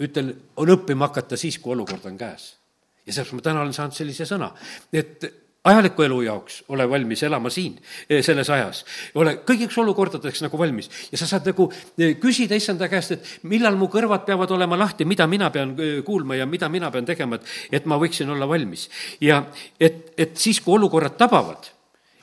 ütlen, 0.00 0.32
on 0.56 0.76
õppima 0.78 1.12
hakata 1.12 1.36
siis, 1.36 1.58
kui 1.58 1.76
olukord 1.76 2.08
on 2.08 2.18
käes 2.18 2.61
ja 3.06 3.12
sellepärast 3.12 3.38
ma 3.38 3.46
täna 3.48 3.62
olen 3.64 3.76
saanud 3.76 3.96
sellise 3.96 4.26
sõna, 4.28 4.52
et 4.92 5.30
ajaliku 5.64 6.02
elu 6.02 6.18
jaoks 6.26 6.62
ole 6.74 6.88
valmis 6.90 7.22
elama 7.22 7.50
siin, 7.50 7.76
eh, 8.10 8.22
selles 8.24 8.50
ajas. 8.50 8.84
ole 9.14 9.34
kõigiks 9.46 9.78
olukordadeks 9.78 10.42
nagu 10.42 10.58
valmis 10.58 10.90
ja 11.12 11.18
sa 11.18 11.26
saad 11.26 11.46
nagu 11.46 11.68
eh, 11.98 12.16
küsida 12.18 12.58
issanda 12.58 12.88
käest, 12.88 13.12
et 13.12 13.28
millal 13.42 13.76
mu 13.78 13.86
kõrvad 13.86 14.26
peavad 14.26 14.50
olema 14.50 14.78
lahti, 14.78 15.04
mida 15.04 15.26
mina 15.26 15.50
pean 15.50 15.76
eh, 15.78 16.02
kuulma 16.02 16.36
ja 16.36 16.46
mida 16.46 16.68
mina 16.68 16.90
pean 16.90 17.06
tegema, 17.06 17.38
et, 17.38 17.46
et 17.70 17.86
ma 17.86 17.98
võiksin 17.98 18.30
olla 18.30 18.48
valmis. 18.48 18.88
ja 19.20 19.44
et, 19.78 20.12
et 20.18 20.36
siis, 20.36 20.60
kui 20.60 20.74
olukorrad 20.74 21.16
tabavad, 21.16 21.70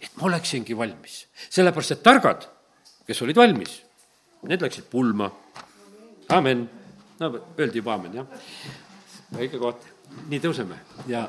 et 0.01 0.11
ma 0.17 0.27
oleksingi 0.27 0.77
valmis. 0.77 1.27
sellepärast, 1.49 1.95
et 1.95 2.03
targad, 2.03 2.43
kes 3.07 3.21
olid 3.21 3.39
valmis, 3.39 3.79
need 4.43 4.61
läksid 4.61 4.91
pulma. 4.91 5.31
amen. 6.35 6.67
no 7.19 7.31
öeldi 7.57 7.79
juba 7.79 7.95
amen, 7.95 8.19
jah. 8.19 8.27
õige 9.39 9.59
koht. 9.59 9.87
Nii 10.29 10.39
tõuseme 10.39 10.79
ja 11.07 11.27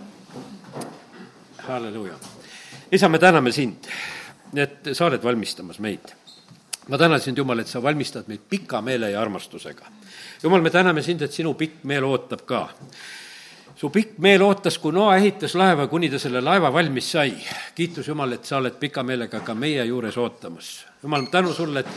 halleluuja. 1.66 2.14
isa, 2.92 3.08
me 3.08 3.18
täname 3.18 3.52
sind, 3.52 3.86
et 4.56 4.92
sa 4.92 5.06
oled 5.06 5.22
valmistamas 5.22 5.78
meid. 5.78 6.12
ma 6.88 6.98
tänan 6.98 7.20
sind, 7.20 7.38
Jumal, 7.38 7.58
et 7.58 7.68
sa 7.68 7.82
valmistad 7.82 8.28
meid 8.28 8.40
pika 8.48 8.80
meele 8.82 9.10
ja 9.10 9.20
armastusega. 9.20 9.86
Jumal, 10.42 10.60
me 10.60 10.70
täname 10.70 11.02
sind, 11.02 11.22
et 11.22 11.32
sinu 11.32 11.54
pikk 11.54 11.84
meel 11.84 12.04
ootab 12.04 12.46
ka 12.46 12.68
su 13.80 13.88
pikk 13.88 14.18
meel 14.18 14.42
ootas, 14.44 14.76
kui 14.78 14.92
Noa 14.92 15.16
ehitas 15.16 15.54
laeva, 15.56 15.86
kuni 15.88 16.10
ta 16.10 16.18
selle 16.18 16.42
laeva 16.44 16.72
valmis 16.72 17.12
sai. 17.12 17.32
kiitus 17.74 18.08
Jumal, 18.08 18.32
et 18.36 18.44
sa 18.44 18.58
oled 18.58 18.76
pika 18.80 19.02
meelega 19.02 19.40
ka 19.40 19.54
meie 19.54 19.84
juures 19.88 20.18
ootamas. 20.20 20.89
Jumal, 21.02 21.26
tänu 21.32 21.52
sulle, 21.56 21.80
et, 21.80 21.88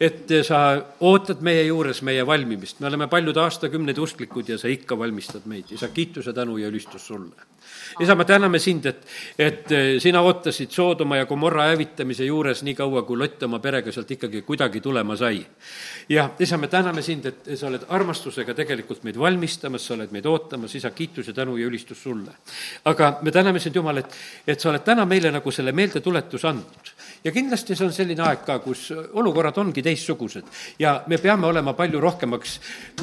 et 0.00 0.34
sa 0.46 0.58
ootad 1.00 1.40
meie 1.42 1.64
juures 1.66 2.02
meie 2.02 2.26
valmimist. 2.26 2.80
me 2.80 2.86
oleme 2.86 3.08
paljud 3.10 3.36
aastakümneid 3.36 3.98
usklikud 3.98 4.48
ja 4.48 4.58
sa 4.58 4.68
ikka 4.68 4.98
valmistad 4.98 5.48
meid. 5.50 5.72
isa, 5.74 5.88
kiituse, 5.88 6.32
tänu 6.32 6.58
ja 6.58 6.68
ülistus 6.68 7.06
sulle 7.06 7.52
isa, 8.00 8.14
me 8.14 8.24
täname 8.24 8.58
sind, 8.58 8.86
et, 8.86 9.02
et 9.38 9.72
eh, 9.72 9.88
sina 10.00 10.22
ootasid 10.24 10.70
Soodoma 10.72 11.16
ja 11.16 11.26
Gomorra 11.26 11.68
hävitamise 11.70 12.24
juures 12.24 12.62
nii 12.66 12.74
kaua, 12.78 13.02
kui 13.06 13.18
Lott 13.18 13.42
oma 13.46 13.60
perega 13.62 13.92
sealt 13.92 14.10
ikkagi 14.16 14.42
kuidagi 14.46 14.80
tulema 14.80 15.16
sai. 15.16 15.42
ja 16.08 16.28
isa, 16.38 16.58
me 16.58 16.68
täname 16.68 17.02
sind, 17.02 17.26
et 17.26 17.52
sa 17.56 17.68
oled 17.68 17.86
armastusega 17.88 18.54
tegelikult 18.54 19.04
meid 19.04 19.18
valmistamas, 19.18 19.86
sa 19.86 19.94
oled 19.94 20.12
meid 20.12 20.26
ootamas, 20.26 20.74
isa, 20.74 20.90
kiitus 20.90 21.28
ja 21.28 21.36
tänu 21.36 21.56
ja 21.56 21.66
ülistus 21.66 22.02
sulle. 22.02 22.32
aga 22.84 23.18
me 23.22 23.30
täname 23.30 23.60
sind, 23.60 23.76
Jumal, 23.76 24.02
et, 24.02 24.18
et 24.46 24.60
sa 24.60 24.70
oled 24.70 24.84
täna 24.84 25.06
meile 25.06 25.30
nagu 25.30 25.50
selle 25.50 25.72
meeldetuletuse 25.72 26.48
andnud. 26.48 26.91
Ja 27.24 27.32
kindlasti 27.32 27.76
see 27.78 27.86
on 27.86 27.94
selline 27.94 28.24
aeg 28.26 28.44
ka, 28.46 28.58
kus 28.64 28.88
olukorrad 28.92 29.58
ongi 29.62 29.82
teistsugused 29.84 30.48
ja 30.82 30.94
me 31.06 31.18
peame 31.22 31.46
olema 31.46 31.74
palju 31.78 32.00
rohkemaks 32.02 32.54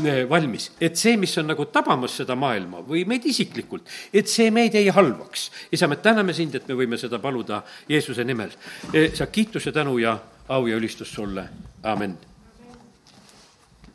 eh, 0.04 0.24
valmis, 0.30 0.72
et 0.82 0.98
see, 1.00 1.18
mis 1.18 1.36
on 1.42 1.50
nagu 1.54 1.68
tabamas 1.74 2.20
seda 2.22 2.38
maailma 2.40 2.84
või 2.88 3.06
meid 3.10 3.26
isiklikult, 3.30 3.88
et 4.14 4.32
see 4.32 4.52
meid 4.52 4.76
ei 4.76 4.90
halvaks. 4.94 5.50
isa, 5.72 5.88
me 5.88 6.00
täname 6.04 6.34
sind, 6.34 6.56
et 6.56 6.68
me 6.68 6.78
võime 6.78 6.98
seda 6.98 7.20
paluda 7.20 7.64
Jeesuse 7.90 8.24
nimel. 8.24 8.52
sa 9.14 9.28
kiitus 9.28 9.66
ja 9.66 9.72
tänu 9.72 9.98
ja 9.98 10.18
au 10.50 10.68
ja 10.68 10.78
ülistus 10.78 11.14
sulle, 11.14 11.48
amin 11.84 12.18